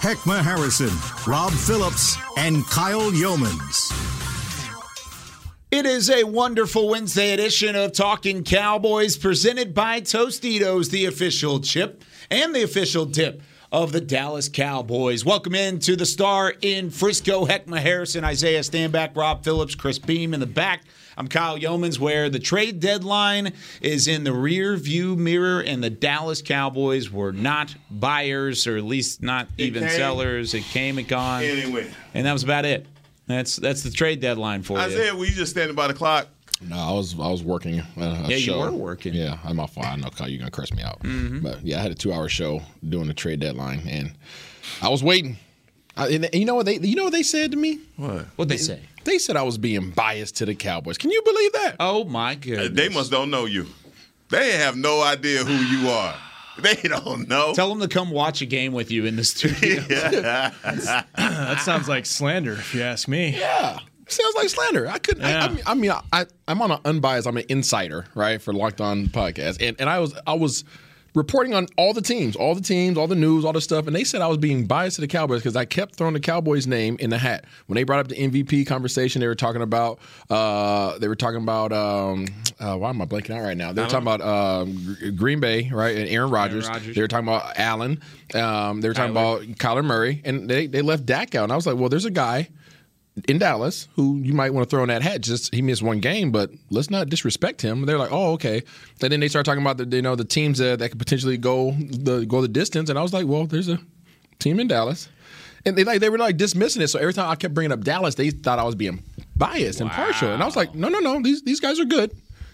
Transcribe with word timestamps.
Heckma 0.00 0.40
Harrison, 0.40 0.88
Rob 1.30 1.52
Phillips, 1.52 2.16
and 2.38 2.66
Kyle 2.68 3.10
Youmans. 3.10 3.92
It 5.70 5.84
is 5.84 6.08
a 6.08 6.24
wonderful 6.24 6.88
Wednesday 6.88 7.32
edition 7.32 7.76
of 7.76 7.92
Talking 7.92 8.42
Cowboys 8.42 9.18
presented 9.18 9.74
by 9.74 10.00
Tostitos, 10.00 10.88
the 10.88 11.04
official 11.04 11.60
chip 11.60 12.02
and 12.30 12.54
the 12.54 12.62
official 12.62 13.04
dip 13.04 13.42
of 13.70 13.92
the 13.92 14.00
Dallas 14.00 14.48
Cowboys. 14.48 15.22
Welcome 15.22 15.54
in 15.54 15.78
to 15.80 15.96
the 15.96 16.06
Star 16.06 16.54
in 16.62 16.88
Frisco. 16.88 17.44
Heckma 17.44 17.80
Harrison, 17.80 18.24
Isaiah 18.24 18.60
Stanback, 18.60 19.14
Rob 19.14 19.44
Phillips, 19.44 19.74
Chris 19.74 19.98
Beam 19.98 20.32
in 20.32 20.40
the 20.40 20.46
back. 20.46 20.84
I'm 21.20 21.28
Kyle 21.28 21.58
Youmans, 21.58 21.98
where 21.98 22.30
the 22.30 22.38
trade 22.38 22.80
deadline 22.80 23.52
is 23.82 24.08
in 24.08 24.24
the 24.24 24.32
rear 24.32 24.74
view 24.78 25.16
mirror, 25.16 25.60
and 25.60 25.84
the 25.84 25.90
Dallas 25.90 26.40
Cowboys 26.40 27.10
were 27.10 27.30
not 27.30 27.74
buyers, 27.90 28.66
or 28.66 28.78
at 28.78 28.84
least 28.84 29.22
not 29.22 29.46
even 29.58 29.82
came. 29.82 29.90
sellers. 29.98 30.54
It 30.54 30.62
came 30.62 30.96
and 30.96 31.06
gone, 31.06 31.42
Anyway, 31.42 31.90
and 32.14 32.24
that 32.24 32.32
was 32.32 32.42
about 32.42 32.64
it. 32.64 32.86
That's 33.26 33.56
that's 33.56 33.82
the 33.82 33.90
trade 33.90 34.20
deadline 34.20 34.62
for 34.62 34.78
you. 34.78 34.84
Isaiah, 34.84 35.14
were 35.14 35.26
you 35.26 35.32
just 35.32 35.50
standing 35.50 35.76
by 35.76 35.88
the 35.88 35.94
clock? 35.94 36.26
No, 36.66 36.76
I 36.78 36.92
was 36.92 37.12
I 37.20 37.28
was 37.30 37.42
working. 37.44 37.80
A, 37.98 38.00
a 38.00 38.22
Yeah, 38.28 38.36
you 38.36 38.56
were 38.56 38.70
working. 38.72 39.12
Yeah, 39.12 39.36
I'm 39.44 39.60
off. 39.60 39.76
I 39.76 39.96
know 39.96 40.08
Kyle, 40.08 40.26
you're 40.26 40.38
gonna 40.38 40.50
curse 40.50 40.72
me 40.72 40.82
out, 40.82 41.00
Mm-hmm. 41.00 41.40
but 41.40 41.62
yeah, 41.62 41.80
I 41.80 41.82
had 41.82 41.90
a 41.90 41.94
two 41.94 42.14
hour 42.14 42.30
show 42.30 42.62
doing 42.88 43.08
the 43.08 43.14
trade 43.14 43.40
deadline, 43.40 43.82
and 43.86 44.14
I 44.80 44.88
was 44.88 45.04
waiting. 45.04 45.36
I, 45.98 46.08
and 46.08 46.30
you 46.32 46.46
know 46.46 46.54
what 46.54 46.64
they 46.64 46.78
you 46.78 46.96
know 46.96 47.04
what 47.04 47.12
they 47.12 47.22
said 47.24 47.50
to 47.50 47.58
me? 47.58 47.78
What? 47.96 48.24
What'd 48.36 48.48
they 48.48 48.56
say? 48.56 48.80
They 49.04 49.18
said 49.18 49.36
I 49.36 49.42
was 49.42 49.58
being 49.58 49.90
biased 49.90 50.36
to 50.36 50.46
the 50.46 50.54
Cowboys. 50.54 50.98
Can 50.98 51.10
you 51.10 51.22
believe 51.22 51.52
that? 51.52 51.76
Oh 51.80 52.04
my 52.04 52.34
goodness! 52.34 52.70
They 52.72 52.88
must 52.88 53.10
don't 53.10 53.30
know 53.30 53.46
you. 53.46 53.66
They 54.28 54.52
have 54.52 54.76
no 54.76 55.02
idea 55.02 55.44
who 55.44 55.54
you 55.54 55.88
are. 55.88 56.14
They 56.58 56.74
don't 56.76 57.28
know. 57.28 57.54
Tell 57.54 57.68
them 57.70 57.80
to 57.80 57.88
come 57.88 58.10
watch 58.10 58.42
a 58.42 58.46
game 58.46 58.72
with 58.72 58.90
you 58.90 59.06
in 59.06 59.16
the 59.16 59.24
studio. 59.24 59.82
That 61.16 61.60
sounds 61.62 61.88
like 61.88 62.06
slander, 62.06 62.52
if 62.52 62.74
you 62.74 62.82
ask 62.82 63.08
me. 63.08 63.30
Yeah. 63.38 63.78
Sounds 64.06 64.34
like 64.34 64.48
slander. 64.48 64.88
I 64.88 64.98
couldn't. 64.98 65.24
I, 65.24 65.38
I 65.38 65.48
mean, 65.48 65.62
I 65.66 65.74
mean, 65.74 65.92
I, 66.12 66.26
I'm 66.48 66.60
on 66.60 66.70
an 66.72 66.80
unbiased. 66.84 67.26
I'm 67.26 67.36
an 67.36 67.44
insider, 67.48 68.06
right, 68.14 68.42
for 68.42 68.52
Locked 68.52 68.80
On 68.80 69.06
podcast, 69.06 69.66
and 69.66 69.80
and 69.80 69.88
I 69.88 70.00
was 70.00 70.14
I 70.26 70.34
was 70.34 70.64
reporting 71.14 71.54
on 71.54 71.66
all 71.76 71.92
the 71.92 72.00
teams, 72.02 72.36
all 72.36 72.54
the 72.54 72.60
teams, 72.60 72.96
all 72.96 73.06
the 73.06 73.14
news, 73.14 73.44
all 73.44 73.52
the 73.52 73.60
stuff, 73.60 73.86
and 73.86 73.96
they 73.96 74.04
said 74.04 74.20
I 74.20 74.26
was 74.26 74.38
being 74.38 74.66
biased 74.66 74.96
to 74.96 75.00
the 75.00 75.08
Cowboys 75.08 75.40
because 75.40 75.56
I 75.56 75.64
kept 75.64 75.96
throwing 75.96 76.14
the 76.14 76.20
Cowboys 76.20 76.66
name 76.66 76.96
in 77.00 77.10
the 77.10 77.18
hat 77.18 77.44
when 77.66 77.76
they 77.76 77.82
brought 77.84 78.00
up 78.00 78.08
the 78.08 78.16
MVP 78.16 78.66
conversation. 78.66 79.20
They 79.20 79.26
were 79.26 79.34
talking 79.34 79.62
about 79.62 79.98
uh, 80.28 80.98
they 80.98 81.08
were 81.08 81.16
talking 81.16 81.42
about 81.42 81.72
um, 81.72 82.26
uh, 82.58 82.76
why 82.76 82.90
am 82.90 83.02
I 83.02 83.06
blanking 83.06 83.36
out 83.36 83.42
right 83.42 83.56
now? 83.56 83.72
They 83.72 83.82
were 83.82 83.88
talking 83.88 84.06
about 84.06 84.20
um, 84.20 84.96
Green 85.16 85.40
Bay, 85.40 85.70
right, 85.72 85.96
and 85.96 86.08
Aaron 86.08 86.30
Rodgers. 86.30 86.68
Rodgers. 86.68 86.94
They 86.94 87.00
were 87.00 87.08
talking 87.08 87.28
about 87.28 87.58
Allen. 87.58 88.00
Um, 88.34 88.80
they 88.80 88.88
were 88.88 88.94
talking 88.94 89.10
about 89.10 89.42
Kyler 89.42 89.84
Murray, 89.84 90.22
and 90.24 90.48
they 90.48 90.66
they 90.66 90.82
left 90.82 91.06
Dak 91.06 91.34
out, 91.34 91.44
and 91.44 91.52
I 91.52 91.56
was 91.56 91.66
like, 91.66 91.76
well, 91.76 91.88
there's 91.88 92.04
a 92.04 92.10
guy 92.10 92.48
in 93.28 93.38
Dallas 93.38 93.88
who 93.96 94.18
you 94.18 94.32
might 94.32 94.50
want 94.50 94.68
to 94.68 94.70
throw 94.70 94.82
in 94.82 94.88
that 94.88 95.02
hat. 95.02 95.20
Just 95.20 95.54
he 95.54 95.62
missed 95.62 95.82
one 95.82 96.00
game, 96.00 96.30
but 96.30 96.50
let's 96.70 96.90
not 96.90 97.08
disrespect 97.08 97.62
him. 97.62 97.86
They're 97.86 97.98
like, 97.98 98.12
oh, 98.12 98.32
okay. 98.32 98.62
And 99.02 99.12
then 99.12 99.20
they 99.20 99.28
start 99.28 99.46
talking 99.46 99.62
about 99.62 99.76
the 99.76 99.96
you 99.96 100.02
know 100.02 100.16
the 100.16 100.24
teams 100.24 100.58
that, 100.58 100.78
that 100.78 100.90
could 100.90 100.98
potentially 100.98 101.36
go 101.36 101.72
the 101.72 102.24
go 102.26 102.40
the 102.40 102.48
distance, 102.48 102.90
and 102.90 102.98
I 102.98 103.02
was 103.02 103.12
like, 103.12 103.26
well, 103.26 103.46
there's 103.46 103.68
a 103.68 103.78
team 104.38 104.60
in 104.60 104.68
Dallas. 104.68 105.08
And 105.66 105.76
they 105.76 105.84
like 105.84 106.00
they 106.00 106.08
were 106.08 106.18
like 106.18 106.36
dismissing 106.36 106.82
it. 106.82 106.88
So 106.88 106.98
every 106.98 107.12
time 107.12 107.28
I 107.28 107.34
kept 107.36 107.52
bringing 107.54 107.72
up 107.72 107.82
Dallas, 107.84 108.14
they 108.14 108.30
thought 108.30 108.58
I 108.58 108.64
was 108.64 108.74
being 108.74 109.02
biased 109.36 109.80
and 109.80 109.90
partial. 109.90 110.32
And 110.32 110.42
I 110.42 110.46
was 110.46 110.56
like, 110.56 110.74
no, 110.74 110.88
no, 110.88 111.00
no. 111.00 111.20
These 111.20 111.42
these 111.42 111.60
guys 111.60 111.78
are 111.78 111.84
good. 111.84 112.10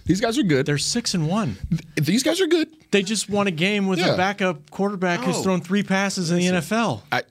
These 0.07 0.21
guys 0.21 0.39
are 0.39 0.43
good. 0.45 0.67
They're 0.67 0.79
six 0.79 1.15
and 1.15 1.29
one. 1.29 1.57
these 1.97 2.23
guys 2.23 2.41
are 2.41 2.47
good. 2.47 2.69
They 2.93 3.03
just 3.03 3.29
won 3.29 3.49
a 3.49 3.51
game 3.51 3.87
with 3.89 3.99
Yeah. 3.99 4.15
a 4.15 4.17
backup 4.17 4.71
quarterback 4.71 5.21
who's 5.21 5.37
oh. 5.39 5.43
thrown 5.43 5.61
three 5.61 5.83
passes 5.83 6.31
in 6.31 6.39
the 6.39 6.47
NFL. 6.47 7.03
I, 7.11 7.23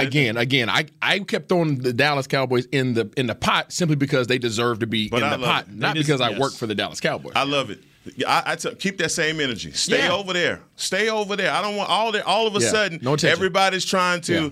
again, 0.00 0.36
again, 0.36 0.68
I, 0.70 0.86
I 1.02 1.18
kept 1.20 1.48
throwing 1.48 1.78
the 1.78 1.92
Dallas 1.92 2.26
Cowboys 2.26 2.66
in 2.66 2.94
the 2.94 3.10
in 3.16 3.26
the 3.26 3.34
pot 3.34 3.72
simply 3.72 3.96
because 3.96 4.26
they 4.26 4.38
deserve 4.38 4.78
to 4.80 4.86
be 4.86 5.08
But 5.08 5.18
in 5.18 5.28
I 5.28 5.36
the 5.36 5.44
pot, 5.44 5.66
it. 5.68 5.74
not 5.74 5.94
just- 5.96 6.06
because 6.06 6.20
I 6.20 6.38
work 6.38 6.52
for 6.54 6.66
the 6.66 6.74
Dallas 6.74 7.00
Cowboys. 7.00 7.32
I 7.36 7.44
love 7.44 7.70
it. 7.70 7.80
I, 8.28 8.42
I 8.52 8.56
keep 8.56 8.98
that 8.98 9.10
same 9.12 9.40
energy. 9.40 9.72
Stay 9.72 9.98
Yeah. 10.04 10.12
over 10.12 10.34
there. 10.34 10.60
Stay 10.76 11.08
over 11.08 11.36
there. 11.36 11.50
I 11.50 11.62
don't 11.62 11.76
want 11.76 11.88
all 11.88 12.12
that. 12.12 12.26
All 12.26 12.46
of 12.46 12.54
a 12.54 12.60
Yeah. 12.60 12.68
sudden, 12.70 12.98
No 13.00 13.14
attention. 13.14 13.30
everybody's 13.36 13.84
trying 13.86 14.20
to. 14.22 14.32
Yeah. 14.34 14.48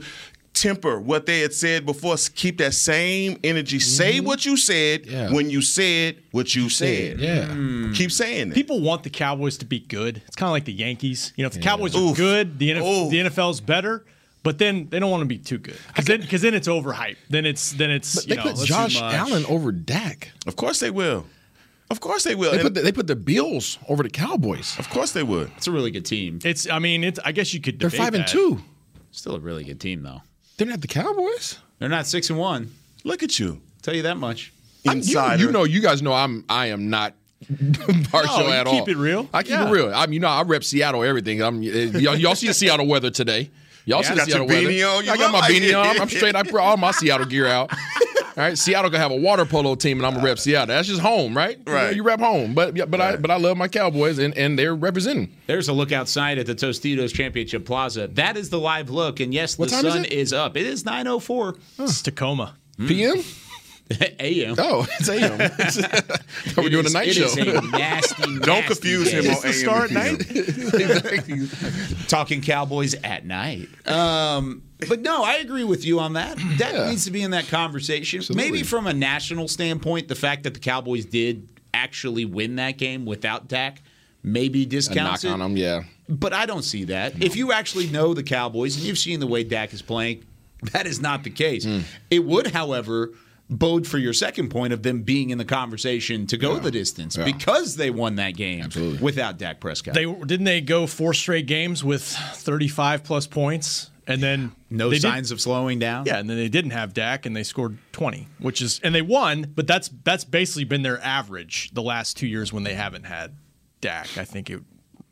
Temper 0.54 1.00
what 1.00 1.24
they 1.24 1.40
had 1.40 1.54
said 1.54 1.86
before. 1.86 2.14
Keep 2.34 2.58
that 2.58 2.74
same 2.74 3.38
energy. 3.42 3.78
Say 3.78 4.20
what 4.20 4.44
you 4.44 4.58
said 4.58 5.04
Mm-hmm. 5.04 5.10
Yeah. 5.12 5.32
when 5.32 5.48
you 5.48 5.62
said 5.62 6.16
what 6.30 6.54
you 6.54 6.68
said. 6.68 7.18
yeah. 7.18 7.46
Keep 7.94 8.12
saying 8.12 8.48
it. 8.50 8.54
People 8.54 8.80
want 8.82 9.02
the 9.02 9.08
Cowboys 9.08 9.56
to 9.58 9.64
be 9.64 9.80
good. 9.80 10.20
It's 10.26 10.36
kind 10.36 10.48
of 10.48 10.52
like 10.52 10.66
the 10.66 10.72
Yankees. 10.74 11.32
You 11.36 11.44
know, 11.44 11.46
if 11.46 11.54
the 11.54 11.60
Cowboys 11.60 11.96
are 11.96 12.00
Oof. 12.02 12.16
good, 12.18 12.58
the, 12.58 12.68
NF- 12.70 12.86
Oof. 13.06 13.10
the 13.10 13.20
NFL's 13.20 13.62
better. 13.62 14.04
But 14.44 14.58
then 14.58 14.88
they 14.90 14.98
don't 14.98 15.10
want 15.10 15.20
to 15.22 15.26
be 15.26 15.38
too 15.38 15.58
good 15.58 15.76
because 15.88 16.06
then, 16.06 16.26
'cause 16.26 16.40
then 16.42 16.52
it's 16.54 16.66
overhyped. 16.66 17.16
Then 17.30 17.46
it's 17.46 17.72
then 17.72 17.90
it's 17.90 18.14
But 18.14 18.24
you 18.24 18.28
they 18.30 18.36
know 18.42 18.52
put 18.54 18.66
Josh 18.66 18.94
do 18.94 19.00
much. 19.00 19.14
Allen 19.14 19.44
over 19.46 19.70
Dak. 19.70 20.32
Of 20.46 20.56
course 20.56 20.80
they 20.80 20.90
will. 20.90 21.26
Of 21.90 22.00
course 22.00 22.24
they 22.24 22.34
will. 22.34 22.50
They 22.52 22.58
put 22.62 22.74
the, 22.74 22.80
they 22.80 22.90
put 22.92 23.06
the 23.06 23.14
Bills 23.16 23.78
over 23.88 24.02
the 24.02 24.10
Cowboys. 24.10 24.76
of 24.78 24.88
course 24.90 25.12
they 25.12 25.22
would. 25.22 25.52
It's 25.58 25.66
a 25.68 25.72
really 25.72 25.90
good 25.92 26.04
team. 26.06 26.40
It's 26.44 26.68
I 26.68 26.78
mean 26.80 27.04
it's 27.04 27.20
I 27.24 27.30
guess 27.32 27.54
you 27.54 27.60
could 27.60 27.78
They're 27.78 27.90
five 27.90 28.14
and 28.14 28.24
that. 28.24 28.28
two. 28.28 28.60
Still 29.12 29.36
a 29.36 29.40
really 29.40 29.62
good 29.62 29.78
team, 29.78 30.02
though. 30.02 30.22
They're 30.56 30.66
not 30.66 30.80
the 30.80 30.88
Cowboys. 30.88 31.58
They're 31.78 31.88
not 31.88 32.06
six 32.06 32.30
and 32.30 32.38
one. 32.38 32.72
Look 33.04 33.22
at 33.22 33.38
you. 33.38 33.60
Tell 33.82 33.94
you 33.94 34.02
that 34.02 34.16
much. 34.16 34.52
I'm- 34.86 34.96
you- 34.98 35.02
Insider. 35.02 35.42
You, 35.44 35.52
know, 35.52 35.64
you 35.64 35.80
guys 35.80 36.02
know 36.02 36.12
I'm 36.14 36.44
I 36.48 36.66
am 36.66 36.90
not 36.90 37.14
partial 38.10 38.38
No, 38.38 38.46
you 38.48 38.52
at 38.54 38.66
keep 38.66 38.82
all. 38.82 38.88
it 38.88 38.96
real. 38.96 39.28
I 39.32 39.42
keep 39.42 39.50
Yeah. 39.52 39.68
it 39.68 39.70
real. 39.70 39.92
I'm 39.94 40.12
you 40.12 40.18
know 40.20 40.28
I 40.28 40.42
rep 40.42 40.64
Seattle 40.64 41.04
everything. 41.04 41.42
I'm 41.42 41.62
y'all, 41.62 42.16
y'all 42.16 42.34
see 42.34 42.46
the 42.48 42.54
Seattle 42.54 42.86
weather 42.86 43.10
today. 43.10 43.50
Y'all 43.84 44.02
see 44.02 44.14
the 44.14 44.20
Seattle 44.24 44.46
weather. 44.46 44.66
on. 44.66 45.04
You 45.04 45.10
I 45.10 45.16
got 45.16 45.32
my 45.32 45.40
like 45.40 45.52
beanie 45.52 45.68
it. 45.70 45.74
on. 45.74 46.00
I'm 46.00 46.08
straight. 46.08 46.34
I 46.36 46.42
brought 46.42 46.64
all 46.64 46.76
my 46.76 46.90
Seattle 46.92 47.26
gear 47.26 47.46
out. 47.46 47.72
All 48.34 48.42
right, 48.44 48.56
Seattle 48.56 48.90
gonna 48.90 49.02
have 49.02 49.10
a 49.12 49.16
water 49.16 49.44
polo 49.44 49.74
team, 49.74 49.98
and 49.98 50.06
I'm 50.06 50.14
gonna 50.14 50.24
rep 50.24 50.38
Seattle. 50.38 50.68
That's 50.68 50.88
just 50.88 51.02
home, 51.02 51.36
right? 51.36 51.58
You 51.58 51.64
know, 51.66 51.72
Right. 51.72 51.94
You, 51.94 52.02
rep 52.02 52.18
home, 52.18 52.54
but 52.54 52.74
yeah, 52.74 52.86
but 52.86 52.98
I 53.00 53.16
but 53.16 53.30
I 53.30 53.36
love 53.36 53.58
my 53.58 53.68
Cowboys, 53.68 54.18
and, 54.18 54.34
and 54.38 54.58
they're 54.58 54.74
representing. 54.74 55.36
There's 55.46 55.68
a 55.68 55.74
look 55.74 55.92
outside 55.92 56.38
at 56.38 56.46
the 56.46 56.54
Tostitos 56.54 57.12
Championship 57.12 57.66
Plaza. 57.66 58.06
That 58.08 58.38
is 58.38 58.48
the 58.48 58.58
live 58.58 58.88
look, 58.88 59.20
and 59.20 59.34
yes, 59.34 59.58
What 59.58 59.68
the 59.68 59.76
time 59.76 59.84
is 59.86 59.92
sun 59.92 60.04
it? 60.06 60.12
is 60.12 60.32
up. 60.32 60.56
It 60.56 60.64
is 60.64 60.82
9:04 60.84 61.58
It's 61.80 62.00
Tacoma. 62.00 62.54
PM. 62.78 63.22
a.m. 64.20 64.54
Oh, 64.58 64.86
it's 64.98 65.08
AM. 65.08 65.38
We're 66.56 66.66
It 66.66 66.70
doing 66.70 66.84
is- 66.86 66.94
a 66.94 66.98
night 66.98 67.08
it 67.08 67.14
show. 67.14 67.24
is 67.24 67.36
a 67.36 67.60
nasty, 67.70 68.38
Don't 68.40 68.64
confuse 68.66 69.10
day. 69.10 69.22
him 69.22 69.34
on 69.34 69.46
AM 69.46 69.52
start 69.52 69.90
and 69.90 70.18
PM. 70.28 71.38
night. 71.40 72.08
Talking 72.08 72.40
Cowboys 72.42 72.94
at 73.02 73.24
night. 73.24 73.68
Um, 73.88 74.62
but 74.88 75.00
no, 75.00 75.22
I 75.22 75.36
agree 75.36 75.64
with 75.64 75.84
you 75.84 76.00
on 76.00 76.14
that. 76.14 76.36
That 76.58 76.74
Yeah. 76.74 76.88
needs 76.90 77.04
to 77.04 77.10
be 77.10 77.22
in 77.22 77.30
that 77.32 77.48
conversation. 77.48 78.18
Absolutely. 78.18 78.50
Maybe 78.50 78.62
from 78.62 78.86
a 78.86 78.92
national 78.92 79.48
standpoint, 79.48 80.08
the 80.08 80.14
fact 80.14 80.42
that 80.44 80.54
the 80.54 80.60
Cowboys 80.60 81.04
did 81.04 81.48
actually 81.74 82.24
win 82.24 82.56
that 82.56 82.78
game 82.78 83.04
without 83.06 83.48
Dak 83.48 83.82
maybe 84.24 84.62
A 84.62 84.66
discounts 84.66 85.24
knock 85.24 85.30
it. 85.30 85.34
on 85.34 85.40
them, 85.40 85.56
yeah. 85.56 85.82
But 86.08 86.32
I 86.32 86.46
don't 86.46 86.62
see 86.62 86.84
that. 86.84 87.22
If 87.22 87.34
you 87.36 87.50
actually 87.52 87.88
know 87.88 88.14
the 88.14 88.22
Cowboys 88.22 88.76
and 88.76 88.84
you've 88.84 88.98
seen 88.98 89.18
the 89.20 89.26
way 89.26 89.42
Dak 89.42 89.72
is 89.72 89.82
playing, 89.82 90.24
that 90.72 90.86
is 90.86 91.00
not 91.00 91.24
the 91.24 91.30
case. 91.30 91.64
Hmm. 91.64 91.80
It 92.10 92.24
would, 92.24 92.48
however, 92.48 93.10
bode 93.58 93.86
for 93.86 93.98
your 93.98 94.12
second 94.12 94.48
point 94.50 94.72
of 94.72 94.82
them 94.82 95.02
being 95.02 95.30
in 95.30 95.38
the 95.38 95.44
conversation 95.44 96.26
to 96.28 96.36
go 96.36 96.58
the 96.58 96.70
distance 96.70 97.16
because 97.16 97.76
they 97.76 97.90
won 97.90 98.16
that 98.16 98.36
game 98.36 98.64
Absolutely. 98.64 98.98
without 98.98 99.38
Dak 99.38 99.60
Prescott. 99.60 99.94
They 99.94 100.04
didn't 100.04 100.44
they 100.44 100.60
go 100.60 100.86
four 100.86 101.14
straight 101.14 101.46
games 101.46 101.84
with 101.84 102.02
35 102.02 103.04
plus 103.04 103.26
points, 103.26 103.90
and 104.06 104.22
then 104.22 104.52
no 104.70 104.88
they 104.88 104.96
did- 104.96 105.02
signs 105.02 105.30
of 105.30 105.40
slowing 105.40 105.78
down. 105.78 106.06
Yeah, 106.06 106.18
and 106.18 106.28
then 106.28 106.36
they 106.36 106.48
didn't 106.48 106.72
have 106.72 106.92
Dak, 106.94 107.26
and 107.26 107.36
they 107.36 107.42
scored 107.44 107.78
20, 107.92 108.26
which 108.38 108.60
is 108.62 108.80
and 108.82 108.94
they 108.94 109.02
won, 109.02 109.52
but 109.54 109.66
that's 109.66 109.90
that's 110.04 110.24
basically 110.24 110.64
been 110.64 110.82
their 110.82 111.00
average 111.02 111.70
the 111.72 111.82
last 111.82 112.16
two 112.16 112.26
years 112.26 112.52
when 112.52 112.62
they 112.64 112.74
haven't 112.74 113.04
had 113.04 113.34
Dak. 113.80 114.16
I 114.18 114.24
think 114.24 114.50
it 114.50 114.60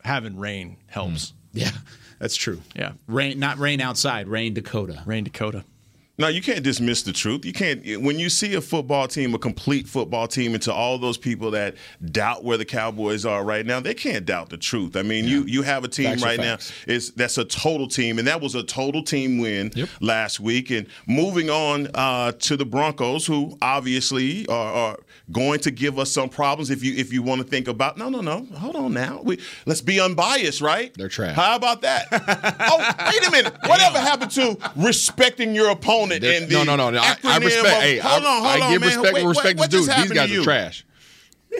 having 0.04 0.38
rain 0.38 0.76
helps. 0.86 1.30
Hmm. 1.52 1.58
Yeah, 1.58 1.70
that's 2.18 2.36
true. 2.36 2.60
Yeah. 2.76 2.92
Rain, 3.08 3.38
not 3.38 3.58
rain 3.58 3.80
outside, 3.80 4.28
rain 4.28 4.54
Dakota. 4.54 5.02
Rain 5.04 5.24
Dakota. 5.24 5.64
No, 6.20 6.28
you 6.28 6.42
can't 6.42 6.62
dismiss 6.62 7.02
the 7.02 7.14
truth. 7.14 7.46
You 7.46 7.54
can't 7.54 7.82
when 8.02 8.18
you 8.18 8.28
see 8.28 8.54
a 8.54 8.60
football 8.60 9.08
team, 9.08 9.34
a 9.34 9.38
complete 9.38 9.88
football 9.88 10.28
team, 10.28 10.52
and 10.52 10.62
to 10.64 10.72
all 10.72 10.98
those 10.98 11.16
people 11.16 11.50
that 11.52 11.76
doubt 12.12 12.44
where 12.44 12.58
the 12.58 12.66
Cowboys 12.66 13.24
are 13.24 13.42
right 13.42 13.64
now, 13.64 13.80
they 13.80 13.94
can't 13.94 14.26
doubt 14.26 14.50
the 14.50 14.58
truth. 14.58 14.96
I 14.96 15.02
mean, 15.02 15.24
you 15.24 15.44
you 15.44 15.62
have 15.62 15.82
a 15.82 15.88
team 15.88 16.10
Facts 16.10 16.22
right 16.22 16.38
now 16.38 16.58
is 16.86 17.12
that's 17.12 17.38
a 17.38 17.44
total 17.46 17.88
team, 17.88 18.18
and 18.18 18.28
that 18.28 18.42
was 18.42 18.54
a 18.54 18.62
total 18.62 19.02
team 19.02 19.38
win 19.38 19.72
last 20.02 20.40
week. 20.40 20.70
And 20.70 20.86
moving 21.06 21.48
on 21.48 21.88
uh, 21.94 22.32
to 22.32 22.54
the 22.54 22.66
Broncos, 22.66 23.26
who 23.26 23.56
obviously 23.62 24.46
are, 24.48 24.72
are 24.74 24.96
going 25.32 25.60
to 25.60 25.70
give 25.70 25.98
us 25.98 26.10
some 26.12 26.28
problems. 26.28 26.68
If 26.68 26.84
you 26.84 26.94
if 26.96 27.14
you 27.14 27.22
want 27.22 27.40
to 27.40 27.46
think 27.46 27.66
about, 27.66 27.96
no, 27.96 28.10
no, 28.10 28.20
no, 28.20 28.44
hold 28.58 28.76
on 28.76 28.92
now, 28.92 29.22
we, 29.24 29.40
let's 29.64 29.80
be 29.80 29.98
unbiased, 29.98 30.60
right? 30.60 30.92
They're 30.92 31.08
trash. 31.08 31.34
How 31.34 31.56
about 31.56 31.80
that? 31.80 32.08
oh, 32.60 33.10
wait 33.10 33.26
a 33.26 33.30
minute. 33.30 33.54
Whatever 33.64 33.98
happened 33.98 34.32
to 34.32 34.58
respecting 34.76 35.54
your 35.54 35.70
opponent 35.70 36.09
And 36.12 36.22
the 36.22 36.48
no, 36.52 36.64
no, 36.64 36.76
no. 36.76 36.90
no. 36.90 37.00
I, 37.00 37.16
I 37.24 37.38
respect. 37.38 37.66
of- 37.66 37.82
hey, 37.82 37.98
hold 37.98 38.22
I, 38.22 38.26
on, 38.26 38.42
hold 38.42 38.62
I 38.62 38.66
on, 38.66 38.72
give 38.72 38.80
man. 38.80 38.88
respect 38.88 39.14
Wait, 39.14 39.24
respect 39.24 39.58
what, 39.58 39.74
is 39.74 39.80
what 39.80 39.86
just 39.88 39.96
due. 39.96 40.02
These 40.02 40.12
guys 40.12 40.32
are 40.32 40.42
trash. 40.42 40.84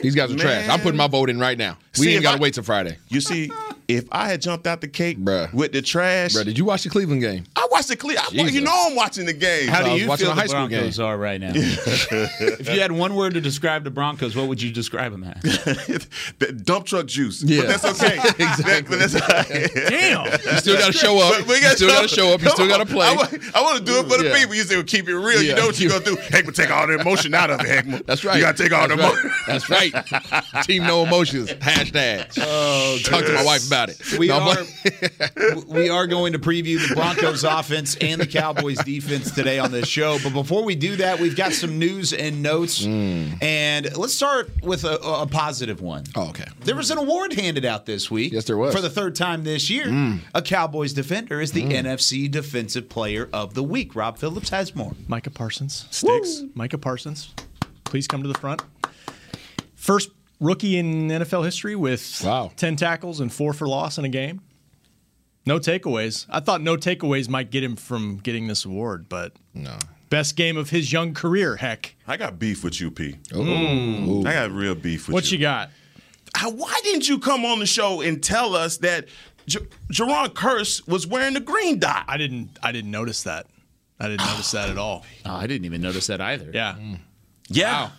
These 0.01 0.15
guys 0.15 0.31
are 0.31 0.37
trash. 0.37 0.69
I'm 0.69 0.79
putting 0.79 0.97
my 0.97 1.07
vote 1.07 1.29
in 1.29 1.39
right 1.39 1.57
now. 1.57 1.77
See, 1.93 2.07
we 2.07 2.13
ain't 2.13 2.23
got 2.23 2.35
to 2.35 2.41
wait 2.41 2.53
till 2.53 2.63
Friday. 2.63 2.97
You 3.09 3.21
see, 3.21 3.51
if 3.97 4.07
I 4.11 4.27
had 4.27 4.41
jumped 4.41 4.67
out 4.67 4.81
the 4.81 4.87
cake 4.87 5.17
Bruh. 5.19 5.53
with 5.53 5.71
the 5.71 5.81
trash, 5.81 6.33
Bro, 6.33 6.43
did 6.45 6.57
you 6.57 6.65
watch 6.65 6.83
the 6.83 6.89
Cleveland 6.89 7.21
game? 7.21 7.43
I 7.55 7.67
watched 7.71 7.87
the 7.89 7.95
Cle- 7.95 8.11
I, 8.11 8.25
Jesus. 8.31 8.53
You 8.53 8.61
know 8.61 8.71
I'm 8.89 8.95
watching 8.95 9.25
the 9.25 9.33
game. 9.33 9.67
How 9.67 9.83
do 9.83 9.91
you 9.91 10.07
watching 10.07 10.25
feel 10.27 10.35
the 10.35 10.41
high 10.41 10.47
school 10.47 10.67
game. 10.67 10.91
Are 11.01 11.17
right 11.17 11.39
now? 11.39 11.51
if 11.55 12.69
you 12.69 12.79
had 12.79 12.91
one 12.91 13.15
word 13.15 13.33
to 13.35 13.41
describe 13.41 13.83
the 13.83 13.91
Broncos, 13.91 14.35
what 14.35 14.47
would 14.47 14.61
you 14.61 14.71
describe 14.71 15.11
them 15.11 15.23
as? 15.23 15.41
the 16.39 16.51
dump 16.63 16.85
truck 16.85 17.05
juice. 17.07 17.41
Yeah. 17.43 17.61
But 17.61 17.81
that's 17.81 18.01
okay. 18.01 18.17
Exactly. 18.17 18.61
That- 18.71 18.85
but 18.89 18.99
that's- 18.99 19.89
Damn. 19.89 20.25
You 20.25 20.57
still 20.59 20.77
got 20.77 20.87
to 20.87 20.93
show 20.97 21.17
up. 21.19 21.39
But 21.39 21.47
we 21.47 21.55
You 21.55 21.61
gotta 21.61 21.75
still 21.77 21.89
got 21.89 22.01
to 22.03 22.07
show 22.07 22.33
up. 22.33 22.41
You 22.41 22.49
still 22.49 22.67
got 22.67 22.77
to 22.77 22.85
play. 22.85 23.07
I, 23.07 23.15
want, 23.15 23.55
I 23.55 23.61
want 23.61 23.77
to 23.79 23.83
do 23.83 23.99
it 23.99 24.03
for 24.07 24.17
the 24.17 24.29
Yeah. 24.29 24.37
people. 24.37 24.55
You 24.55 24.63
say, 24.63 24.75
well, 24.75 24.83
keep 24.83 25.07
it 25.09 25.15
real. 25.15 25.41
You 25.41 25.55
know 25.55 25.65
what 25.67 25.79
you're 25.79 25.89
going 25.89 26.03
to 26.03 26.09
do. 26.11 26.15
Heckman, 26.17 26.53
take 26.55 26.71
all 26.71 26.87
the 26.87 26.99
emotion 26.99 27.33
out 27.33 27.49
of 27.49 27.59
it, 27.61 27.65
Heckman. 27.67 28.05
That's 28.05 28.23
right. 28.23 28.35
You 28.37 28.41
got 28.43 28.57
to 28.57 28.63
take 28.63 28.73
all 28.73 28.87
That's 28.87 29.01
the 29.01 29.71
right. 29.71 29.93
emotion. 29.93 30.11
That's 30.31 30.49
right. 30.53 30.63
Team 30.65 30.83
no 30.83 31.03
emotions. 31.03 31.49
Hashtag. 31.53 32.37
Oh, 32.41 32.97
Talk 33.03 33.25
to 33.25 33.33
my 33.33 33.43
wife 33.43 33.65
about 33.67 33.80
it. 33.80 33.80
We 34.17 34.27
No, 34.27 34.39
are 34.39 35.59
we 35.67 35.89
are 35.89 36.07
going 36.07 36.33
to 36.33 36.39
preview 36.39 36.87
the 36.87 36.95
Broncos 36.95 37.43
offense 37.43 37.95
and 37.97 38.21
the 38.21 38.27
Cowboys 38.27 38.77
defense 38.83 39.31
today 39.31 39.59
on 39.59 39.71
this 39.71 39.87
show. 39.87 40.17
But 40.23 40.33
before 40.33 40.63
we 40.63 40.75
do 40.75 40.95
that, 40.97 41.19
we've 41.19 41.35
got 41.35 41.53
some 41.53 41.79
news 41.79 42.13
and 42.13 42.41
notes. 42.43 42.83
Hmm. 42.83 43.29
And 43.41 43.95
let's 43.97 44.13
start 44.13 44.51
with 44.63 44.83
a, 44.83 44.99
a 44.99 45.27
positive 45.27 45.81
one. 45.81 46.03
Oh, 46.15 46.29
okay. 46.29 46.45
There 46.61 46.75
was 46.75 46.91
an 46.91 46.97
award 46.97 47.33
handed 47.33 47.65
out 47.65 47.85
this 47.85 48.11
week. 48.11 48.33
Yes, 48.33 48.45
there 48.45 48.57
was. 48.57 48.73
For 48.73 48.81
the 48.81 48.89
third 48.89 49.15
time 49.15 49.43
this 49.43 49.69
year. 49.69 49.87
Hmm. 49.87 50.17
A 50.33 50.41
Cowboys 50.41 50.93
defender 50.93 51.41
is 51.41 51.51
the 51.51 51.63
hmm. 51.63 51.71
NFC 51.71 52.29
Defensive 52.29 52.89
Player 52.89 53.29
of 53.33 53.53
the 53.53 53.63
Week. 53.63 53.95
Rob 53.95 54.17
Phillips 54.17 54.49
has 54.49 54.75
more. 54.75 54.93
Micah 55.07 55.31
Parsons. 55.31 55.87
Sticks. 55.91 56.43
Micah 56.53 56.77
Parsons, 56.77 57.33
please 57.83 58.07
come 58.07 58.21
to 58.21 58.27
the 58.27 58.37
front. 58.37 58.61
First 59.75 60.11
rookie 60.41 60.77
in 60.77 61.07
NFL 61.09 61.45
history 61.45 61.75
with 61.77 62.21
Wow. 62.25 62.51
10 62.57 62.75
tackles 62.75 63.21
and 63.21 63.31
four 63.31 63.53
for 63.53 63.65
loss 63.67 63.97
in 63.97 64.03
a 64.03 64.09
game. 64.09 64.41
No 65.45 65.57
takeaways. 65.59 66.25
I 66.29 66.39
thought 66.41 66.61
no 66.61 66.75
takeaways 66.75 67.29
might 67.29 67.49
get 67.51 67.63
him 67.63 67.75
from 67.77 68.17
getting 68.17 68.47
this 68.47 68.65
award, 68.65 69.07
but 69.07 69.33
No. 69.53 69.77
best 70.09 70.35
game 70.35 70.57
of 70.57 70.69
his 70.71 70.91
young 70.91 71.13
career, 71.13 71.55
heck. 71.55 71.95
I 72.07 72.17
got 72.17 72.37
beef 72.37 72.63
with 72.63 72.81
you, 72.81 72.91
P. 72.91 73.15
Oh. 73.33 73.37
Mm. 73.39 74.07
Ooh. 74.07 74.27
I 74.27 74.33
got 74.33 74.51
real 74.51 74.75
beef 74.75 75.07
with 75.07 75.13
What 75.13 75.23
you. 75.23 75.27
What 75.27 75.31
you 75.31 75.37
got? 75.39 75.69
How- 76.35 76.51
why 76.51 76.79
didn't 76.83 77.07
you 77.09 77.17
come 77.19 77.43
on 77.45 77.59
the 77.59 77.65
show 77.65 78.01
and 78.01 78.21
tell 78.21 78.55
us 78.55 78.77
that 78.77 79.07
J- 79.47 79.59
Jayron 79.91 80.29
Kearse 80.29 80.87
was 80.87 81.07
wearing 81.07 81.33
the 81.33 81.39
green 81.39 81.79
dot? 81.79 82.05
I 82.07 82.17
didn't 82.17 82.57
I 82.61 82.71
didn't 82.71 82.91
notice 82.91 83.23
that. 83.23 83.47
I 83.99 84.07
didn't 84.07 84.25
notice 84.27 84.51
that 84.51 84.69
at 84.69 84.77
all. 84.77 85.05
Oh, 85.25 85.33
I 85.35 85.45
didn't 85.47 85.65
even 85.65 85.81
notice 85.81 86.07
that 86.07 86.21
either. 86.21 86.49
Yeah. 86.53 86.75
Mm. 86.79 86.99
yeah. 87.49 87.79
Green, 87.87 87.91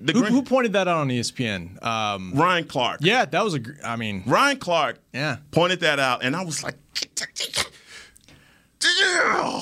the 0.00 0.12
Who, 0.12 0.20
green, 0.20 0.32
who 0.32 0.42
pointed 0.42 0.72
that 0.74 0.88
out 0.88 0.98
on 0.98 1.08
ESPN? 1.08 1.82
Um, 1.84 2.32
Ryan 2.34 2.64
Clark. 2.66 3.00
yeah, 3.02 3.24
that 3.24 3.44
was 3.44 3.54
a. 3.54 3.60
I 3.84 3.96
mean, 3.96 4.22
Ryan 4.26 4.58
Clark 4.58 4.98
Yeah. 5.12 5.36
pointed 5.50 5.80
that 5.80 5.98
out, 5.98 6.22
and 6.24 6.34
I 6.36 6.44
was 6.44 6.62
like, 6.62 6.74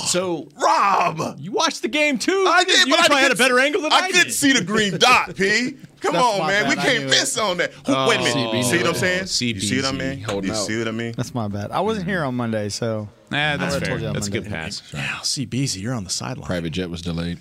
So 0.06 0.48
Rob. 0.62 1.36
you 1.38 1.52
watched 1.52 1.82
the 1.82 1.88
game 1.88 2.18
too. 2.18 2.44
I 2.48 2.64
did, 2.64 2.86
You 2.86 2.92
but 2.94 3.00
I 3.04 3.06
probably 3.06 3.22
had 3.22 3.32
a 3.32 3.36
better 3.36 3.58
angle 3.58 3.82
than 3.82 3.92
I, 3.92 3.96
I 3.96 4.06
couldn't 4.08 4.24
did. 4.26 4.32
see 4.34 4.52
the 4.52 4.62
green 4.64 4.98
dot, 4.98 5.34
P. 5.34 5.76
Come 6.00 6.12
That's 6.12 6.24
on, 6.40 6.46
man. 6.46 6.68
We 6.68 6.74
bad. 6.76 6.84
I 6.86 6.88
can't 6.92 7.04
miss 7.06 7.36
on 7.38 7.56
that. 7.56 7.72
Who, 7.72 7.92
wait 8.06 8.20
a 8.20 8.22
minute. 8.22 8.34
CBZ. 8.52 8.56
You 8.58 8.62
see 8.62 8.76
what 8.78 8.86
I'm 8.88 8.94
saying? 8.94 9.22
CBZ. 9.24 9.54
You 9.54 9.60
see 9.60 9.76
what 9.76 9.84
I 9.86 9.92
mean? 9.92 10.22
Holding 10.22 10.50
You 10.50 10.56
out. 10.56 10.66
see 10.66 10.78
what 10.78 10.88
I 10.88 10.90
mean? 10.92 11.12
That's 11.16 11.34
my 11.34 11.48
bad. 11.48 11.70
I 11.70 11.80
wasn't 11.80 12.06
here 12.06 12.22
on 12.22 12.34
Monday, 12.34 12.68
so 12.68 13.08
Nah, 13.30 13.56
that's 13.56 13.74
I 13.76 13.80
fair. 13.80 13.88
told 13.88 14.00
you 14.02 14.08
on 14.08 14.12
That's 14.14 14.28
a 14.28 14.30
good 14.30 14.42
Monday. 14.44 14.56
pass. 14.58 14.82
Yeah, 14.92 15.20
see, 15.22 15.46
Beasy, 15.46 15.80
you're 15.80 15.94
on 15.94 16.04
the 16.04 16.10
sideline. 16.10 16.46
Private 16.46 16.70
jet 16.70 16.90
was 16.90 17.00
delayed. 17.02 17.38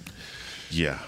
Yeah. 0.71 0.99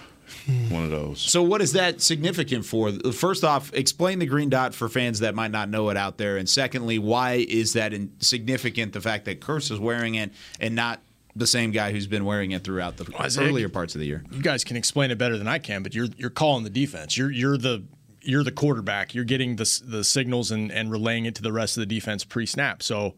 One 0.70 0.84
of 0.84 0.90
those. 0.92 1.20
So, 1.20 1.44
what 1.44 1.62
is 1.62 1.74
that 1.74 2.02
significant 2.02 2.66
for? 2.66 2.92
First 3.12 3.44
off, 3.44 3.74
explain 3.74 4.20
the 4.20 4.26
green 4.26 4.50
dot 4.50 4.74
for 4.74 4.88
fans 4.88 5.20
that 5.20 5.36
might 5.36 5.52
not 5.52 5.70
know 5.70 5.90
it 5.90 5.98
out 5.98 6.18
there. 6.18 6.38
And 6.38 6.48
secondly, 6.48 7.00
why 7.00 7.46
is 7.50 7.74
that 7.74 7.94
in- 7.94 8.14
significant? 8.20 8.94
The 8.94 9.02
fact 9.02 9.26
that 9.26 9.42
Kearse 9.42 9.72
is 9.72 9.80
wearing 9.80 10.16
it 10.16 10.32
and 10.60 10.74
not 10.74 11.02
the 11.36 11.48
same 11.48 11.72
guy 11.72 11.92
who's 11.92 12.08
been 12.08 12.26
wearing 12.26 12.52
it 12.52 12.64
throughout 12.64 12.98
the 12.98 13.12
Isaiah, 13.20 13.48
earlier 13.48 13.70
parts 13.70 13.94
of 13.94 14.00
the 14.00 14.08
year. 14.08 14.24
You 14.32 14.42
guys 14.42 14.64
can 14.64 14.78
explain 14.78 15.12
it 15.12 15.18
better 15.18 15.38
than 15.38 15.48
I 15.48 15.60
can, 15.60 15.84
but 15.84 15.94
you're 15.94 16.08
you're 16.18 16.30
calling 16.30 16.64
the 16.64 16.70
defense. 16.70 17.18
You're 17.18 17.32
you're 17.32 17.58
the 17.58 17.84
you're 18.22 18.44
the 18.44 18.52
quarterback. 18.52 19.14
You're 19.14 19.26
getting 19.26 19.58
the 19.58 19.82
the 19.86 20.04
signals 20.04 20.52
and 20.52 20.72
and 20.72 20.90
relaying 20.92 21.26
it 21.26 21.36
to 21.36 21.42
the 21.42 21.52
rest 21.52 21.78
of 21.78 21.82
the 21.82 21.86
defense 21.88 22.24
pre-snap. 22.24 22.82
So, 22.82 23.16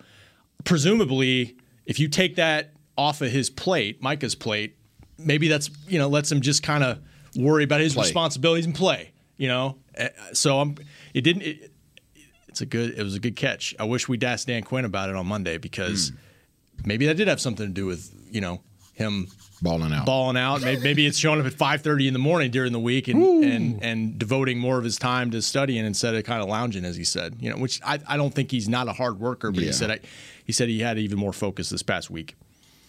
presumably, 0.64 1.58
if 1.86 2.00
you 2.00 2.08
take 2.08 2.36
that 2.36 2.74
off 2.98 3.22
of 3.22 3.32
his 3.32 3.50
plate, 3.50 4.02
Micah's 4.02 4.36
plate, 4.36 4.78
maybe 5.18 5.48
that's 5.48 5.70
you 5.88 6.00
know 6.00 6.10
lets 6.10 6.32
him 6.32 6.42
just 6.42 6.64
kind 6.64 6.84
of 6.84 7.00
worry 7.36 7.64
about 7.64 7.82
his 7.82 7.94
Play. 7.94 8.04
responsibilities 8.04 8.66
and 8.66 8.76
play. 8.76 9.12
You 9.38 9.48
know, 9.48 9.78
Uh, 9.98 10.10
so 10.34 10.60
I'm. 10.60 10.76
It 11.14 11.22
didn't. 11.22 11.44
It, 11.44 11.72
it's 12.48 12.62
a 12.62 12.66
good. 12.66 12.98
It 12.98 13.04
was 13.04 13.16
a 13.16 13.20
good 13.20 13.36
catch. 13.36 13.74
I 13.80 13.84
wish 13.86 14.08
we'd 14.10 14.24
asked 14.24 14.48
Dan 14.48 14.64
Quinn 14.64 14.84
about 14.86 15.10
it 15.10 15.16
on 15.16 15.26
Monday 15.28 15.58
because 15.58 16.12
maybe 16.86 17.06
that 17.06 17.16
did 17.16 17.28
have 17.28 17.40
something 17.40 17.66
to 17.68 17.72
do 17.74 17.86
with 17.86 18.14
you 18.32 18.42
know 18.42 18.62
him 18.94 19.28
Balling 19.62 19.92
out. 19.94 20.06
balling 20.06 20.38
out. 20.38 20.62
Maybe, 20.62 20.82
maybe 20.82 21.06
it's 21.06 21.18
showing 21.18 21.40
up 21.40 21.46
at 21.46 21.54
five 21.54 21.82
thirty 21.82 22.08
in 22.08 22.14
the 22.14 22.20
morning 22.20 22.50
during 22.52 22.72
the 22.74 22.80
week 22.80 23.08
and, 23.10 23.44
and 23.44 23.84
and 23.84 24.18
devoting 24.20 24.58
more 24.60 24.78
of 24.78 24.84
his 24.84 24.98
time 24.98 25.32
to 25.32 25.42
studying 25.42 25.86
instead 25.86 26.16
of 26.16 26.24
kind 26.24 26.42
of 26.42 26.48
lounging, 26.50 26.84
as 26.86 26.96
he 26.98 27.04
said. 27.04 27.36
You 27.40 27.50
know, 27.52 27.58
which 27.58 27.80
I, 27.86 28.00
I 28.08 28.18
don't 28.18 28.34
think 28.34 28.52
he's 28.52 28.68
not 28.70 28.88
a 28.88 28.94
hard 28.94 29.20
worker, 29.20 29.52
but 29.52 29.64
he 29.64 29.72
said 29.74 29.92
I, 29.92 30.00
he 30.46 30.52
said 30.54 30.68
he 30.70 30.80
had 30.80 30.98
even 30.98 31.18
more 31.20 31.34
focus 31.34 31.70
this 31.70 31.84
past 31.84 32.10
week. 32.10 32.36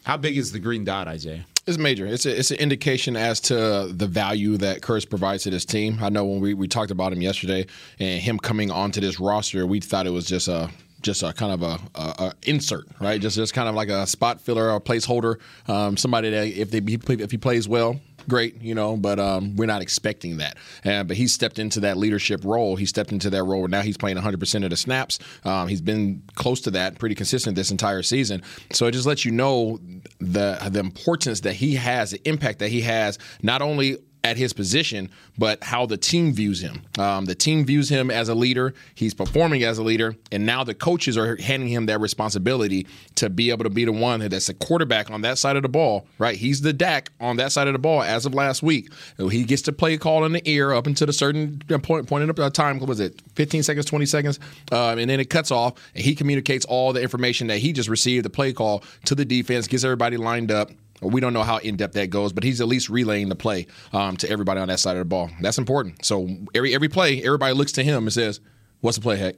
How 0.05 0.17
big 0.17 0.37
is 0.37 0.52
the 0.52 0.58
green 0.58 0.85
dot, 0.85 1.08
Isaiah? 1.08 1.44
It's 1.67 1.79
major. 1.79 2.06
It's 2.06 2.26
a, 2.26 2.38
it's 2.38 2.50
an 2.50 2.56
indication 2.56 3.17
as 3.17 3.38
to 3.43 3.93
the 3.93 4.06
value 4.06 4.56
that 4.56 4.81
Kearse 4.81 5.08
provides 5.08 5.44
to 5.44 5.50
this 5.50 5.64
team. 5.64 5.99
I 6.00 6.08
know 6.08 6.25
when 6.25 6.41
we, 6.41 6.55
we 6.55 6.69
talked 6.69 6.91
about 6.91 7.12
him 7.12 7.23
yesterday 7.23 7.67
and 7.99 8.20
him 8.20 8.38
coming 8.38 8.70
onto 8.70 9.00
this 9.00 9.20
roster, 9.20 9.67
we 9.67 9.81
thought 9.81 10.06
it 10.06 10.11
was 10.11 10.26
just 10.26 10.49
a 10.49 10.70
just 11.02 11.23
a 11.23 11.32
kind 11.32 11.52
of 11.52 11.62
a, 11.62 11.79
a, 11.94 12.25
a 12.25 12.35
insert, 12.43 12.87
right? 13.00 13.20
Just 13.20 13.37
just 13.37 13.55
kind 13.55 13.69
of 13.69 13.75
like 13.75 13.88
a 13.88 14.07
spot 14.07 14.40
filler 14.40 14.71
or 14.71 14.76
a 14.76 14.80
placeholder. 14.80 15.37
Um, 15.69 15.97
somebody 15.97 16.30
that 16.30 16.47
if 16.49 16.71
they 16.71 16.78
if 16.78 17.30
he 17.30 17.38
plays 17.38 17.69
well, 17.69 18.00
great, 18.29 18.61
you 18.62 18.75
know. 18.75 18.97
But 18.97 19.19
um, 19.19 19.57
we're 19.57 19.67
not 19.67 19.83
expecting 19.83 20.39
that. 20.39 20.57
Uh, 20.85 21.05
but 21.05 21.17
he 21.17 21.27
stepped 21.27 21.59
into 21.59 21.81
that 21.81 21.97
leadership 21.97 22.43
role. 22.45 22.77
He 22.77 22.87
stepped 22.87 23.12
into 23.12 23.31
that 23.31 23.43
role. 23.45 23.67
Now 23.69 23.83
he's 23.83 23.97
playing 23.97 24.17
100 24.17 24.39
percent 24.39 24.65
of 24.65 24.71
the 24.71 24.77
snaps. 24.77 25.19
Um, 25.45 25.69
he's 25.69 25.81
been 25.81 26.23
close 26.35 26.61
to 26.62 26.71
that, 26.73 26.99
pretty 26.99 27.15
consistent 27.15 27.57
this 27.57 27.71
entire 27.71 28.03
season. 28.03 28.43
So 28.73 28.87
it 28.87 28.93
just 28.93 29.07
lets 29.07 29.25
you 29.25 29.33
know 29.33 29.79
the 30.19 30.59
the 30.71 30.81
importance 30.81 31.41
that 31.41 31.55
he 31.55 31.75
has, 31.77 32.11
the 32.11 32.29
impact 32.29 32.59
that 32.61 32.69
he 32.69 32.83
has, 32.83 33.19
not 33.43 33.62
only 33.62 33.99
at 34.23 34.37
his 34.37 34.53
position, 34.53 35.11
but 35.39 35.62
how 35.65 35.87
the 35.87 35.97
team 35.97 36.33
views 36.33 36.61
him. 36.61 36.83
Um, 36.99 37.25
the 37.25 37.35
team 37.35 37.65
views 37.65 37.89
him 37.89 38.11
as 38.11 38.29
a 38.29 38.35
leader. 38.35 38.75
He's 38.95 39.15
performing 39.15 39.62
as 39.62 39.79
a 39.79 39.83
leader, 39.83 40.15
and 40.31 40.45
now 40.45 40.65
the 40.65 40.75
coaches 40.75 41.17
are 41.17 41.37
handing 41.37 41.69
him 41.69 41.87
that 41.87 42.00
responsibility 42.00 42.87
to 43.17 43.31
be 43.31 43.50
able 43.50 43.65
to 43.65 43.71
be 43.71 43.85
the 43.85 43.93
one 43.93 44.21
that's 44.21 44.49
a 44.49 44.55
quarterback 44.55 45.11
on 45.11 45.23
that 45.23 45.39
side 45.39 45.57
of 45.57 45.62
the 45.62 45.69
ball. 45.69 46.07
Right? 46.19 46.37
He's 46.37 46.61
the 46.61 46.73
Dak 46.73 47.11
on 47.21 47.37
that 47.37 47.53
side 47.53 47.67
of 47.67 47.73
the 47.73 47.79
ball 47.79 48.03
as 48.03 48.27
of 48.27 48.35
last 48.35 48.62
week. 48.62 48.93
He 49.17 49.45
gets 49.45 49.62
to 49.62 49.73
play 49.73 49.97
call 49.97 50.25
in 50.25 50.33
the 50.33 50.49
ear 50.49 50.73
up 50.73 50.87
until 50.87 51.09
a 51.09 51.12
certain 51.12 51.61
point, 51.83 52.07
point 52.07 52.25
in 52.25 52.31
a 52.31 52.50
time. 52.50 52.79
What 52.79 52.89
was 52.89 53.00
it? 53.00 53.23
15 53.35 53.62
seconds, 53.62 53.87
20 53.87 54.07
seconds, 54.07 54.39
um, 54.73 54.99
and 54.99 55.09
then 55.09 55.21
it 55.21 55.31
cuts 55.31 55.50
off, 55.50 55.75
and 55.95 56.05
he 56.05 56.15
communicates 56.15 56.65
all 56.67 56.93
the 56.93 57.00
information 57.00 57.47
that 57.47 57.59
he 57.59 57.73
just 57.73 57.89
received, 57.89 58.25
the 58.25 58.31
play 58.31 58.53
call 58.53 58.85
to 59.07 59.15
the 59.15 59.25
defense, 59.25 59.67
gets 59.67 59.85
everybody 59.85 60.17
lined 60.17 60.50
up. 60.50 60.71
We 61.00 61.21
don't 61.21 61.33
know 61.33 61.42
how 61.42 61.59
in 61.59 61.76
depth 61.76 61.95
that 61.95 62.11
goes, 62.11 62.33
but 62.33 62.45
he's 62.45 62.61
at 62.61 62.69
least 62.69 62.90
relaying 62.90 63.28
the 63.28 63.37
play 63.37 63.66
um, 63.92 64.16
to 64.19 64.28
everybody 64.28 64.61
on 64.61 64.69
that 64.69 64.80
side 64.80 64.97
of 64.97 65.00
the 65.00 65.04
ball. 65.07 65.30
That's 65.40 65.59
important. 65.59 66.04
So 66.04 66.28
every 66.54 66.75
every 66.75 66.88
play, 66.88 67.23
everybody 67.23 67.54
looks 67.54 67.73
to 67.73 67.83
him 67.83 68.04
and 68.04 68.12
says, 68.12 68.40
"What's 68.80 68.99
the 68.99 69.02
play, 69.02 69.16
heck?" 69.16 69.37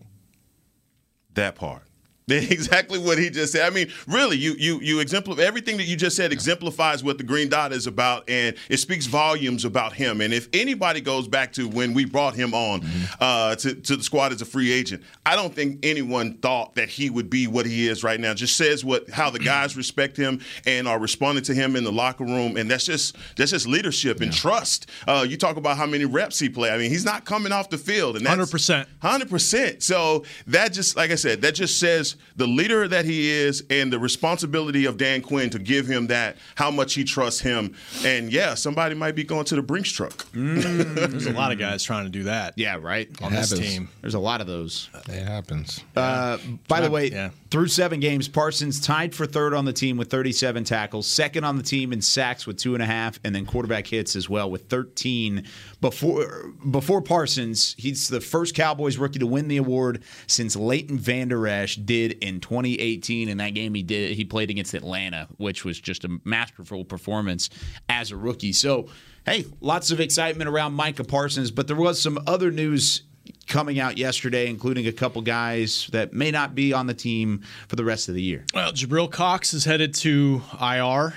That 1.35 1.55
part. 1.55 1.83
Exactly 2.33 2.99
what 2.99 3.19
he 3.19 3.29
just 3.31 3.53
said. 3.53 3.67
I 3.71 3.75
mean, 3.75 3.91
really, 4.07 4.37
you 4.37 4.55
you 4.59 4.81
you 4.81 5.01
exemplify 5.01 5.43
everything 5.43 5.77
that 5.77 5.85
you 5.85 5.97
just 5.97 6.17
said 6.17 6.33
exemplifies 6.33 7.03
what 7.05 7.19
the 7.19 7.25
green 7.25 7.49
dot 7.49 7.73
is 7.73 7.87
about, 7.87 8.29
and 8.29 8.57
it 8.71 8.79
speaks 8.79 9.07
volumes 9.07 9.65
about 9.65 9.93
him. 9.93 10.21
And 10.21 10.33
if 10.33 10.49
anybody 10.53 11.01
goes 11.01 11.29
back 11.29 11.53
to 11.55 11.69
when 11.69 11.93
we 11.95 12.05
brought 12.05 12.35
him 12.35 12.55
on 12.55 12.81
Mm-hmm. 12.83 13.15
uh, 13.21 13.55
to 13.57 13.75
to 13.75 13.97
the 13.97 14.03
squad 14.03 14.33
as 14.33 14.41
a 14.41 14.45
free 14.47 14.73
agent, 14.73 15.03
I 15.27 15.37
don't 15.37 15.55
think 15.55 15.81
anyone 15.85 16.35
thought 16.39 16.75
that 16.77 16.89
he 16.89 17.11
would 17.11 17.29
be 17.29 17.47
what 17.47 17.67
he 17.67 17.87
is 17.89 18.03
right 18.03 18.19
now. 18.19 18.33
Just 18.35 18.57
says 18.57 18.85
what 18.85 19.11
how 19.11 19.29
the 19.31 19.39
guys 19.39 19.77
respect 19.83 20.17
him 20.17 20.41
and 20.67 20.89
are 20.89 20.99
responding 20.99 21.45
to 21.45 21.55
him 21.55 21.77
in 21.77 21.85
the 21.85 21.93
locker 21.93 22.25
room, 22.25 22.57
and 22.57 22.71
that's 22.71 22.87
just 22.87 23.17
that's 23.37 23.51
just 23.51 23.67
leadership 23.67 24.21
and 24.21 24.33
trust. 24.33 24.89
Uh, 25.07 25.27
you 25.29 25.37
talk 25.37 25.57
about 25.57 25.77
how 25.77 25.87
many 25.87 26.05
reps 26.05 26.39
he 26.39 26.49
play. 26.49 26.71
I 26.71 26.79
mean, 26.79 26.91
he's 26.91 27.05
not 27.05 27.25
coming 27.25 27.53
off 27.53 27.69
the 27.69 27.79
field, 27.79 28.17
and 28.17 28.25
100%. 28.27 28.87
Hundred 29.01 29.29
percent. 29.29 29.83
So 29.83 30.25
that 30.47 30.73
just, 30.73 30.97
like 30.97 31.11
I 31.11 31.17
said, 31.17 31.43
that 31.43 31.55
just 31.55 31.79
says 31.79 32.17
the 32.37 32.47
leader 32.47 32.89
that 32.89 33.05
he 33.05 33.31
is 33.31 33.63
and 33.71 33.93
the 33.93 33.99
responsibility 33.99 34.85
of 34.87 34.97
Dan 34.97 35.21
Quinn 35.23 35.51
to 35.51 35.59
give 35.59 35.87
him 35.87 36.07
that, 36.07 36.37
how 36.55 36.71
much 36.71 36.95
he 36.95 37.05
trusts 37.05 37.41
him. 37.41 37.75
And 38.05 38.33
yeah, 38.33 38.55
somebody 38.55 38.95
might 38.95 39.15
be 39.15 39.25
going 39.25 39.45
to 39.47 39.57
the 39.57 39.63
Brinks 39.63 39.91
truck. 39.93 40.25
There's 40.33 41.27
a 41.27 41.33
lot 41.33 41.53
of 41.53 41.59
guys 41.59 41.83
trying 41.83 42.05
to 42.05 42.11
do 42.11 42.25
that. 42.25 42.55
Yeah, 42.57 42.79
right. 42.81 43.09
on 43.23 43.33
this 43.33 43.51
team. 43.53 43.89
There's 44.01 44.15
a 44.15 44.19
lot 44.19 44.41
of 44.41 44.47
those. 44.47 44.89
It 45.09 45.25
happens. 45.27 45.81
Uh, 45.95 46.39
by 46.69 46.81
the 46.81 46.91
way, 46.91 47.11
Yeah. 47.11 47.31
through 47.51 47.69
seven 47.69 48.01
games, 48.01 48.29
Parsons 48.29 48.81
tied 48.81 49.15
for 49.15 49.27
third 49.27 49.53
on 49.55 49.65
the 49.65 49.73
team 49.73 49.97
with 49.97 50.11
37 50.11 50.65
tackles, 50.65 51.07
second 51.07 51.45
on 51.45 51.57
the 51.57 51.63
team 51.63 51.93
in 51.93 52.01
sacks 52.01 52.47
with 52.47 52.57
two 52.57 52.75
and 52.75 52.83
a 52.83 52.87
half, 52.87 53.19
and 53.25 53.35
then 53.35 53.45
quarterback 53.47 53.87
hits 53.87 54.17
as 54.17 54.29
well 54.29 54.51
with 54.51 54.69
13. 54.69 55.45
Before 55.83 56.53
before 56.71 57.03
Parsons, 57.03 57.75
he's 57.77 58.07
the 58.07 58.21
first 58.21 58.55
Cowboys 58.55 58.99
rookie 58.99 59.19
to 59.19 59.27
win 59.27 59.49
the 59.49 59.57
award 59.57 60.05
since 60.29 60.55
Leighton 60.55 60.97
Vander 60.97 61.49
Esch 61.49 61.75
did 61.75 62.13
in 62.13 62.39
2018. 62.39 63.29
In 63.29 63.39
that 63.39 63.51
game, 63.55 63.75
he 63.75 63.83
did 63.83 64.17
he 64.17 64.25
played 64.25 64.49
against 64.49 64.75
Atlanta, 64.75 65.27
which 65.39 65.65
was 65.65 65.81
just 65.81 66.05
a 66.05 66.21
masterful 66.23 66.85
performance 66.85 67.51
as 67.89 68.13
a 68.13 68.17
rookie. 68.17 68.53
So, 68.53 68.89
hey, 69.27 69.45
lots 69.61 69.91
of 69.91 69.99
excitement 69.99 70.49
around 70.49 70.75
Micah 70.75 71.03
Parsons, 71.03 71.51
but 71.51 71.67
there 71.67 71.75
was 71.75 72.01
some 72.01 72.17
other 72.29 72.53
news 72.53 73.03
coming 73.49 73.81
out 73.81 73.99
yesterday, 73.99 74.49
including 74.49 74.87
a 74.87 74.93
couple 74.93 75.21
guys 75.21 75.89
that 75.91 76.13
may 76.13 76.31
not 76.31 76.55
be 76.55 76.73
on 76.73 76.87
the 76.87 76.95
team 76.95 77.43
for 77.67 77.75
the 77.75 77.85
rest 77.85 78.09
of 78.09 78.15
the 78.15 78.23
year. 78.23 78.45
Well, 78.55 78.73
Jabril 78.73 79.11
Cox 79.11 79.53
is 79.53 79.65
headed 79.65 79.95
to 79.95 80.43
IR 80.61 81.13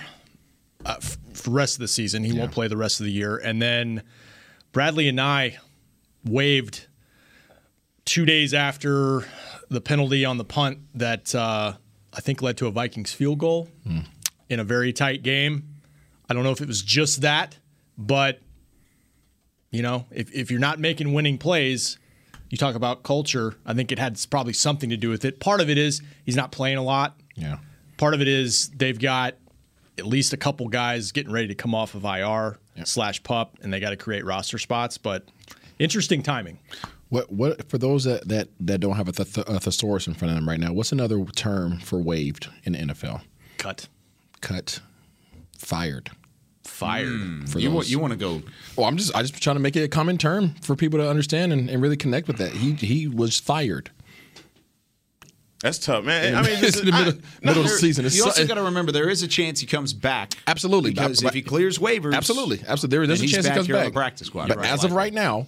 uh, 0.85 0.95
f- 0.97 1.17
for 1.33 1.43
the 1.43 1.51
rest 1.51 1.75
of 1.75 1.81
the 1.81 1.87
season. 1.87 2.23
He 2.23 2.33
won't 2.33 2.51
play 2.51 2.67
the 2.67 2.77
rest 2.77 2.99
of 2.99 3.05
the 3.05 3.11
year. 3.11 3.37
And 3.37 3.61
then 3.61 4.01
Bradlee 4.75 5.09
Anae 5.09 5.55
waived 6.25 6.87
two 8.03 8.25
days 8.25 8.53
after 8.53 9.23
the 9.69 9.79
penalty 9.79 10.25
on 10.25 10.37
the 10.37 10.43
punt 10.43 10.79
that 10.95 11.33
uh, 11.33 11.75
I 12.13 12.19
think 12.19 12.41
led 12.41 12.57
to 12.57 12.67
a 12.67 12.71
Vikings 12.71 13.13
field 13.13 13.39
goal 13.39 13.69
in 14.49 14.59
a 14.59 14.65
very 14.65 14.91
tight 14.91 15.23
game. 15.23 15.63
I 16.29 16.33
don't 16.33 16.43
know 16.43 16.51
if 16.51 16.59
it 16.59 16.67
was 16.67 16.81
just 16.81 17.21
that, 17.21 17.57
but 17.97 18.41
you 19.71 19.81
know, 19.81 20.07
if, 20.11 20.29
if 20.33 20.51
you're 20.51 20.59
not 20.59 20.77
making 20.77 21.13
winning 21.13 21.37
plays, 21.37 21.97
you 22.49 22.57
talk 22.57 22.75
about 22.75 23.03
culture. 23.03 23.55
I 23.65 23.73
think 23.73 23.93
it 23.93 23.99
had 23.99 24.19
probably 24.29 24.53
something 24.53 24.89
to 24.89 24.97
do 24.97 25.07
with 25.07 25.23
it. 25.23 25.39
Part 25.39 25.61
of 25.61 25.69
it 25.69 25.77
is 25.77 26.01
he's 26.25 26.35
not 26.35 26.51
playing 26.51 26.77
a 26.77 26.83
lot. 26.83 27.17
Yeah. 27.35 27.59
Part 27.95 28.13
of 28.13 28.19
it 28.19 28.27
is 28.27 28.69
they've 28.75 28.99
got 28.99 29.35
at 29.97 30.05
least 30.05 30.33
a 30.33 30.37
couple 30.37 30.67
guys 30.67 31.13
getting 31.13 31.31
ready 31.31 31.47
to 31.47 31.55
come 31.55 31.73
off 31.73 31.95
of 31.95 32.03
IR 32.03 32.57
slash 32.83 33.23
pup, 33.23 33.57
and 33.61 33.71
they 33.73 33.79
got 33.79 33.91
to 33.91 33.97
create 33.97 34.25
roster 34.25 34.57
spots. 34.57 34.97
But 34.97 35.25
interesting 35.79 36.21
timing. 36.23 36.59
What 37.09 37.31
what 37.31 37.69
for 37.69 37.77
those 37.77 38.03
that 38.05 38.27
that, 38.27 38.49
that 38.61 38.79
don't 38.79 38.95
have 38.95 39.07
a, 39.07 39.11
th- 39.13 39.45
a 39.47 39.59
thesaurus 39.59 40.07
in 40.07 40.13
front 40.15 40.31
of 40.31 40.35
them 40.35 40.49
right 40.49 40.59
now? 40.59 40.73
What's 40.73 40.91
another 40.91 41.23
term 41.35 41.79
for 41.79 41.99
waived 41.99 42.49
in 42.63 42.73
the 42.73 42.79
NFL? 42.79 43.21
Cut. 43.57 43.87
Cut, 44.41 44.79
fired. 45.57 46.11
Fired. 46.63 47.07
Hmm. 47.07 47.45
For 47.45 47.59
You 47.59 47.69
those- 47.69 47.75
want 47.75 47.89
you 47.89 47.99
want 47.99 48.11
to 48.13 48.17
go? 48.17 48.41
Well, 48.75 48.87
I'm 48.87 48.97
just 48.97 49.15
I 49.15 49.21
just 49.21 49.41
trying 49.41 49.55
to 49.55 49.59
make 49.61 49.75
it 49.75 49.83
a 49.83 49.87
common 49.87 50.17
term 50.17 50.55
for 50.61 50.75
people 50.75 50.99
to 50.99 51.07
understand 51.09 51.53
and, 51.53 51.69
and 51.69 51.81
really 51.81 51.95
connect 51.97 52.27
with 52.27 52.37
that. 52.37 52.51
He 52.51 52.73
he 52.73 53.07
was 53.07 53.39
fired. 53.39 53.91
That's 55.61 55.79
tough, 55.79 56.03
man. 56.03 56.35
I 56.35 56.41
mean, 56.41 56.51
it's 56.63 56.77
in 56.79 56.85
the 56.85 56.91
middle, 56.91 57.13
middle 57.41 57.63
of 57.63 57.69
the 57.69 57.75
season. 57.77 58.05
It's 58.05 58.15
You 58.15 58.21
so- 58.21 58.27
also 58.27 58.45
got 58.45 58.55
to 58.55 58.63
remember 58.63 58.91
there 58.91 59.09
is 59.09 59.23
a 59.23 59.27
chance 59.27 59.59
he 59.59 59.65
comes 59.65 59.93
back. 59.93 60.33
Absolutely. 60.47 60.91
because 60.91 61.21
But- 61.21 61.29
if 61.29 61.33
he 61.33 61.41
clears 61.41 61.77
waivers, 61.79 62.13
Absolutely, 62.13 62.61
absolutely. 62.67 62.97
There, 62.97 63.07
there's 63.07 63.19
a 63.19 63.23
he's 63.23 63.31
chance 63.31 63.45
he 63.47 63.51
comes 63.53 63.65
here 63.67 63.75
on 63.77 63.83
back. 63.83 63.93
the 63.93 63.97
practice 63.97 64.27
squad. 64.27 64.49
But 64.49 64.57
Right. 64.57 64.69
as 64.69 64.83
of 64.83 64.91
right 64.91 65.13
now, 65.13 65.47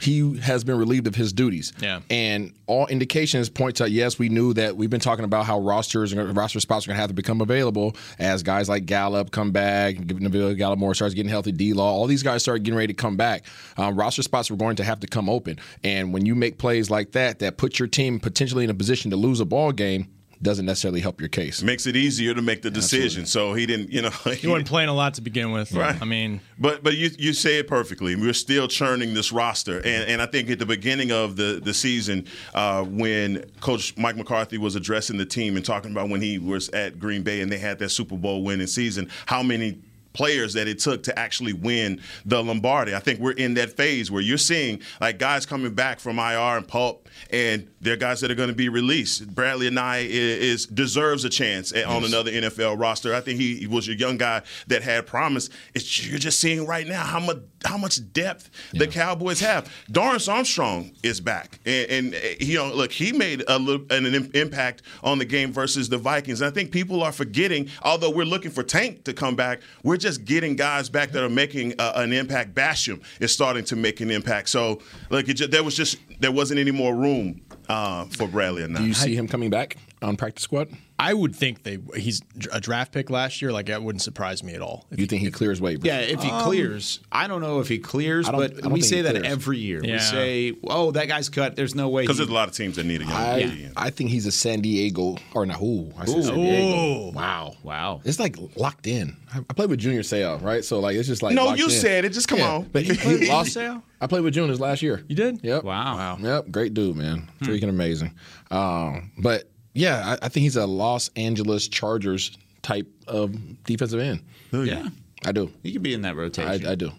he 0.00 0.38
has 0.38 0.64
been 0.64 0.76
relieved 0.78 1.06
of 1.06 1.14
his 1.14 1.32
duties. 1.32 1.72
Yeah. 1.80 2.00
And 2.10 2.54
all 2.66 2.86
indications 2.86 3.48
point 3.48 3.76
to 3.76 3.88
yes, 3.88 4.18
we 4.18 4.28
knew 4.28 4.52
that 4.54 4.76
we've 4.76 4.90
been 4.90 5.00
talking 5.00 5.24
about 5.24 5.46
how 5.46 5.60
rosters 5.60 6.12
and 6.12 6.36
roster 6.36 6.60
spots 6.60 6.86
are 6.86 6.88
going 6.88 6.96
to 6.96 7.00
have 7.00 7.10
to 7.10 7.14
become 7.14 7.40
available 7.40 7.94
as 8.18 8.42
guys 8.42 8.68
like 8.68 8.86
Gallup 8.86 9.30
come 9.30 9.52
back, 9.52 9.98
Neville 9.98 10.54
Gallimore 10.54 10.94
starts 10.94 11.14
getting 11.14 11.30
healthy, 11.30 11.52
D 11.52 11.72
Law, 11.72 11.92
all 11.92 12.06
these 12.06 12.22
guys 12.22 12.42
start 12.42 12.62
getting 12.62 12.76
ready 12.76 12.92
to 12.92 12.96
come 12.96 13.16
back. 13.16 13.44
Um, 13.76 13.96
roster 13.96 14.22
spots 14.22 14.50
were 14.50 14.56
going 14.56 14.76
to 14.76 14.84
have 14.84 15.00
to 15.00 15.06
come 15.06 15.28
open. 15.28 15.58
And 15.84 16.12
when 16.12 16.26
you 16.26 16.34
make 16.34 16.58
plays 16.58 16.90
like 16.90 17.12
that, 17.12 17.38
that 17.40 17.56
put 17.56 17.78
your 17.78 17.88
team 17.88 18.18
potentially 18.20 18.64
in 18.64 18.70
a 18.70 18.74
position 18.74 19.10
to 19.10 19.16
lose 19.16 19.40
a 19.40 19.44
ball 19.44 19.72
game, 19.72 20.08
doesn't 20.42 20.66
necessarily 20.66 21.00
help 21.00 21.20
your 21.20 21.28
case. 21.28 21.62
makes 21.62 21.86
it 21.86 21.94
easier 21.96 22.34
to 22.34 22.42
make 22.42 22.62
the 22.62 22.70
decision. 22.70 23.26
So 23.26 23.54
he 23.54 23.64
didn't, 23.66 23.90
you 23.90 24.02
know, 24.02 24.10
He 24.10 24.48
wasn't 24.48 24.66
playing 24.74 24.88
a 24.88 24.94
lot 24.94 25.14
to 25.14 25.20
begin 25.22 25.52
with. 25.52 25.72
Right. 25.72 26.00
I 26.00 26.04
mean, 26.04 26.40
But 26.58 26.82
but 26.82 26.96
you 26.96 27.10
you 27.18 27.32
say 27.32 27.58
it 27.58 27.68
perfectly. 27.68 28.16
We're 28.16 28.32
still 28.32 28.68
churning 28.68 29.14
this 29.14 29.32
roster, 29.32 29.78
and 29.78 30.08
and 30.10 30.20
I 30.20 30.26
think 30.26 30.50
at 30.50 30.58
the 30.58 30.66
beginning 30.66 31.12
of 31.12 31.36
the 31.36 31.60
the 31.62 31.72
season, 31.74 32.26
uh, 32.54 32.82
when 32.84 33.44
Coach 33.60 33.96
Mike 33.96 34.16
McCarthy 34.16 34.58
was 34.58 34.74
addressing 34.74 35.18
the 35.18 35.26
team 35.26 35.56
and 35.56 35.64
talking 35.64 35.92
about 35.92 36.08
when 36.08 36.20
he 36.20 36.38
was 36.38 36.68
at 36.70 36.98
Green 36.98 37.22
Bay 37.22 37.40
and 37.40 37.50
they 37.50 37.58
had 37.58 37.78
that 37.78 37.90
Super 37.90 38.16
Bowl 38.16 38.42
winning 38.42 38.66
season, 38.66 39.08
how 39.26 39.42
many 39.42 39.78
players 40.12 40.54
that 40.54 40.68
it 40.68 40.78
took 40.78 41.02
to 41.04 41.18
actually 41.18 41.52
win 41.52 42.00
the 42.24 42.42
Lombardi. 42.42 42.94
I 42.94 43.00
think 43.00 43.20
we're 43.20 43.32
in 43.32 43.54
that 43.54 43.76
phase 43.76 44.10
where 44.10 44.22
you're 44.22 44.38
seeing 44.38 44.80
like 45.00 45.18
guys 45.18 45.46
coming 45.46 45.74
back 45.74 46.00
from 46.00 46.18
IR 46.18 46.56
and 46.58 46.66
pulp, 46.68 47.08
and 47.30 47.68
they're 47.80 47.96
guys 47.96 48.20
that 48.20 48.30
are 48.30 48.34
going 48.34 48.48
to 48.48 48.54
be 48.54 48.68
released. 48.68 49.26
Bradlee 49.34 49.70
Anae 49.70 50.06
is, 50.08 50.66
deserves 50.66 51.24
a 51.24 51.30
chance 51.30 51.72
at- 51.72 51.86
on 51.86 52.04
another 52.04 52.30
NFL 52.30 52.78
roster. 52.78 53.14
I 53.14 53.20
think 53.20 53.40
he, 53.40 53.56
he 53.56 53.66
was 53.66 53.88
a 53.88 53.94
young 53.94 54.16
guy 54.18 54.42
that 54.68 54.82
had 54.82 55.06
promise. 55.06 55.48
It's 55.74 56.06
you're 56.08 56.18
just 56.18 56.40
seeing 56.40 56.66
right 56.66 56.86
now 56.86 57.02
how 57.02 57.20
much 57.20 57.38
how 57.64 57.76
much 57.76 58.00
depth 58.12 58.50
the 58.72 58.86
Cowboys 58.86 59.40
have. 59.40 59.70
Dorance 59.90 60.32
Armstrong 60.32 60.92
is 61.02 61.20
back, 61.20 61.60
and, 61.64 61.90
and 61.90 62.14
uh, 62.14 62.18
you 62.40 62.56
know, 62.56 62.72
look, 62.72 62.92
he 62.92 63.12
made 63.12 63.44
a 63.48 63.58
little 63.58 63.86
an, 63.90 64.06
an 64.06 64.30
impact 64.34 64.82
on 65.02 65.18
the 65.18 65.24
game 65.24 65.52
versus 65.52 65.88
the 65.88 65.98
Vikings. 65.98 66.40
And 66.40 66.50
I 66.50 66.54
think 66.54 66.72
people 66.72 67.02
are 67.02 67.12
forgetting, 67.12 67.68
although 67.82 68.10
we're 68.10 68.24
looking 68.24 68.50
for 68.50 68.62
Tank 68.62 69.04
to 69.04 69.12
come 69.12 69.36
back, 69.36 69.60
we're 69.82 69.96
just 69.96 70.24
getting 70.24 70.56
guys 70.56 70.88
back 70.88 71.10
that 71.12 71.22
are 71.22 71.28
making 71.28 71.74
uh, 71.78 71.92
an 71.96 72.12
impact. 72.12 72.54
Basham 72.54 73.02
is 73.20 73.32
starting 73.32 73.64
to 73.64 73.76
make 73.76 74.00
an 74.00 74.10
impact. 74.10 74.48
So, 74.48 74.80
look, 75.10 75.28
it 75.28 75.34
just, 75.34 75.50
there 75.50 75.62
was 75.62 75.76
just 75.76 75.98
there 76.20 76.32
wasn't 76.32 76.60
any 76.60 76.70
more 76.70 76.94
room 76.94 77.42
uh, 77.68 78.04
for 78.06 78.26
Bradlee 78.26 78.66
Anae 78.66 78.78
Do 78.78 78.84
you 78.84 78.94
see 78.94 79.14
him 79.14 79.28
coming 79.28 79.50
back 79.50 79.76
on 80.00 80.16
practice 80.16 80.44
squad? 80.44 80.70
I 81.02 81.14
would 81.14 81.34
think 81.34 81.64
they 81.64 81.78
he's 81.96 82.22
a 82.52 82.60
draft 82.60 82.92
pick 82.92 83.10
last 83.10 83.42
year. 83.42 83.50
Like 83.50 83.66
that 83.66 83.82
wouldn't 83.82 84.02
surprise 84.02 84.44
me 84.44 84.54
at 84.54 84.62
all. 84.62 84.86
If 84.92 85.00
You 85.00 85.06
think 85.06 85.22
he 85.22 85.30
clears 85.32 85.60
waivers? 85.60 85.84
Yeah, 85.84 85.98
if 85.98 86.22
he 86.22 86.30
clears, 86.30 87.00
I 87.10 87.26
don't 87.26 87.40
know 87.40 87.58
if 87.58 87.66
he 87.66 87.78
clears, 87.78 88.28
but 88.30 88.64
we 88.66 88.82
say 88.82 89.02
that 89.02 89.16
every 89.24 89.58
year. 89.58 89.80
We 89.82 89.98
say, 89.98 90.54
"Oh, 90.64 90.92
that 90.92 91.08
guy's 91.08 91.28
cut. 91.28 91.56
There's 91.56 91.74
no 91.74 91.88
way." 91.88 92.02
Because 92.04 92.18
there's 92.18 92.28
a 92.28 92.32
lot 92.32 92.48
of 92.48 92.54
teams 92.54 92.76
that 92.76 92.86
need 92.86 93.00
a 93.00 93.04
young 93.04 93.12
I, 93.12 93.42
DN. 93.42 93.72
I 93.76 93.90
think 93.90 94.10
he's 94.10 94.26
a 94.26 94.32
San 94.32 94.60
Diego 94.60 95.16
or 95.34 95.44
no, 95.44 95.54
ooh, 95.62 95.92
I 95.98 96.04
said 96.04 96.24
San 96.24 96.34
Diego. 96.36 97.10
Wow, 97.10 97.56
wow. 97.64 98.00
It's 98.04 98.20
like 98.20 98.36
locked 98.56 98.86
in. 98.86 99.16
I, 99.34 99.38
I 99.38 99.52
played 99.54 99.70
with 99.70 99.80
Junior 99.80 100.02
Seau, 100.02 100.40
right? 100.40 100.64
So 100.64 100.78
like 100.78 100.94
it's 100.96 101.08
just 101.08 101.22
like 101.22 101.34
No, 101.34 101.54
you 101.54 101.64
in. 101.64 101.70
said 101.70 102.04
it. 102.04 102.10
Just 102.12 102.28
come 102.28 102.38
Yeah, 102.38 102.54
on. 102.54 102.62
But 102.64 102.82
he 102.84 102.94
played 102.94 103.28
lost. 103.28 103.56
Seau? 103.56 103.82
I 104.00 104.06
played 104.06 104.22
with 104.22 104.34
Junior 104.34 104.54
last 104.56 104.82
year. 104.82 105.02
You 105.08 105.16
did? 105.16 105.40
Yep. 105.42 105.64
Wow. 105.64 106.16
Yep. 106.20 106.50
Great 106.50 106.74
dude, 106.74 106.96
man. 106.96 107.28
Freaking 107.40 107.68
amazing. 107.68 108.14
Um, 108.50 109.12
but 109.16 109.48
yeah, 109.74 110.16
I, 110.20 110.26
I 110.26 110.28
think 110.28 110.42
he's 110.44 110.56
a 110.56 110.66
Los 110.66 111.10
Angeles 111.16 111.68
Chargers 111.68 112.36
type 112.62 112.86
of 113.08 113.34
defensive 113.64 114.00
end. 114.00 114.22
yeah, 114.52 114.88
I 115.24 115.32
do. 115.32 115.50
he 115.62 115.72
could 115.72 115.82
be 115.82 115.94
in 115.94 116.02
that 116.02 116.16
rotation. 116.16 116.66
I 116.66 116.74
do. 116.74 116.92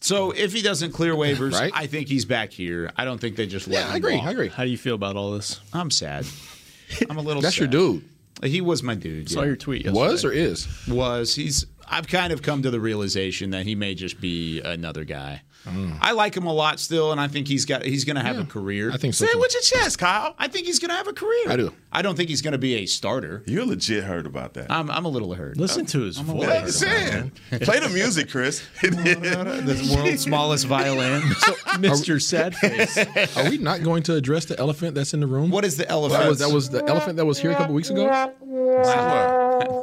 so 0.00 0.30
if 0.30 0.52
he 0.52 0.62
doesn't 0.62 0.92
clear 0.92 1.14
waivers, 1.24 1.52
Right. 1.52 1.72
I 1.74 1.86
think 1.86 2.08
he's 2.08 2.24
back 2.24 2.50
here. 2.52 2.90
I 2.96 3.04
don't 3.04 3.20
think 3.20 3.36
they 3.36 3.46
just 3.46 3.66
let 3.68 3.74
Yeah, 3.74 3.86
him 3.88 3.92
I 3.92 3.96
agree. 3.96 4.16
walk. 4.16 4.26
I 4.26 4.30
agree. 4.30 4.48
How 4.48 4.64
do 4.64 4.70
you 4.70 4.78
feel 4.78 4.94
about 4.94 5.16
all 5.16 5.32
this? 5.32 5.60
I'm 5.72 5.90
sad. 5.90 6.26
I'm 7.10 7.18
a 7.18 7.22
little. 7.22 7.42
That's 7.42 7.58
your 7.58 7.68
dude. 7.68 8.04
He 8.42 8.60
was 8.62 8.82
my 8.82 8.94
dude. 8.94 9.28
Saw 9.30 9.42
your 9.42 9.56
tweet. 9.56 9.84
Yesterday. 9.84 10.00
Was 10.00 10.24
or 10.24 10.32
is? 10.32 10.66
was 10.88 11.34
he's 11.34 11.66
I've 11.90 12.06
kind 12.08 12.32
of 12.32 12.40
come 12.42 12.62
to 12.62 12.70
the 12.70 12.80
realization 12.80 13.50
that 13.50 13.66
he 13.66 13.74
may 13.74 13.94
just 13.94 14.20
be 14.20 14.60
another 14.60 15.04
guy. 15.04 15.42
Mm. 15.66 15.98
I 16.00 16.12
like 16.12 16.34
him 16.34 16.46
a 16.46 16.52
lot 16.52 16.80
still, 16.80 17.12
and 17.12 17.20
I 17.20 17.28
think 17.28 17.46
he's 17.46 17.66
got 17.66 17.84
he's 17.84 18.04
going 18.04 18.16
to 18.16 18.22
have 18.22 18.38
a 18.38 18.44
career. 18.44 18.90
I 18.92 18.96
think 18.96 19.12
so. 19.12 19.26
Say 19.26 19.30
it 19.30 19.34
too. 19.34 19.40
with 19.40 19.50
chest, 19.62 19.98
Kyle. 19.98 20.34
I 20.38 20.48
think 20.48 20.66
he's 20.66 20.78
going 20.78 20.88
to 20.88 20.94
have 20.94 21.06
a 21.06 21.12
career. 21.12 21.50
I 21.50 21.56
do. 21.56 21.74
I 21.92 22.00
don't 22.00 22.16
think 22.16 22.30
he's 22.30 22.40
going 22.40 22.52
to 22.52 22.58
be 22.58 22.76
a 22.76 22.86
starter. 22.86 23.42
You're 23.46 23.66
legit 23.66 24.04
hurt 24.04 24.24
about 24.24 24.54
that. 24.54 24.70
I'm, 24.70 24.90
I'm 24.90 25.04
a 25.04 25.08
little 25.08 25.34
hurt. 25.34 25.58
Listen 25.58 25.84
to 25.86 26.00
his 26.02 26.16
Yeah, 26.18 26.24
voice. 26.24 26.48
I'm 26.48 26.68
saying. 26.70 27.32
Play 27.60 27.80
the 27.80 27.90
music, 27.90 28.30
Chris. 28.30 28.62
the 28.80 29.94
world's 29.96 30.22
smallest 30.22 30.66
violin. 30.66 31.20
Mr. 31.22 32.22
Sad 32.22 32.54
Face. 32.56 32.96
Are 33.36 33.50
we 33.50 33.58
not 33.58 33.82
going 33.82 34.02
to 34.04 34.14
address 34.14 34.46
the 34.46 34.58
elephant 34.58 34.94
that's 34.94 35.12
in 35.12 35.20
the 35.20 35.26
room? 35.26 35.50
What 35.50 35.64
is 35.66 35.76
the 35.76 35.88
elephant? 35.90 36.22
That 36.22 36.28
was, 36.28 36.38
that 36.38 36.50
was 36.50 36.70
the 36.70 36.84
elephant 36.88 37.16
that 37.16 37.26
was 37.26 37.38
here 37.38 37.50
a 37.50 37.56
couple 37.56 37.74
weeks 37.74 37.90
ago. 37.90 38.06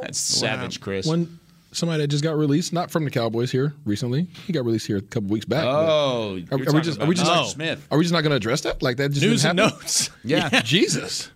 That's 0.02 0.18
savage, 0.18 0.80
Chris. 0.80 1.06
When 1.06 1.37
somebody 1.72 2.02
that 2.02 2.08
just 2.08 2.24
got 2.24 2.36
released, 2.36 2.72
not 2.72 2.90
from 2.90 3.04
the 3.04 3.10
Cowboys 3.10 3.50
here 3.52 3.74
recently, 3.84 4.28
he 4.46 4.52
got 4.52 4.64
released 4.64 4.86
here 4.86 4.96
a 4.96 5.02
couple 5.02 5.28
weeks 5.30 5.44
back. 5.46 5.64
oh, 5.64 6.34
Are- 6.50 6.58
you're 6.58 6.72
we 6.72 6.80
just- 6.80 7.00
are 7.00 7.06
we 7.06 7.14
just- 7.14 7.30
Mr. 7.30 7.46
Smith? 7.52 7.86
are 7.90 7.98
we 7.98 8.04
just 8.04 8.12
not 8.12 8.22
going 8.22 8.30
to 8.30 8.36
address 8.36 8.62
that? 8.62 8.82
Like 8.82 8.96
that 8.98 9.10
just 9.10 9.22
News 9.22 9.44
and 9.44 9.56
notes. 9.56 10.10
Yeah, 10.24 10.60
Jesus. 10.62 11.30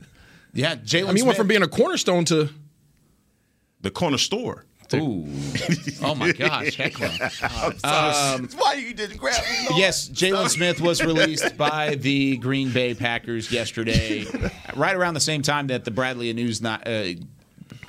yeah. 0.54 0.74
Jaylon. 0.76 1.04
I 1.04 1.06
mean, 1.08 1.16
he 1.18 1.22
went 1.22 1.36
from 1.36 1.48
being 1.48 1.62
a 1.62 1.68
cornerstone 1.68 2.24
to 2.26 2.48
the 3.80 3.90
corner 3.90 4.18
store. 4.18 4.64
Ooh. 4.94 5.26
Oh 6.04 6.14
my 6.16 6.32
gosh, 6.32 6.74
heckler. 6.76 7.08
That's 7.82 8.54
why 8.56 8.74
you 8.74 8.92
didn't 8.92 9.18
grab 9.18 9.40
me. 9.44 9.68
Lord. 9.70 9.80
Yes, 9.80 10.08
Jaylon 10.08 10.48
Smith 10.48 10.80
was 10.80 11.02
released 11.02 11.56
by 11.56 11.94
the 11.94 12.36
Green 12.38 12.72
Bay 12.72 12.92
Packers 12.92 13.50
yesterday, 13.52 14.26
right 14.74 14.94
around 14.96 15.14
the 15.14 15.20
same 15.20 15.42
time 15.42 15.68
that 15.68 15.84
the 15.84 15.92
Bradley 15.92 16.32
News 16.32 16.60
not, 16.60 16.86
uh, 16.88 17.04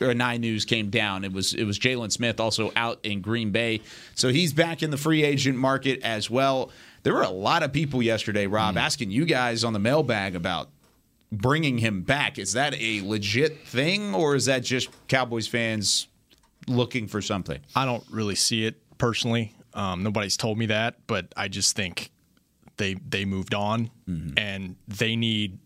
or 0.03 0.13
Nine 0.13 0.41
News 0.41 0.65
came 0.65 0.89
down. 0.89 1.23
It 1.23 1.31
was 1.33 1.53
it 1.53 1.63
was 1.63 1.79
Jaylon 1.79 2.11
Smith 2.11 2.39
also 2.39 2.71
out 2.75 2.99
in 3.03 3.21
Green 3.21 3.51
Bay, 3.51 3.81
so 4.15 4.29
he's 4.29 4.53
back 4.53 4.83
in 4.83 4.91
the 4.91 4.97
free 4.97 5.23
agent 5.23 5.57
market 5.57 6.01
as 6.03 6.29
well. 6.29 6.71
There 7.03 7.13
were 7.13 7.23
a 7.23 7.29
lot 7.29 7.63
of 7.63 7.73
people 7.73 8.01
yesterday, 8.01 8.47
Rob, 8.47 8.77
asking 8.77 9.11
you 9.11 9.25
guys 9.25 9.63
on 9.63 9.73
the 9.73 9.79
mailbag 9.79 10.35
about 10.35 10.69
bringing 11.31 11.79
him 11.79 12.01
back. 12.01 12.37
Is 12.39 12.53
that 12.53 12.73
a 12.79 13.01
legit 13.01 13.67
thing, 13.67 14.13
or 14.15 14.35
is 14.35 14.45
that 14.45 14.63
just 14.63 14.89
Cowboys 15.07 15.47
fans 15.47 16.07
looking 16.67 17.07
for 17.07 17.21
something? 17.21 17.59
I 17.75 17.85
don't 17.85 18.03
really 18.09 18.35
see 18.35 18.65
it 18.65 18.75
personally. 18.97 19.53
Um, 19.73 20.03
nobody's 20.03 20.37
told 20.37 20.57
me 20.57 20.67
that, 20.67 20.95
but 21.07 21.33
I 21.35 21.47
just 21.47 21.75
think 21.75 22.11
they 22.77 22.93
they 22.93 23.25
moved 23.25 23.53
on 23.53 23.89
and 24.37 24.75
they 24.87 25.15
need 25.15 25.57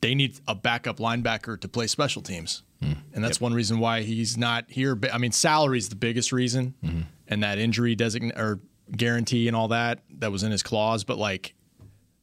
they 0.00 0.14
need 0.14 0.38
a 0.46 0.54
backup 0.54 0.98
linebacker 0.98 1.60
to 1.60 1.68
play 1.68 1.86
special 1.86 2.22
teams, 2.22 2.62
hmm. 2.82 2.92
and 3.12 3.22
that's 3.22 3.40
one 3.40 3.54
reason 3.54 3.78
why 3.78 4.02
he's 4.02 4.36
not 4.36 4.64
here. 4.68 4.94
But 4.94 5.12
I 5.14 5.18
mean, 5.18 5.32
salary 5.32 5.78
is 5.78 5.88
the 5.88 5.96
biggest 5.96 6.32
reason, 6.32 6.74
mm-hmm. 6.82 7.02
and 7.28 7.42
that 7.42 7.58
injury 7.58 7.94
design 7.94 8.32
or 8.36 8.60
guarantee 8.96 9.48
and 9.48 9.56
all 9.56 9.68
that 9.68 10.00
that 10.18 10.32
was 10.32 10.42
in 10.42 10.50
his 10.50 10.62
clause. 10.62 11.04
But 11.04 11.18
like, 11.18 11.54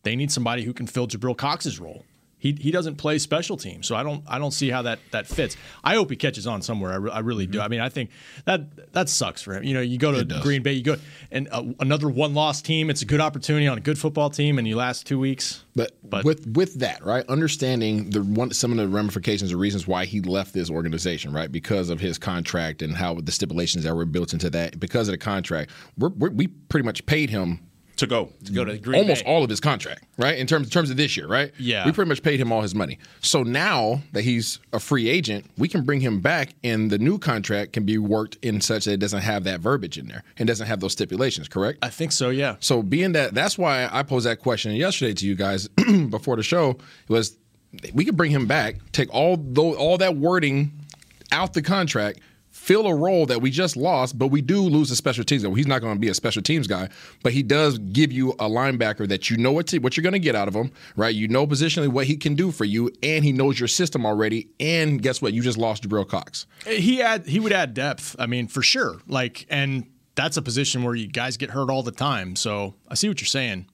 they 0.03 0.15
need 0.15 0.31
somebody 0.31 0.63
who 0.63 0.73
can 0.73 0.87
fill 0.87 1.07
Jabril 1.07 1.37
Cox's 1.37 1.79
role. 1.79 2.05
He, 2.45 2.55
he 2.61 2.69
doesn't 2.69 2.97
play 2.97 3.17
special 3.17 3.57
teams, 3.57 3.87
so 3.87 3.95
I 3.95 4.03
don't 4.03 4.23
I 4.27 4.37
don't 4.37 4.51
see 4.51 4.69
how 4.69 4.83
that 4.83 4.99
that 5.09 5.25
fits. 5.25 5.57
I 5.83 5.95
hope 5.95 6.11
he 6.11 6.15
catches 6.15 6.45
on 6.45 6.61
somewhere. 6.61 6.93
I, 6.93 6.97
re- 6.97 7.11
I 7.11 7.19
really 7.21 7.47
do. 7.47 7.59
I 7.59 7.69
mean, 7.69 7.79
I 7.79 7.89
think 7.89 8.11
that 8.45 8.93
that 8.93 9.09
sucks 9.09 9.41
for 9.41 9.55
him. 9.55 9.63
You 9.63 9.73
know, 9.73 9.81
you 9.81 9.97
go 9.97 10.11
to 10.11 10.23
Green 10.43 10.61
Bay, 10.61 10.73
you 10.73 10.83
go 10.83 10.97
and 11.31 11.47
uh, 11.51 11.63
another 11.79 12.07
one 12.07 12.35
loss 12.35 12.61
team. 12.61 12.91
It's 12.91 13.01
a 13.01 13.05
good 13.05 13.19
opportunity 13.19 13.67
on 13.67 13.79
a 13.79 13.81
good 13.81 13.97
football 13.97 14.29
team, 14.29 14.59
and 14.59 14.67
you 14.67 14.75
last 14.75 15.07
two 15.07 15.17
weeks. 15.17 15.63
But, 15.75 15.97
But- 16.07 16.23
with 16.23 16.45
with 16.45 16.75
that, 16.81 17.03
right? 17.03 17.25
Understanding 17.27 18.11
the 18.11 18.21
one 18.21 18.51
some 18.51 18.69
of 18.71 18.77
the 18.77 18.87
ramifications 18.87 19.51
or 19.51 19.57
reasons 19.57 19.87
why 19.87 20.05
he 20.05 20.21
left 20.21 20.53
this 20.53 20.69
organization, 20.69 21.33
right? 21.33 21.51
Because 21.51 21.89
of 21.89 21.99
his 21.99 22.19
contract 22.19 22.83
and 22.83 22.95
how 22.95 23.15
the 23.15 23.31
stipulations 23.31 23.85
that 23.85 23.95
were 23.95 24.05
built 24.05 24.33
into 24.33 24.51
that. 24.51 24.79
Because 24.79 25.07
of 25.07 25.13
the 25.13 25.17
contract, 25.17 25.71
we're, 25.97 26.09
we're, 26.09 26.29
we 26.29 26.45
pretty 26.45 26.85
much 26.85 27.03
paid 27.07 27.31
him 27.31 27.61
To 27.97 28.07
go. 28.07 28.29
to 28.43 28.51
Go 28.51 28.65
to 28.65 28.77
Green 28.77 28.99
almost 29.01 29.23
Bay. 29.23 29.31
all 29.31 29.43
of 29.43 29.49
his 29.49 29.59
contract, 29.61 30.03
right? 30.17 30.37
In 30.37 30.47
terms 30.47 30.67
in 30.67 30.71
terms 30.71 30.89
of 30.89 30.97
this 30.97 31.15
year, 31.15 31.27
right? 31.27 31.53
Yeah. 31.57 31.85
we 31.85 31.91
pretty 31.93 32.09
much 32.09 32.21
paid 32.23 32.39
him 32.41 32.51
all 32.51 32.61
his 32.61 32.75
money. 32.75 32.99
So 33.21 33.41
now 33.43 34.01
that 34.11 34.23
he's 34.23 34.59
a 34.73 34.79
free 34.79 35.07
agent, 35.07 35.45
we 35.57 35.67
can 35.69 35.83
bring 35.85 36.01
him 36.01 36.19
back, 36.19 36.55
and 36.63 36.91
the 36.91 36.97
new 36.97 37.17
contract 37.17 37.71
can 37.73 37.85
be 37.85 37.97
worked 37.97 38.37
in 38.41 38.59
such 38.59 38.83
that 38.85 38.91
it 38.93 38.99
doesn't 38.99 39.21
have 39.21 39.45
that 39.45 39.61
verbiage 39.61 39.97
in 39.97 40.07
there 40.07 40.23
and 40.37 40.45
doesn't 40.47 40.67
have 40.67 40.81
those 40.81 40.91
stipulations. 40.91 41.47
Correct? 41.47 41.79
I 41.81 41.89
think 41.89 42.11
so. 42.11 42.29
Yeah. 42.31 42.57
So 42.59 42.83
being 42.83 43.13
that 43.13 43.33
that's 43.33 43.57
why 43.57 43.87
I 43.91 44.03
posed 44.03 44.25
that 44.25 44.39
question 44.39 44.73
yesterday 44.73 45.13
to 45.13 45.25
you 45.25 45.35
guys 45.35 45.67
before 46.09 46.35
the 46.35 46.43
show 46.43 46.77
was 47.07 47.37
we 47.93 48.03
could 48.03 48.17
bring 48.17 48.31
him 48.31 48.45
back, 48.45 48.75
take 48.91 49.13
all 49.13 49.37
tho- 49.37 49.75
all 49.75 49.97
that 49.99 50.17
wording 50.17 50.71
out 51.31 51.53
the 51.53 51.61
contract, 51.61 52.19
fill 52.65 52.87
a 52.87 52.95
role 52.95 53.27
that 53.27 53.39
we 53.41 53.51
just 53.51 53.77
lost, 53.77 54.17
but 54.17 54.29
we 54.29 54.41
do 54.41 54.59
lose 54.59 54.89
a 54.89 54.95
special 54.95 55.23
teams 55.23 55.43
guy. 55.43 55.53
He's 55.53 55.67
not 55.67 55.81
going 55.81 55.93
to 55.93 55.99
be 55.99 56.07
a 56.09 56.15
special 56.15 56.41
teams 56.41 56.65
guy, 56.65 56.89
but 57.21 57.31
he 57.31 57.43
does 57.43 57.77
give 57.77 58.11
you 58.11 58.31
a 58.31 58.49
linebacker 58.49 59.07
that 59.07 59.29
you 59.29 59.37
know 59.37 59.51
what 59.51 59.67
to, 59.67 59.77
what 59.77 59.95
you're 59.95 60.01
going 60.01 60.13
to 60.13 60.19
get 60.19 60.33
out 60.33 60.47
of 60.47 60.55
him, 60.55 60.71
right? 60.95 61.13
You 61.13 61.27
know 61.27 61.45
positionally 61.45 61.89
what 61.89 62.07
he 62.07 62.17
can 62.17 62.33
do 62.33 62.49
for 62.49 62.65
you, 62.65 62.89
and 63.03 63.23
he 63.23 63.31
knows 63.31 63.59
your 63.59 63.67
system 63.67 64.03
already. 64.03 64.49
And 64.59 64.99
guess 64.99 65.21
what? 65.21 65.33
You 65.33 65.43
just 65.43 65.59
lost 65.59 65.87
Jabril 65.87 66.09
Cox. 66.09 66.47
He 66.65 67.03
add 67.03 67.27
he 67.27 67.39
would 67.39 67.53
add 67.53 67.75
depth. 67.75 68.15
I 68.17 68.25
mean, 68.25 68.47
for 68.47 68.63
sure. 68.63 68.99
Like, 69.07 69.45
and 69.51 69.85
that's 70.15 70.37
a 70.37 70.41
position 70.41 70.81
where 70.81 70.95
you 70.95 71.05
guys 71.07 71.37
get 71.37 71.51
hurt 71.51 71.69
all 71.69 71.83
the 71.83 71.91
time. 71.91 72.35
So 72.35 72.73
I 72.87 72.95
see 72.95 73.07
what 73.07 73.21
you're 73.21 73.27
saying. 73.27 73.67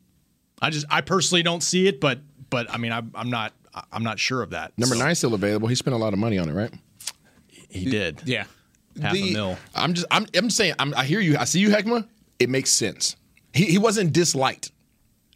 I 0.62 0.69
just 0.69 0.86
I 0.89 1.00
personally 1.00 1.43
don't 1.43 1.63
see 1.63 1.88
it, 1.88 2.01
but 2.01 2.19
but 2.50 2.69
I 2.69 2.77
mean 2.77 2.91
I, 2.91 3.01
I'm 3.15 3.29
not 3.29 3.53
I'm 3.91 4.03
not 4.03 4.19
sure 4.19 4.41
of 4.41 4.50
that. 4.50 4.77
Number 4.77 4.95
So, 4.95 5.01
nine 5.03 5.15
still 5.15 5.33
available. 5.33 5.69
He 5.69 5.75
spent 5.75 5.95
a 5.95 5.98
lot 5.98 6.12
of 6.12 6.19
money 6.19 6.38
on 6.38 6.50
it, 6.50 6.53
right? 6.53 6.74
he 7.69 7.86
did 7.86 8.21
Yeah. 8.25 8.43
Half 9.01 9.13
The- 9.13 9.29
a 9.29 9.33
mil. 9.33 9.57
I'm 9.75 9.94
just 9.94 10.07
I'm 10.11 10.25
I'm 10.35 10.50
saying 10.50 10.74
I'm, 10.79 10.94
I 10.96 11.05
hear 11.05 11.20
you. 11.20 11.37
I 11.37 11.46
see 11.46 11.59
you, 11.59 11.70
Heckma. 11.70 12.07
It 12.39 12.50
makes 12.50 12.72
sense. 12.72 13.15
He 13.53 13.65
he 13.65 13.77
wasn't 13.77 14.13
disliked. 14.13 14.72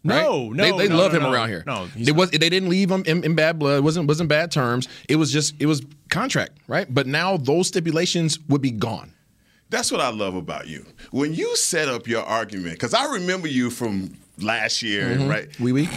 right? 0.04 0.22
No, 0.24 0.50
no, 0.50 0.64
they, 0.64 0.88
they 0.88 0.90
no, 0.90 0.98
love 0.98 1.12
no, 1.12 1.18
him 1.18 1.24
no. 1.24 1.34
around 1.34 1.50
here. 1.50 1.64
No, 1.66 1.86
he's 1.86 2.06
they 2.08 2.12
was 2.12 2.32
they 2.32 2.50
didn't 2.50 2.70
leave 2.70 2.90
him 2.90 3.04
in, 3.06 3.24
in 3.24 3.36
bad 3.36 3.60
blood. 3.60 3.78
It 3.78 3.84
wasn't 3.84 4.08
wasn't 4.08 4.30
bad 4.30 4.52
terms. 4.52 4.88
It 5.10 5.18
was 5.18 5.32
just 5.32 5.56
it 5.60 5.66
was 5.66 5.82
contract, 6.10 6.54
right? 6.68 6.92
But 6.92 7.08
now 7.08 7.38
those 7.38 7.68
stipulations 7.68 8.40
would 8.50 8.62
be 8.62 8.72
gone. 8.72 9.12
That's 9.70 9.92
what 9.92 10.00
I 10.00 10.10
love 10.10 10.36
about 10.36 10.68
you. 10.68 10.86
When 11.12 11.34
you 11.34 11.56
set 11.56 11.88
up 11.88 12.08
your 12.08 12.24
argument, 12.24 12.76
because 12.76 12.94
I 12.94 13.14
remember 13.14 13.48
you 13.48 13.70
from 13.70 14.14
last 14.38 14.84
year, 14.84 15.16
mm-hmm. 15.16 15.28
right? 15.28 15.60
Wee 15.60 15.72
wee. 15.72 15.90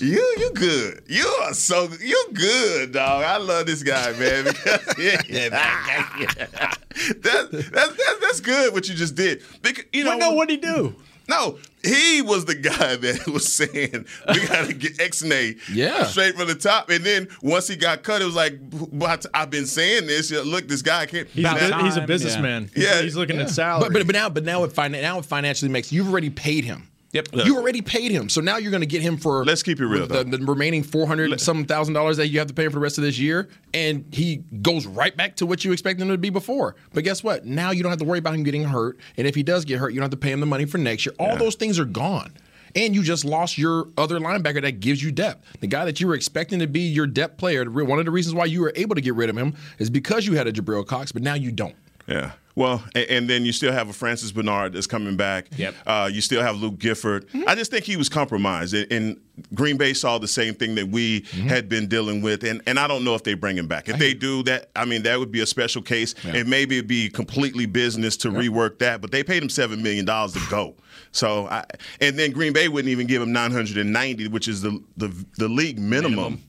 You 0.00 0.34
you 0.38 0.50
good. 0.54 1.02
You 1.08 1.26
are 1.42 1.54
so 1.54 1.88
you 2.00 2.28
good, 2.32 2.92
dog. 2.92 3.24
I 3.24 3.36
love 3.38 3.66
this 3.66 3.82
guy, 3.82 4.12
man. 4.18 4.44
Because 4.44 4.94
yeah, 5.28 5.48
that's, 5.48 6.34
that's, 7.20 7.70
that's, 7.70 8.20
that's 8.20 8.40
good 8.40 8.72
what 8.72 8.88
you 8.88 8.94
just 8.94 9.14
did. 9.14 9.42
Because, 9.62 9.84
you 9.92 10.04
know, 10.04 10.10
But 10.12 10.18
no, 10.18 10.32
what'd 10.32 10.50
he 10.50 10.56
do? 10.56 10.94
no, 11.28 11.58
he 11.84 12.20
was 12.20 12.44
the 12.44 12.54
guy 12.54 12.96
that 12.96 13.26
was 13.28 13.50
saying 13.52 14.04
we 14.28 14.46
got 14.46 14.66
to 14.66 14.74
get 14.74 15.00
X-nay 15.00 15.56
Yeah. 15.72 16.04
straight 16.04 16.34
from 16.36 16.48
the 16.48 16.54
top. 16.54 16.90
And 16.90 17.04
then 17.04 17.28
once 17.42 17.68
he 17.68 17.76
got 17.76 18.02
cut, 18.02 18.20
it 18.20 18.24
was 18.24 18.34
like, 18.34 18.58
but 18.92 19.24
I've 19.32 19.48
been 19.50 19.66
saying 19.66 20.06
this. 20.08 20.30
Look, 20.30 20.68
this 20.68 20.82
guy 20.82 21.06
can't. 21.06 21.28
He's, 21.28 21.44
About 21.44 21.62
a, 21.62 21.68
time, 21.70 21.84
he's 21.84 21.96
a 21.96 22.00
yeah. 22.00 22.06
businessman. 22.06 22.70
He's, 22.74 22.84
Yeah. 22.84 23.02
he's 23.02 23.16
looking 23.16 23.38
at 23.38 23.50
salary. 23.50 23.84
But, 23.88 23.92
but 23.92 24.06
but 24.06 24.14
now 24.14 24.28
but 24.28 24.44
now 24.44 24.64
it 24.64 24.72
fin- 24.72 24.92
now 24.92 25.18
it 25.20 25.24
financially 25.24 25.70
makes 25.70 25.92
you've 25.92 26.08
already 26.08 26.30
paid 26.30 26.64
him. 26.64 26.88
Yep. 27.12 27.28
You 27.44 27.58
already 27.58 27.82
paid 27.82 28.10
him, 28.10 28.30
so 28.30 28.40
now 28.40 28.56
you're 28.56 28.70
going 28.70 28.80
to 28.80 28.86
get 28.86 29.02
him 29.02 29.18
for. 29.18 29.44
Let's 29.44 29.62
keep 29.62 29.78
it 29.80 29.86
real, 29.86 30.06
The, 30.06 30.24
the 30.24 30.38
remaining 30.38 30.82
four 30.82 31.06
hundred 31.06 31.38
some 31.42 31.66
thousand 31.66 31.92
dollars 31.92 32.16
that 32.16 32.28
you 32.28 32.38
have 32.38 32.48
to 32.48 32.54
pay 32.54 32.64
him 32.64 32.70
for 32.70 32.76
the 32.78 32.82
rest 32.82 32.96
of 32.96 33.04
this 33.04 33.18
year, 33.18 33.50
and 33.74 34.06
he 34.12 34.36
goes 34.62 34.86
right 34.86 35.14
back 35.14 35.36
to 35.36 35.46
what 35.46 35.62
you 35.62 35.72
expect 35.72 36.00
him 36.00 36.08
to 36.08 36.16
be 36.16 36.30
before. 36.30 36.74
But 36.94 37.04
guess 37.04 37.22
what? 37.22 37.44
Now 37.44 37.70
you 37.70 37.82
don't 37.82 37.90
have 37.90 37.98
to 37.98 38.06
worry 38.06 38.18
about 38.18 38.34
him 38.34 38.44
getting 38.44 38.64
hurt, 38.64 38.98
and 39.18 39.26
if 39.26 39.34
he 39.34 39.42
does 39.42 39.66
get 39.66 39.78
hurt, 39.78 39.90
you 39.90 39.96
don't 39.96 40.04
have 40.04 40.10
to 40.12 40.16
pay 40.16 40.32
him 40.32 40.40
the 40.40 40.46
money 40.46 40.64
for 40.64 40.78
next 40.78 41.04
year. 41.04 41.14
All 41.18 41.36
those 41.36 41.54
things 41.54 41.78
are 41.78 41.84
gone. 41.84 42.32
And 42.74 42.94
you 42.94 43.02
just 43.02 43.26
lost 43.26 43.58
your 43.58 43.88
other 43.98 44.18
linebacker 44.18 44.62
that 44.62 44.80
gives 44.80 45.02
you 45.02 45.12
depth. 45.12 45.60
The 45.60 45.66
guy 45.66 45.84
that 45.84 46.00
you 46.00 46.06
were 46.06 46.14
expecting 46.14 46.58
to 46.60 46.66
be 46.66 46.80
your 46.80 47.06
depth 47.06 47.36
player. 47.36 47.70
One 47.70 47.98
of 47.98 48.06
the 48.06 48.10
reasons 48.10 48.34
why 48.34 48.46
you 48.46 48.62
were 48.62 48.72
able 48.74 48.94
to 48.94 49.02
get 49.02 49.14
rid 49.14 49.28
of 49.28 49.36
him 49.36 49.54
is 49.78 49.90
because 49.90 50.26
you 50.26 50.36
had 50.36 50.46
a 50.46 50.52
Jabril 50.52 50.86
Cox, 50.86 51.12
but 51.12 51.20
now 51.20 51.34
you 51.34 51.52
don't. 51.52 51.76
Yeah. 52.06 52.32
Well, 52.54 52.84
and, 52.94 53.06
and 53.08 53.30
then 53.30 53.44
you 53.44 53.52
still 53.52 53.72
have 53.72 53.88
a 53.88 53.92
Francis 53.92 54.32
Bernard 54.32 54.74
that's 54.74 54.86
coming 54.86 55.16
back. 55.16 55.48
Yep. 55.56 55.74
Uh, 55.86 56.10
you 56.12 56.20
still 56.20 56.42
have 56.42 56.56
Luke 56.56 56.78
Gifford. 56.78 57.26
I 57.46 57.54
just 57.54 57.70
think 57.70 57.84
he 57.84 57.96
was 57.96 58.08
compromised, 58.08 58.74
and, 58.74 58.92
and 58.92 59.20
Green 59.54 59.78
Bay 59.78 59.94
saw 59.94 60.18
the 60.18 60.28
same 60.28 60.54
thing 60.54 60.74
that 60.74 60.88
we 60.88 61.24
had 61.46 61.68
been 61.68 61.88
dealing 61.88 62.20
with, 62.20 62.44
and, 62.44 62.60
and 62.66 62.78
I 62.78 62.86
don't 62.86 63.04
know 63.04 63.14
if 63.14 63.22
they 63.24 63.34
bring 63.34 63.56
him 63.56 63.66
back. 63.66 63.88
If 63.88 63.98
they 63.98 64.12
do 64.12 64.42
that, 64.44 64.70
I 64.76 64.84
mean, 64.84 65.02
that 65.04 65.18
would 65.18 65.32
be 65.32 65.40
a 65.40 65.46
special 65.46 65.80
case, 65.82 66.14
and 66.24 66.48
maybe 66.48 66.76
it'd 66.76 66.88
be 66.88 67.08
completely 67.08 67.66
business 67.66 68.16
to 68.18 68.28
rework 68.28 68.78
that. 68.80 69.00
But 69.00 69.10
they 69.10 69.24
paid 69.24 69.42
him 69.42 69.48
seven 69.48 69.82
million 69.82 70.04
dollars 70.04 70.34
to 70.34 70.40
go. 70.50 70.74
So, 71.12 71.46
I, 71.48 71.64
and 72.00 72.18
then 72.18 72.32
Green 72.32 72.52
Bay 72.52 72.68
wouldn't 72.68 72.90
even 72.90 73.06
give 73.06 73.22
him 73.22 73.32
nine 73.32 73.50
hundred 73.50 73.78
and 73.78 73.92
ninety, 73.92 74.28
which 74.28 74.48
is 74.48 74.60
the 74.62 74.82
the, 74.96 75.08
the 75.38 75.48
league 75.48 75.78
minimum. 75.78 76.42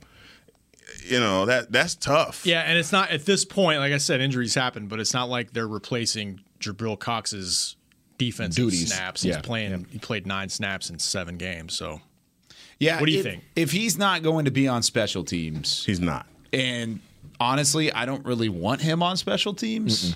You 1.06 1.20
know 1.20 1.46
that 1.46 1.72
that's 1.72 1.96
tough. 1.96 2.46
yeah, 2.46 2.62
and 2.62 2.78
it's 2.78 2.92
not 2.92 3.10
at 3.12 3.26
this 3.26 3.46
point. 3.46 3.80
Like 3.80 3.94
I 3.94 3.98
said, 3.98 4.22
injuries 4.22 4.56
happen, 4.56 4.88
but 4.88 5.00
it's 5.00 5.13
not 5.13 5.30
like 5.30 5.52
they're 5.54 5.68
replacing 5.68 6.39
Jabril 6.60 6.98
Cox's 7.00 7.76
defensive 8.18 8.63
Duties. 8.66 8.94
snaps. 8.94 9.24
Yeah. 9.26 9.36
He's 9.36 9.42
playing. 9.46 9.88
He 9.92 10.00
played 10.00 10.26
nine 10.28 10.50
snaps 10.50 10.89
in 10.89 11.00
seven 11.00 11.38
games. 11.38 11.74
So 11.74 12.00
Yeah. 12.80 13.00
What 13.00 13.08
do 13.08 13.12
you 13.12 13.20
if- 13.20 13.26
think? 13.26 13.44
If 13.56 13.72
he's 13.72 13.98
not 13.98 14.24
going 14.24 14.46
to 14.46 14.52
be 14.52 14.68
on 14.68 14.82
special 14.84 15.24
teams, 15.24 15.84
He's 15.86 16.00
not. 16.00 16.26
and 16.54 17.00
honestly, 17.39 17.92
I 17.92 18.06
don't 18.06 18.26
really 18.26 18.50
want 18.50 18.82
him 18.82 19.02
on 19.04 19.18
special 19.18 19.54
teams. 19.54 20.16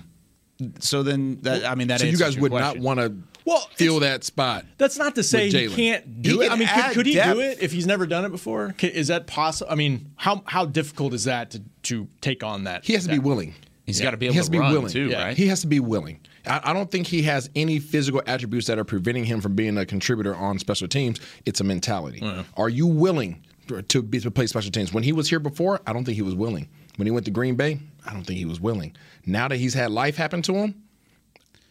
So 0.79 1.03
then, 1.03 1.39
that, 1.41 1.65
I 1.65 1.75
mean, 1.75 1.89
that 1.89 1.99
so 1.99 2.05
you 2.07 2.17
guys 2.17 2.33
your 2.35 2.41
would 2.43 2.51
question. 2.51 2.81
not 2.81 2.83
want 2.83 2.99
to 2.99 3.13
Well, 3.47 3.67
fill 3.75 4.01
that 4.01 4.23
spot. 4.23 4.65
That's 4.77 4.97
not 4.97 5.15
to 5.15 5.23
say 5.23 5.49
he 5.49 5.69
can't 5.69 6.21
do 6.21 6.39
He 6.41 6.45
it. 6.45 6.51
I 6.51 6.55
mean, 6.57 6.67
could, 6.67 6.93
could 6.93 7.05
he 7.05 7.13
depth. 7.13 7.33
do 7.33 7.39
it 7.39 7.57
if 7.63 7.71
he's 7.71 7.87
never 7.87 8.05
done 8.05 8.25
it 8.25 8.29
before? 8.29 8.75
Is 8.81 9.07
that 9.07 9.25
possible? 9.25 9.71
I 9.71 9.75
mean, 9.75 10.11
how 10.17 10.43
how 10.45 10.65
difficult 10.65 11.13
is 11.13 11.23
that 11.23 11.51
to 11.51 11.61
to 11.83 12.07
take 12.21 12.43
on 12.43 12.65
that? 12.65 12.83
He 12.85 12.93
has 12.93 13.05
to 13.05 13.11
be 13.11 13.19
willing. 13.19 13.55
He's 13.85 14.01
got 14.01 14.11
to 14.11 14.17
be 14.17 14.25
He 14.25 14.31
able 14.31 14.35
has 14.35 14.45
to, 14.47 14.51
to 14.51 14.51
be 14.51 14.59
run 14.59 14.71
willing. 14.73 14.89
too, 14.91 15.07
Yeah. 15.07 15.23
right? 15.23 15.37
He 15.37 15.47
has 15.47 15.61
to 15.61 15.67
be 15.67 15.79
willing. 15.79 16.19
I, 16.45 16.59
I 16.65 16.73
don't 16.73 16.91
think 16.91 17.07
he 17.07 17.21
has 17.23 17.49
any 17.55 17.79
physical 17.79 18.21
attributes 18.27 18.67
that 18.67 18.77
are 18.77 18.83
preventing 18.83 19.23
him 19.23 19.39
from 19.39 19.55
being 19.55 19.77
a 19.77 19.85
contributor 19.85 20.35
on 20.35 20.59
special 20.59 20.89
teams. 20.89 21.21
It's 21.45 21.61
a 21.61 21.63
mentality. 21.63 22.21
Are 22.57 22.67
you 22.67 22.85
willing 22.85 23.45
to 23.87 24.01
be 24.03 24.19
to 24.19 24.29
play 24.29 24.47
special 24.47 24.71
teams? 24.71 24.91
When 24.93 25.03
he 25.03 25.13
was 25.13 25.29
here 25.29 25.39
before, 25.39 25.79
I 25.87 25.93
don't 25.93 26.03
think 26.03 26.15
he 26.17 26.21
was 26.21 26.35
willing. 26.35 26.67
When 26.97 27.05
he 27.05 27.11
went 27.11 27.25
to 27.27 27.31
Green 27.31 27.55
Bay, 27.55 27.79
I 28.05 28.11
don't 28.11 28.23
think 28.23 28.39
he 28.39 28.45
was 28.45 28.59
willing. 28.59 28.93
Now 29.25 29.47
that 29.47 29.55
he's 29.57 29.73
had 29.73 29.89
life 29.91 30.17
happen 30.17 30.41
to 30.43 30.53
him, 30.55 30.83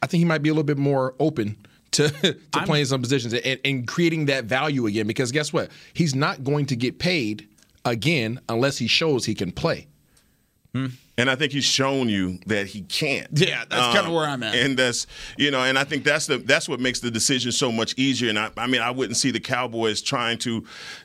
I 0.07 0.09
think 0.09 0.21
he 0.21 0.25
might 0.25 0.41
be 0.41 0.51
a 0.51 0.53
little 0.53 0.63
bit 0.63 0.79
more 0.79 1.17
open 1.19 1.57
to, 1.91 2.09
to 2.53 2.63
playing 2.65 2.85
some 2.85 3.03
positions 3.03 3.35
and, 3.35 3.59
and 3.65 3.89
creating 3.89 4.27
that 4.27 4.45
value 4.45 4.87
again. 4.87 5.09
Because 5.09 5.33
guess 5.33 5.53
what? 5.53 5.69
He's 5.95 6.15
not 6.15 6.45
going 6.45 6.67
to 6.67 6.77
get 6.77 7.01
paid 7.01 7.49
again 7.85 8.39
unless 8.49 8.79
he 8.79 8.87
shows 8.87 9.25
he 9.25 9.35
can 9.35 9.51
play. 9.51 9.89
Hmm. 10.73 10.87
And 11.19 11.31
I 11.31 11.35
think 11.35 11.53
he's 11.53 11.65
shown 11.65 12.11
you 12.11 12.39
that 12.47 12.67
he 12.67 12.83
can't. 12.83 13.27
Yeah, 13.33 13.65
that's 13.71 13.95
kinda 13.95 14.09
um, 14.09 14.15
where 14.15 14.27
I'm 14.27 14.43
at. 14.43 14.55
And 14.55 14.79
that's 14.79 15.07
you 15.39 15.51
know, 15.51 15.61
and 15.61 15.79
I 15.79 15.85
think 15.85 16.05
that's 16.05 16.27
the 16.27 16.39
that's 16.39 16.69
what 16.69 16.79
makes 16.79 17.01
the 17.01 17.11
decision 17.11 17.53
so 17.53 17.73
much 17.73 17.95
easier. 17.97 18.29
And 18.29 18.39
I, 18.39 18.51
I 18.57 18.67
mean, 18.67 18.83
I 18.83 18.91
wouldn't 18.91 19.17
see 19.17 19.31
the 19.31 19.41
Cowboys 19.41 20.03
trying 20.03 20.37
to 20.39 20.63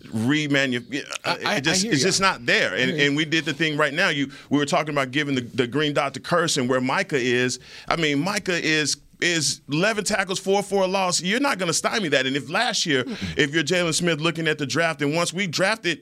remanufacture. 0.08 1.58
It 1.58 1.63
just, 1.63 1.86
it's 1.86 2.02
just 2.02 2.19
not 2.19 2.45
there. 2.45 2.76
And 2.76 2.91
and 2.91 3.15
we 3.15 3.24
did 3.24 3.45
the 3.45 3.54
thing 3.54 3.78
right 3.78 3.93
now. 3.93 4.10
You 4.10 4.30
we 4.50 4.58
were 4.58 4.65
talking 4.65 4.93
about 4.93 5.12
giving 5.12 5.36
the, 5.36 5.41
the 5.41 5.65
green 5.67 5.93
dot 5.93 6.13
to 6.15 6.19
Kearse 6.19 6.58
and 6.58 6.69
where 6.69 6.82
Micah 6.82 7.17
is. 7.17 7.60
I 7.88 7.95
mean, 7.95 8.19
Micah 8.19 8.60
is. 8.62 8.97
Is 9.24 9.62
11 9.71 10.06
tackles, 10.06 10.39
4 10.39 10.63
for 10.63 10.82
a 10.82 10.88
loss. 10.88 11.21
You're 11.21 11.39
not 11.39 11.60
going 11.60 11.67
to 11.67 11.76
stymie 11.76 12.08
that. 12.08 12.26
And 12.26 12.36
if 12.36 12.50
last 12.50 12.88
year, 12.88 13.04
mm. 13.04 13.38
if 13.38 13.54
you're 13.54 13.63
Jaylon 13.63 13.93
Smith 13.93 14.19
looking 14.19 14.47
at 14.47 14.58
the 14.58 14.65
draft, 14.65 15.00
and 15.04 15.13
once 15.13 15.32
we 15.32 15.45
drafted 15.45 16.02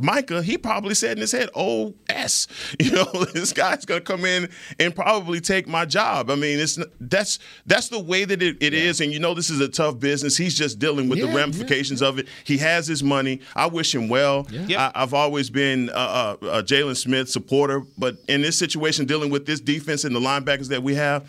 Micah, 0.00 0.42
he 0.42 0.56
probably 0.58 0.94
said 0.94 1.12
in 1.12 1.20
his 1.20 1.32
head, 1.32 1.50
"Oh, 1.54 1.94
S, 2.08 2.46
you 2.80 2.90
know, 2.90 3.04
this 3.34 3.52
guy's 3.52 3.84
gonna 3.84 4.00
come 4.00 4.24
in 4.24 4.48
and 4.78 4.94
probably 4.94 5.40
take 5.40 5.68
my 5.68 5.84
job." 5.84 6.30
I 6.30 6.34
mean, 6.34 6.58
it's 6.58 6.78
that's 7.00 7.38
that's 7.66 7.88
the 7.88 7.98
way 8.00 8.24
that 8.24 8.42
it, 8.42 8.56
it 8.60 8.74
is, 8.74 9.00
and 9.00 9.12
you 9.12 9.20
know, 9.20 9.34
this 9.34 9.50
is 9.50 9.60
a 9.60 9.68
tough 9.68 9.98
business. 9.98 10.36
He's 10.36 10.54
just 10.56 10.78
dealing 10.78 11.08
with 11.08 11.20
the 11.20 11.26
Yeah, 11.26 11.36
ramifications 11.36 12.02
of 12.02 12.18
it. 12.18 12.28
He 12.44 12.58
has 12.58 12.86
his 12.86 13.02
money. 13.02 13.40
I 13.54 13.66
wish 13.66 13.94
him 13.94 14.08
well. 14.08 14.46
I, 14.78 15.02
I've 15.02 15.14
always 15.14 15.50
been 15.50 15.90
a, 15.90 15.92
a, 15.92 16.38
a 16.58 16.62
Jaylon 16.62 16.96
Smith 16.96 17.28
supporter, 17.28 17.82
but 17.98 18.16
in 18.28 18.42
this 18.42 18.58
situation, 18.58 19.04
dealing 19.06 19.30
with 19.30 19.46
this 19.46 19.60
defense 19.60 20.04
and 20.04 20.14
the 20.16 20.20
linebackers 20.20 20.68
that 20.68 20.82
we 20.82 20.94
have, 20.94 21.28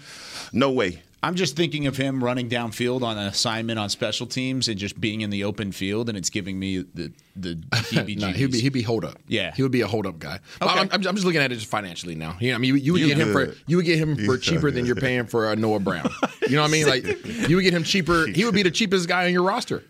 no 0.53 0.71
way. 0.71 1.01
I'm 1.23 1.35
just 1.35 1.55
thinking 1.55 1.85
of 1.85 1.97
him 1.97 2.23
running 2.23 2.49
downfield 2.49 3.03
on 3.03 3.17
an 3.17 3.27
assignment 3.27 3.77
on 3.77 3.89
special 3.89 4.25
teams 4.25 4.67
and 4.67 4.77
just 4.79 4.99
being 4.99 5.21
in 5.21 5.29
the 5.29 5.43
open 5.43 5.71
field, 5.71 6.09
and 6.09 6.17
it's 6.17 6.31
giving 6.31 6.57
me 6.57 6.83
the 6.93 7.11
the 7.35 7.55
heebie 7.71 8.17
No, 8.19 8.27
he'd 8.29 8.51
be 8.51 8.59
he'd 8.59 8.73
be 8.73 8.81
hold 8.81 9.05
up. 9.05 9.19
Yeah. 9.27 9.53
he 9.53 9.61
would 9.61 9.71
be 9.71 9.81
a 9.81 9.87
hold 9.87 10.07
up 10.07 10.17
guy. 10.17 10.39
Okay. 10.61 10.71
I'm, 10.71 10.89
I'm 10.91 10.93
I'm 10.93 11.01
just 11.15 11.23
looking 11.23 11.41
at 11.41 11.51
it 11.51 11.55
just 11.55 11.67
financially 11.67 12.15
now. 12.15 12.37
You 12.39 12.49
know, 12.49 12.55
I 12.55 12.57
mean, 12.57 12.69
you, 12.69 12.75
you 12.75 12.93
would 12.93 13.05
get 13.05 13.17
him 13.17 13.31
for 13.31 13.53
you 13.67 13.77
would 13.77 13.85
get 13.85 13.99
him 13.99 14.15
for 14.17 14.37
cheaper 14.37 14.71
than 14.71 14.85
you're 14.85 14.95
paying 14.95 15.27
for 15.27 15.51
a 15.51 15.55
Noah 15.55 15.79
Brown. 15.79 16.09
You 16.47 16.55
know 16.55 16.61
what 16.63 16.69
I 16.69 16.71
mean? 16.71 16.81
Like 16.91 17.05
you 17.47 17.55
would 17.55 17.61
get 17.63 17.73
him 17.73 17.83
cheaper. 17.83 18.25
He 18.27 18.43
would 18.43 18.55
be 18.55 18.63
the 18.63 18.71
cheapest 18.71 19.07
guy 19.07 19.25
on 19.27 19.31
your 19.31 19.43
roster. 19.43 19.83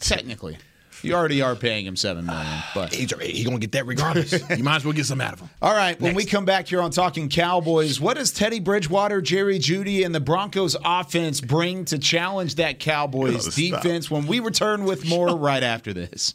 Technically, 0.00 0.58
you 1.02 1.14
already 1.14 1.42
are 1.42 1.54
paying 1.54 1.86
him 1.86 1.96
seven 1.96 2.26
million, 2.26 2.62
but 2.74 2.92
He's 2.92 3.10
he 3.20 3.44
gonna 3.44 3.58
get 3.58 3.72
that 3.72 3.86
regardless. 3.86 4.32
you 4.56 4.64
might 4.64 4.76
as 4.76 4.84
well 4.84 4.94
get 4.94 5.06
some 5.06 5.20
out 5.20 5.34
of 5.34 5.40
him. 5.40 5.50
All 5.62 5.74
right, 5.74 6.00
when 6.00 6.14
we 6.14 6.24
come 6.24 6.44
back 6.44 6.68
here 6.68 6.80
on 6.80 6.90
Talking 6.90 7.28
Cowboys, 7.28 8.00
what 8.00 8.16
does 8.16 8.30
Teddy 8.30 8.60
Bridgewater, 8.60 9.20
Jerry 9.20 9.58
Jeudy, 9.58 10.04
and 10.04 10.14
the 10.14 10.20
Broncos 10.20 10.76
offense 10.84 11.40
bring 11.40 11.84
to 11.86 11.98
challenge 11.98 12.56
that 12.56 12.78
Cowboys 12.78 13.54
defense 13.54 14.10
when 14.10 14.26
we 14.26 14.40
return 14.40 14.84
with 14.84 15.08
more 15.08 15.36
right 15.36 15.62
after 15.62 15.92
this? 15.92 16.34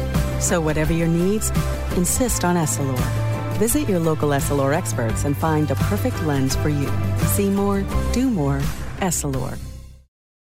So, 0.41 0.59
whatever 0.59 0.91
your 0.91 1.07
needs, 1.07 1.51
insist 1.95 2.43
on 2.43 2.55
Essilor. 2.55 2.97
Visit 3.57 3.87
your 3.87 3.99
local 3.99 4.29
Essilor 4.29 4.75
experts 4.75 5.23
and 5.23 5.37
find 5.37 5.67
the 5.67 5.75
perfect 5.75 6.21
lens 6.23 6.55
for 6.55 6.69
you. 6.69 6.91
See 7.27 7.49
more, 7.49 7.85
do 8.11 8.27
more, 8.29 8.59
Essilor. 8.97 9.59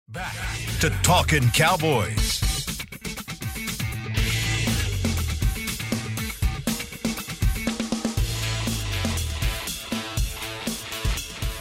Back 0.09 0.35
to 0.79 0.89
Talking 1.03 1.47
Cowboys. 1.51 2.41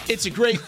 It's 0.08 0.26
a 0.26 0.30
great, 0.30 0.60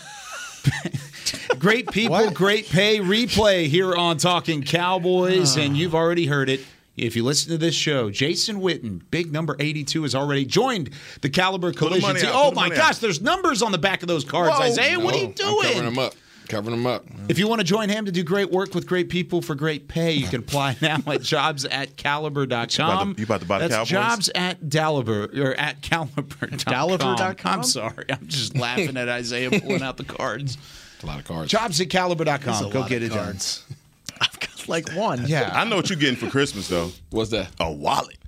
great 1.59 1.91
people, 1.91 2.31
great 2.31 2.69
pay 2.69 3.01
replay 3.01 3.67
here 3.67 3.95
on 3.95 4.19
Talking 4.19 4.63
Cowboys, 4.63 5.57
and 5.57 5.77
you've 5.77 5.95
already 5.95 6.27
heard 6.27 6.49
it. 6.51 6.61
If 6.97 7.17
you 7.17 7.25
listen 7.25 7.51
to 7.51 7.59
this 7.59 7.75
show, 7.75 8.11
Jason 8.11 8.61
Witten, 8.61 9.03
big 9.11 9.33
number 9.33 9.57
82, 9.59 10.03
has 10.05 10.15
already 10.15 10.45
joined 10.45 10.91
the 11.23 11.29
Caliber 11.29 11.73
Collision 11.73 12.15
team. 12.17 12.31
Oh 12.33 12.53
my 12.53 12.69
gosh, 12.69 12.79
out. 12.91 12.97
there's 12.97 13.21
numbers 13.21 13.63
on 13.63 13.73
the 13.73 13.79
back 13.79 14.03
of 14.03 14.09
those 14.09 14.25
cards, 14.25 14.51
Whoa. 14.57 14.63
Isaiah. 14.63 15.01
What 15.01 15.15
are 15.15 15.19
you 15.19 15.25
I'm 15.27 15.33
covering 15.35 15.85
them 15.85 15.99
up. 15.99 16.15
Covering 16.49 16.77
them 16.77 16.87
up. 16.87 17.05
If 17.29 17.39
you 17.39 17.49
want 17.49 17.61
to 17.63 17.65
join 17.65 17.89
him 17.89 18.05
to 18.05 18.13
do 18.13 18.23
great 18.23 18.51
work 18.51 18.75
with 18.75 18.87
great 18.87 19.09
people 19.09 19.41
for 19.41 19.55
great 19.55 19.89
pay, 19.89 20.13
you 20.13 20.27
can 20.27 20.41
apply 20.41 20.77
now 20.83 20.99
at 21.07 21.23
jobs 21.23 21.65
at 21.65 21.97
caliber.com. 21.97 22.47
You 22.51 22.55
about 22.55 23.15
to- 23.15 23.21
you 23.21 23.25
about 23.25 23.41
to 23.41 23.47
buy 23.47 23.59
the 23.61 23.69
That's 23.69 23.91
Cowboys? 23.91 23.91
jobs 23.91 24.31
at 24.35 24.61
Daliber 24.63 25.37
or 25.39 25.55
at 25.55 25.81
caliber.com. 25.83 26.49
Daliber.com? 26.59 27.53
I'm 27.61 27.63
sorry. 27.65 28.05
I'm 28.11 28.27
just 28.29 28.55
laughing 28.57 28.97
at 28.97 29.09
Isaiah 29.09 29.51
pulling 29.59 29.83
out 29.83 29.97
the 29.97 30.05
cards. 30.05 30.59
It's 30.97 31.03
A 31.03 31.07
lot 31.07 31.19
of 31.19 31.25
cards. 31.27 31.51
Jobs 31.51 31.81
at 31.81 31.91
caliber.com. 31.91 32.39
That's 32.41 32.61
a 32.61 32.71
Go 32.71 32.87
get 32.87 33.03
of 33.03 33.11
it 33.11 33.15
done. 33.15 33.37
I've 34.21 34.39
got 34.39 34.54
like 34.69 34.91
one. 34.93 35.27
Yeah. 35.27 35.51
I 35.55 35.65
know 35.65 35.77
what 35.77 35.91
you're 35.91 35.99
getting 35.99 36.17
for 36.17 36.29
Christmas 36.31 36.69
though. 36.69 36.91
What's 37.11 37.31
that? 37.31 37.51
A 37.61 37.71
wallet. 37.71 38.19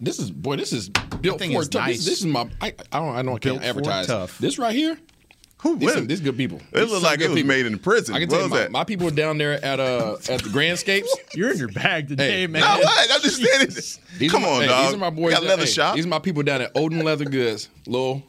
This 0.00 0.18
is 0.18 0.30
boy. 0.30 0.56
This 0.56 0.72
is 0.72 0.88
built 0.88 1.38
thing 1.38 1.52
for 1.52 1.62
is 1.62 1.68
tough. 1.68 1.86
This, 1.86 1.98
nice. 1.98 2.04
this 2.06 2.18
is 2.20 2.26
my. 2.26 2.48
I, 2.60 2.74
I 2.92 2.98
don't. 2.98 3.14
I 3.16 3.22
don't 3.22 3.40
Built 3.42 3.42
can't 3.42 3.62
for 3.62 3.68
advertise. 3.68 4.06
tough. 4.06 4.38
This 4.38 4.58
right 4.58 4.74
here. 4.74 4.98
Who? 5.58 5.76
These, 5.76 5.92
some, 5.92 6.06
these 6.08 6.20
good 6.20 6.36
people. 6.36 6.58
It 6.58 6.64
These 6.72 6.80
looked 6.90 6.92
some 6.94 7.02
like 7.04 7.18
good 7.20 7.26
it 7.26 7.28
was 7.28 7.36
people. 7.36 7.48
made 7.48 7.66
in 7.66 7.72
the 7.72 7.78
prison. 7.78 8.16
I 8.16 8.18
can 8.18 8.28
What 8.28 8.34
tell 8.34 8.38
you, 8.40 8.50
was 8.50 8.50
my, 8.50 8.58
that? 8.64 8.70
my 8.72 8.82
people 8.82 9.06
are 9.06 9.12
down 9.12 9.38
there 9.38 9.64
at 9.64 9.78
uh 9.78 10.14
at 10.28 10.42
the 10.42 10.48
Grandscapes. 10.48 11.06
You're 11.36 11.52
in 11.52 11.58
your 11.58 11.68
bag 11.68 12.08
today, 12.08 12.40
Hey, 12.40 12.46
man. 12.48 12.62
No, 12.62 12.80
what? 12.82 13.10
I'm 13.12 13.20
just 13.20 13.40
saying. 13.40 13.98
These 14.18 14.32
Come 14.32 14.42
my, 14.42 14.48
on, 14.48 14.62
hey, 14.62 14.66
dog. 14.66 14.86
These 14.86 14.94
are 14.94 14.98
my 14.98 15.10
boys. 15.10 15.34
Got 15.34 15.42
that- 15.42 15.48
leather 15.48 15.62
hey, 15.62 15.68
shop. 15.70 15.94
These 15.94 16.04
are 16.04 16.08
my 16.08 16.18
people 16.18 16.42
down 16.42 16.62
at 16.62 16.72
Odin 16.74 17.04
Leather 17.04 17.26
Goods. 17.26 17.68
Little, 17.86 18.24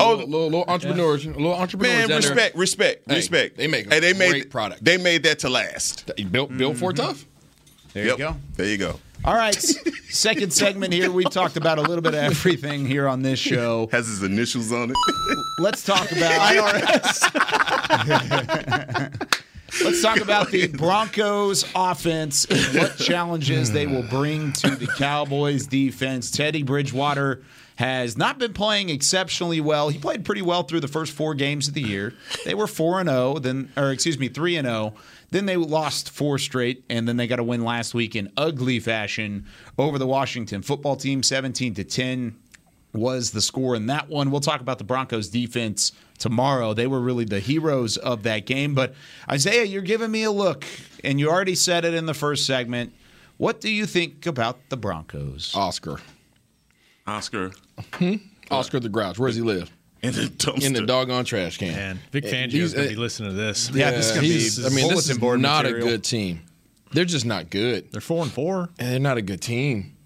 Oh, 0.00 0.10
little, 0.10 0.26
little, 0.26 0.44
little 0.44 0.64
entrepreneurs, 0.68 1.24
little 1.26 1.54
entrepreneurs. 1.54 2.08
Man, 2.08 2.16
respect, 2.16 2.56
respect, 2.56 3.04
Hey, 3.08 3.16
respect. 3.16 3.56
they 3.56 3.66
make 3.66 3.86
a 3.86 3.90
hey, 3.90 4.00
they 4.00 4.12
made 4.12 4.30
great 4.30 4.50
product. 4.50 4.84
They 4.84 4.96
made 4.96 5.22
that 5.22 5.38
to 5.40 5.48
last. 5.48 6.10
Built, 6.30 6.56
built 6.56 6.76
for 6.76 6.92
mm-hmm. 6.92 7.06
tough. 7.06 7.26
There 7.92 8.06
Yep. 8.06 8.18
you 8.18 8.24
go. 8.24 8.36
There 8.56 8.66
you 8.66 8.78
go. 8.78 9.00
All 9.24 9.34
right, 9.34 9.54
second 9.54 10.52
segment 10.52 10.92
here. 10.92 11.10
We've 11.12 11.30
talked 11.30 11.56
about 11.56 11.78
a 11.78 11.82
little 11.82 12.02
bit 12.02 12.14
of 12.14 12.20
everything 12.24 12.84
here 12.86 13.06
on 13.06 13.22
this 13.22 13.38
show. 13.38 13.88
Has 13.92 14.08
his 14.08 14.22
initials 14.22 14.72
on 14.72 14.90
it. 14.90 14.96
Let's 15.58 15.84
talk 15.84 16.10
about 16.10 16.32
IRS. 16.56 17.22
Let's 19.84 20.02
talk 20.02 20.20
about 20.20 20.50
the 20.50 20.66
Broncos 20.68 21.64
offense 21.74 22.44
and 22.46 22.78
what 22.78 22.98
challenges 22.98 23.70
they 23.72 23.86
will 23.86 24.02
bring 24.02 24.52
to 24.54 24.74
the 24.74 24.86
Cowboys 24.98 25.66
defense. 25.66 26.30
Teddy 26.30 26.62
Bridgewater 26.62 27.42
has 27.82 28.16
not 28.16 28.38
been 28.38 28.52
playing 28.52 28.90
exceptionally 28.90 29.60
well. 29.60 29.88
He 29.88 29.98
played 29.98 30.24
pretty 30.24 30.40
well 30.40 30.62
through 30.62 30.78
the 30.78 30.86
first 30.86 31.12
4 31.12 31.34
games 31.34 31.66
of 31.66 31.74
the 31.74 31.82
year. 31.82 32.14
They 32.44 32.54
were 32.54 32.68
4 32.68 33.00
and 33.00 33.08
0, 33.08 33.40
then 33.40 33.72
or 33.76 33.90
excuse 33.90 34.20
me, 34.20 34.28
3 34.28 34.56
and 34.56 34.68
0. 34.68 34.94
Then 35.30 35.46
they 35.46 35.56
lost 35.56 36.10
four 36.10 36.38
straight 36.38 36.84
and 36.88 37.08
then 37.08 37.16
they 37.16 37.26
got 37.26 37.40
a 37.40 37.42
win 37.42 37.64
last 37.64 37.92
week 37.92 38.14
in 38.14 38.30
ugly 38.36 38.78
fashion 38.78 39.46
over 39.78 39.98
the 39.98 40.06
Washington 40.06 40.62
football 40.62 40.94
team 40.94 41.24
17 41.24 41.74
to 41.74 41.84
10 41.84 42.36
was 42.92 43.32
the 43.32 43.40
score 43.40 43.74
in 43.74 43.86
that 43.86 44.08
one. 44.08 44.30
We'll 44.30 44.40
talk 44.40 44.60
about 44.60 44.78
the 44.78 44.84
Broncos 44.84 45.28
defense 45.28 45.90
tomorrow. 46.18 46.74
They 46.74 46.86
were 46.86 47.00
really 47.00 47.24
the 47.24 47.40
heroes 47.40 47.96
of 47.96 48.22
that 48.22 48.46
game. 48.46 48.74
But 48.74 48.94
Isaiah, 49.28 49.64
you're 49.64 49.82
giving 49.82 50.10
me 50.10 50.22
a 50.22 50.30
look, 50.30 50.64
and 51.02 51.18
you 51.18 51.30
already 51.30 51.54
said 51.54 51.84
it 51.84 51.94
in 51.94 52.06
the 52.06 52.14
first 52.14 52.46
segment. 52.46 52.92
What 53.38 53.60
do 53.60 53.70
you 53.70 53.86
think 53.86 54.26
about 54.26 54.68
the 54.68 54.76
Broncos? 54.76 55.52
Oscar. 55.56 55.98
Oscar. 57.06 57.52
Oscar 58.50 58.80
the 58.80 58.88
Grouch. 58.88 59.18
Where 59.18 59.28
does 59.28 59.36
he 59.36 59.42
live? 59.42 59.70
In 60.02 60.14
the 60.14 60.22
dumpster. 60.22 60.64
In 60.64 60.72
the 60.72 60.82
doggone 60.84 61.24
trash 61.24 61.58
can. 61.58 61.72
Man, 61.72 62.00
Vic 62.10 62.24
Fangio's 62.24 62.74
gonna 62.74 62.86
uh, 62.86 62.90
be 62.90 62.96
listening 62.96 63.30
to 63.30 63.36
this. 63.36 63.70
Yeah, 63.72 63.92
this 63.92 64.06
is 64.10 64.12
gonna 64.12 64.22
be 64.22 64.66
I 64.66 64.74
mean, 64.74 64.88
this 64.88 64.92
bulletin 64.92 65.10
is 65.12 65.18
board 65.18 65.40
not 65.40 65.64
material. 65.64 65.86
a 65.86 65.90
good 65.92 66.04
team. 66.04 66.42
They're 66.92 67.04
just 67.04 67.24
not 67.24 67.50
good. 67.50 67.90
They're 67.92 68.00
four 68.00 68.22
and 68.22 68.32
four. 68.32 68.68
And 68.78 68.88
they're 68.92 68.98
not 68.98 69.16
a 69.16 69.22
good 69.22 69.40
team. 69.40 69.96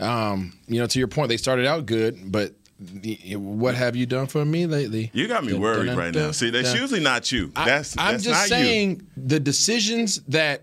Um, 0.00 0.52
you 0.66 0.80
know, 0.80 0.86
to 0.88 0.98
your 0.98 1.08
point, 1.08 1.28
they 1.28 1.36
started 1.36 1.66
out 1.66 1.86
good, 1.86 2.32
but 2.32 2.52
the, 2.80 3.36
what 3.36 3.76
have 3.76 3.94
you 3.94 4.06
done 4.06 4.26
for 4.26 4.44
me 4.44 4.66
lately? 4.66 5.10
You 5.14 5.28
got 5.28 5.44
me 5.44 5.52
Dun, 5.52 5.60
worried 5.60 5.86
dun, 5.86 5.96
right 5.96 6.12
dun, 6.12 6.22
now. 6.24 6.30
See, 6.32 6.50
that's 6.50 6.72
dun. 6.72 6.82
usually 6.82 7.00
not 7.00 7.30
you. 7.30 7.52
I- 7.54 7.64
That's 7.66 7.96
I'm 7.96 8.14
just 8.16 8.28
not 8.28 8.48
saying 8.48 9.06
the 9.16 9.38
decisions 9.38 10.20
that 10.28 10.62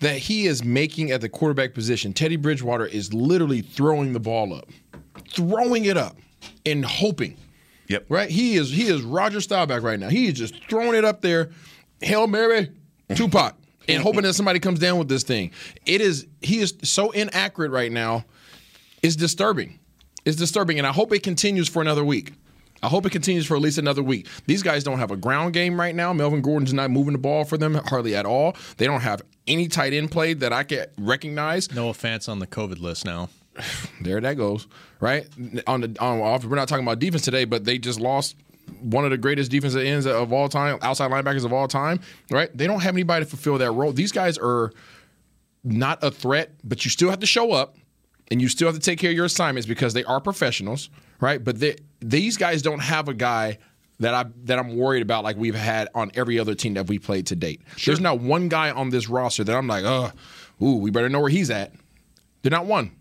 that 0.00 0.16
he 0.16 0.46
is 0.46 0.64
making 0.64 1.12
at 1.12 1.20
the 1.20 1.28
quarterback 1.28 1.74
position. 1.74 2.12
Teddy 2.14 2.34
Bridgewater 2.36 2.86
is 2.86 3.12
literally 3.14 3.60
throwing 3.60 4.14
the 4.14 4.18
ball 4.20 4.52
up, 4.54 4.68
throwing 5.34 5.84
it 5.84 5.96
up, 5.96 6.16
and 6.66 6.84
hoping. 6.84 7.36
Yep. 7.88 8.06
Right. 8.08 8.30
He 8.30 8.54
is 8.54 8.70
he 8.70 8.84
is 8.84 9.02
Roger 9.02 9.40
Staubach 9.40 9.82
right 9.82 9.98
now. 9.98 10.08
He 10.08 10.28
is 10.28 10.34
just 10.34 10.54
throwing 10.68 10.94
it 10.94 11.04
up 11.04 11.20
there, 11.20 11.50
hail 12.00 12.26
mary, 12.26 12.70
Tupac, 13.14 13.54
and 13.88 14.02
hoping 14.02 14.22
that 14.22 14.34
somebody 14.34 14.60
comes 14.60 14.78
down 14.78 14.98
with 14.98 15.08
this 15.08 15.22
thing. 15.24 15.50
It 15.84 16.00
is 16.00 16.26
he 16.40 16.60
is 16.60 16.74
so 16.82 17.10
inaccurate 17.10 17.70
right 17.70 17.92
now. 17.92 18.24
It's 19.02 19.16
disturbing. 19.16 19.78
It's 20.24 20.36
disturbing, 20.36 20.78
and 20.78 20.86
I 20.86 20.92
hope 20.92 21.12
it 21.12 21.22
continues 21.22 21.68
for 21.68 21.82
another 21.82 22.04
week. 22.04 22.32
I 22.84 22.88
hope 22.88 23.06
it 23.06 23.10
continues 23.10 23.46
for 23.46 23.56
at 23.56 23.62
least 23.62 23.78
another 23.78 24.02
week. 24.02 24.26
These 24.46 24.62
guys 24.62 24.82
don't 24.82 24.98
have 24.98 25.12
a 25.12 25.16
ground 25.16 25.52
game 25.52 25.78
right 25.78 25.94
now. 25.94 26.12
Melvin 26.12 26.40
Gordon's 26.42 26.72
not 26.72 26.90
moving 26.90 27.12
the 27.12 27.18
ball 27.18 27.44
for 27.44 27.56
them 27.56 27.74
hardly 27.74 28.16
at 28.16 28.26
all. 28.26 28.56
They 28.76 28.86
don't 28.86 29.02
have 29.02 29.22
any 29.46 29.68
tight 29.68 29.92
end 29.92 30.10
play 30.10 30.34
that 30.34 30.52
I 30.52 30.64
can 30.64 30.86
recognize. 30.98 31.72
No 31.72 31.90
offense 31.90 32.28
on 32.28 32.40
the 32.40 32.46
COVID 32.46 32.80
list 32.80 33.04
now. 33.04 33.28
There 34.00 34.20
that 34.20 34.36
goes. 34.36 34.66
Right 35.00 35.28
on 35.66 35.80
the 35.80 35.96
on 36.00 36.20
off. 36.20 36.44
We're 36.44 36.56
not 36.56 36.68
talking 36.68 36.84
about 36.84 36.98
defense 36.98 37.22
today, 37.22 37.44
but 37.44 37.64
they 37.64 37.78
just 37.78 38.00
lost 38.00 38.36
one 38.80 39.04
of 39.04 39.10
the 39.10 39.18
greatest 39.18 39.50
defensive 39.50 39.82
ends 39.82 40.06
of 40.06 40.32
all 40.32 40.48
time, 40.48 40.78
outside 40.82 41.10
linebackers 41.10 41.44
of 41.44 41.52
all 41.52 41.68
time. 41.68 42.00
Right? 42.30 42.56
They 42.56 42.66
don't 42.66 42.80
have 42.80 42.94
anybody 42.94 43.24
to 43.24 43.28
fulfill 43.28 43.58
that 43.58 43.70
role. 43.72 43.92
These 43.92 44.12
guys 44.12 44.38
are 44.38 44.72
not 45.64 46.02
a 46.02 46.10
threat, 46.10 46.52
but 46.64 46.84
you 46.84 46.90
still 46.90 47.10
have 47.10 47.20
to 47.20 47.26
show 47.26 47.52
up 47.52 47.76
and 48.30 48.40
you 48.40 48.48
still 48.48 48.68
have 48.68 48.74
to 48.74 48.80
take 48.80 48.98
care 48.98 49.10
of 49.10 49.16
your 49.16 49.26
assignments 49.26 49.66
because 49.66 49.94
they 49.94 50.04
are 50.04 50.20
professionals, 50.20 50.90
right? 51.20 51.42
But 51.42 51.60
they, 51.60 51.76
these 52.00 52.36
guys 52.36 52.62
don't 52.62 52.80
have 52.80 53.08
a 53.08 53.14
guy 53.14 53.58
that 54.00 54.14
I 54.14 54.24
that 54.44 54.58
I'm 54.58 54.76
worried 54.76 55.02
about 55.02 55.22
like 55.22 55.36
we've 55.36 55.54
had 55.54 55.88
on 55.94 56.10
every 56.14 56.38
other 56.38 56.54
team 56.54 56.74
that 56.74 56.88
we 56.88 56.98
played 56.98 57.26
to 57.28 57.36
date. 57.36 57.62
There's 57.84 58.00
not 58.00 58.20
one 58.20 58.48
guy 58.48 58.70
on 58.70 58.90
this 58.90 59.08
roster 59.08 59.44
that 59.44 59.54
I'm 59.54 59.68
like, 59.68 59.84
oh, 59.84 60.10
ooh, 60.60 60.76
we 60.76 60.90
better 60.90 61.08
know 61.08 61.20
where 61.20 61.30
he's 61.30 61.50
at. 61.50 61.72
They're 62.42 62.50
not 62.50 62.66
one. 62.66 62.96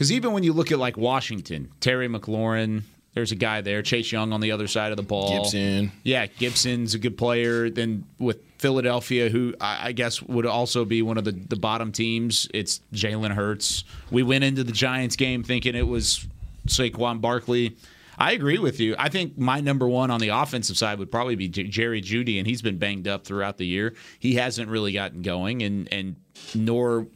Because 0.00 0.12
even 0.12 0.32
when 0.32 0.42
you 0.42 0.54
look 0.54 0.72
at 0.72 0.78
like 0.78 0.96
Washington, 0.96 1.70
Terry 1.78 2.08
McLaurin, 2.08 2.84
there's 3.12 3.32
a 3.32 3.34
guy 3.34 3.60
there, 3.60 3.82
Chase 3.82 4.10
Young 4.10 4.32
on 4.32 4.40
the 4.40 4.50
other 4.50 4.66
side 4.66 4.92
of 4.92 4.96
the 4.96 5.02
ball. 5.02 5.42
Gibson. 5.42 5.92
Yeah, 6.04 6.24
Gibson's 6.24 6.94
a 6.94 6.98
good 6.98 7.18
player. 7.18 7.68
Then 7.68 8.06
with 8.18 8.38
Philadelphia, 8.56 9.28
who 9.28 9.54
I 9.60 9.88
I 9.88 9.92
guess 9.92 10.22
would 10.22 10.46
also 10.46 10.86
be 10.86 11.02
one 11.02 11.18
of 11.18 11.24
the, 11.24 11.32
the 11.32 11.56
bottom 11.56 11.92
teams, 11.92 12.48
it's 12.54 12.80
Jalen 12.94 13.34
Hurts. 13.34 13.84
We 14.10 14.22
went 14.22 14.42
into 14.42 14.64
the 14.64 14.72
Giants 14.72 15.16
game 15.16 15.42
thinking 15.42 15.74
it 15.74 15.86
was 15.86 16.26
Saquon 16.66 17.20
Barkley. 17.20 17.76
I 18.16 18.32
agree 18.32 18.58
with 18.58 18.80
you. 18.80 18.96
I 18.98 19.10
think 19.10 19.36
my 19.36 19.60
number 19.60 19.86
one 19.86 20.10
on 20.10 20.20
the 20.20 20.28
offensive 20.28 20.78
side 20.78 20.98
would 20.98 21.10
probably 21.12 21.36
be 21.36 21.48
J- 21.48 21.64
Jerry 21.64 22.00
Jeudy, 22.00 22.38
and 22.38 22.46
he's 22.46 22.62
been 22.62 22.78
banged 22.78 23.06
up 23.06 23.26
throughout 23.26 23.58
the 23.58 23.66
year. 23.66 23.94
He 24.18 24.36
hasn't 24.36 24.70
really 24.70 24.92
gotten 24.92 25.20
going, 25.20 25.62
and 25.62 25.92
and 25.92 26.16
nor 26.54 27.06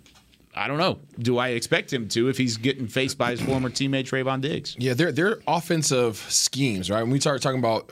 I 0.55 0.69
don't 0.69 0.79
know. 0.79 1.01
Do 1.19 1.39
I 1.39 1.49
expect 1.49 1.93
him 1.93 2.09
to 2.11 2.29
if 2.29 2.39
he's 2.39 2.57
getting 2.57 2.87
faced 2.87 3.19
by 3.19 3.33
his 3.33 3.41
former 3.41 3.71
teammate 3.71 4.05
Trevon 4.05 4.41
Diggs? 4.41 4.77
Yeah, 4.79 4.95
they're 4.95 5.13
they're 5.13 5.41
offensive 5.47 6.17
schemes, 6.29 6.91
right? 6.91 7.03
When 7.03 7.11
we 7.11 7.21
start 7.21 7.43
talking 7.43 7.59
about 7.59 7.91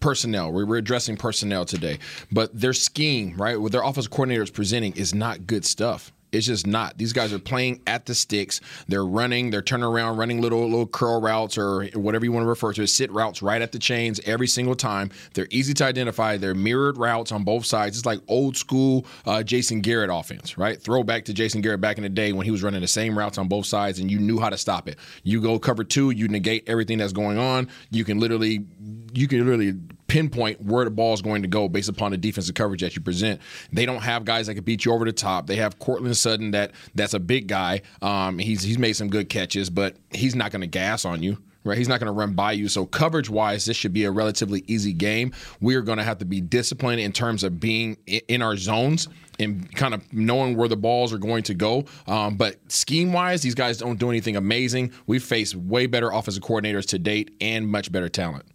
personnel, 0.00 0.52
we're 0.52 0.76
addressing 0.76 1.16
personnel 1.16 1.64
today, 1.64 1.98
but 2.32 2.58
their 2.58 2.72
scheme, 2.72 3.36
right, 3.36 3.60
what 3.60 3.72
their 3.72 3.82
offensive 3.82 4.10
coordinator 4.10 4.42
is 4.42 4.50
presenting 4.50 4.92
is 4.96 5.14
not 5.14 5.46
good 5.46 5.64
stuff. 5.64 6.12
It's 6.32 6.46
just 6.46 6.66
not. 6.66 6.98
These 6.98 7.12
guys 7.12 7.32
are 7.32 7.38
playing 7.38 7.80
at 7.86 8.06
the 8.06 8.14
sticks. 8.14 8.60
They're 8.86 9.04
running. 9.04 9.50
They're 9.50 9.62
turning 9.62 9.84
around, 9.84 10.16
running 10.16 10.40
little 10.40 10.64
little 10.64 10.86
curl 10.86 11.20
routes 11.20 11.56
or 11.56 11.86
whatever 11.94 12.24
you 12.24 12.32
want 12.32 12.44
to 12.44 12.48
refer 12.48 12.72
to 12.74 12.82
as 12.82 12.92
sit 12.92 13.10
routes 13.12 13.42
right 13.42 13.62
at 13.62 13.72
the 13.72 13.78
chains 13.78 14.20
every 14.26 14.46
single 14.46 14.74
time. 14.74 15.10
They're 15.34 15.48
easy 15.50 15.74
to 15.74 15.84
identify. 15.84 16.36
They're 16.36 16.54
mirrored 16.54 16.98
routes 16.98 17.32
on 17.32 17.44
both 17.44 17.64
sides. 17.64 17.96
It's 17.96 18.06
like 18.06 18.20
old 18.28 18.56
school 18.56 19.06
uh, 19.26 19.42
Jason 19.42 19.80
Garrett 19.80 20.10
offense, 20.12 20.58
right? 20.58 20.80
Throwback 20.80 21.24
to 21.26 21.34
Jason 21.34 21.60
Garrett 21.62 21.80
back 21.80 21.96
in 21.96 22.02
the 22.02 22.08
day 22.08 22.32
when 22.32 22.44
he 22.44 22.50
was 22.50 22.62
running 22.62 22.80
the 22.80 22.88
same 22.88 23.16
routes 23.16 23.38
on 23.38 23.48
both 23.48 23.66
sides, 23.66 23.98
and 23.98 24.10
you 24.10 24.18
knew 24.18 24.38
how 24.38 24.50
to 24.50 24.58
stop 24.58 24.88
it. 24.88 24.98
You 25.22 25.40
go 25.40 25.58
cover 25.58 25.84
two, 25.84 26.10
you 26.10 26.28
negate 26.28 26.68
everything 26.68 26.98
that's 26.98 27.12
going 27.12 27.38
on. 27.38 27.68
You 27.90 28.04
can 28.04 28.20
literally, 28.20 28.66
you 29.14 29.28
can 29.28 29.38
literally 29.40 29.74
pinpoint 30.08 30.60
where 30.62 30.84
the 30.84 30.90
ball 30.90 31.14
is 31.14 31.22
going 31.22 31.42
to 31.42 31.48
go 31.48 31.68
based 31.68 31.88
upon 31.88 32.10
the 32.10 32.16
defensive 32.16 32.54
coverage 32.54 32.80
that 32.80 32.96
you 32.96 33.02
present. 33.02 33.40
They 33.72 33.86
don't 33.86 34.02
have 34.02 34.24
guys 34.24 34.46
that 34.48 34.54
can 34.54 34.64
beat 34.64 34.84
you 34.84 34.92
over 34.92 35.04
the 35.04 35.12
top. 35.12 35.46
They 35.46 35.56
have 35.56 35.78
Courtland 35.78 36.16
Sutton 36.16 36.50
that 36.52 36.72
that's 36.94 37.14
a 37.14 37.20
big 37.20 37.46
guy. 37.46 37.82
Um, 38.02 38.38
he's 38.38 38.62
he's 38.62 38.78
made 38.78 38.94
some 38.94 39.08
good 39.08 39.28
catches, 39.28 39.70
but 39.70 39.96
he's 40.10 40.34
not 40.34 40.50
going 40.50 40.62
to 40.62 40.66
gas 40.66 41.04
on 41.04 41.22
you. 41.22 41.38
Right, 41.64 41.76
he's 41.76 41.88
not 41.88 42.00
going 42.00 42.06
to 42.06 42.12
run 42.12 42.32
by 42.32 42.52
you. 42.52 42.66
So 42.68 42.86
coverage 42.86 43.28
wise, 43.28 43.66
this 43.66 43.76
should 43.76 43.92
be 43.92 44.04
a 44.04 44.10
relatively 44.10 44.64
easy 44.68 44.94
game. 44.94 45.34
We 45.60 45.74
are 45.74 45.82
going 45.82 45.98
to 45.98 46.04
have 46.04 46.18
to 46.18 46.24
be 46.24 46.40
disciplined 46.40 47.00
in 47.00 47.12
terms 47.12 47.44
of 47.44 47.60
being 47.60 47.98
in 48.06 48.40
our 48.40 48.56
zones 48.56 49.08
and 49.38 49.70
kind 49.74 49.92
of 49.92 50.10
knowing 50.10 50.56
where 50.56 50.68
the 50.68 50.76
balls 50.76 51.12
are 51.12 51.18
going 51.18 51.42
to 51.42 51.54
go. 51.54 51.84
Um, 52.06 52.36
but 52.36 52.56
scheme 52.72 53.12
wise, 53.12 53.42
these 53.42 53.56
guys 53.56 53.76
don't 53.76 53.98
do 53.98 54.08
anything 54.08 54.36
amazing. 54.36 54.92
We've 55.06 55.22
faced 55.22 55.56
way 55.56 55.86
better 55.86 56.10
offensive 56.10 56.42
coordinators 56.42 56.86
to 56.86 56.98
date 56.98 57.36
and 57.40 57.68
much 57.68 57.92
better 57.92 58.08
talent. 58.08 58.46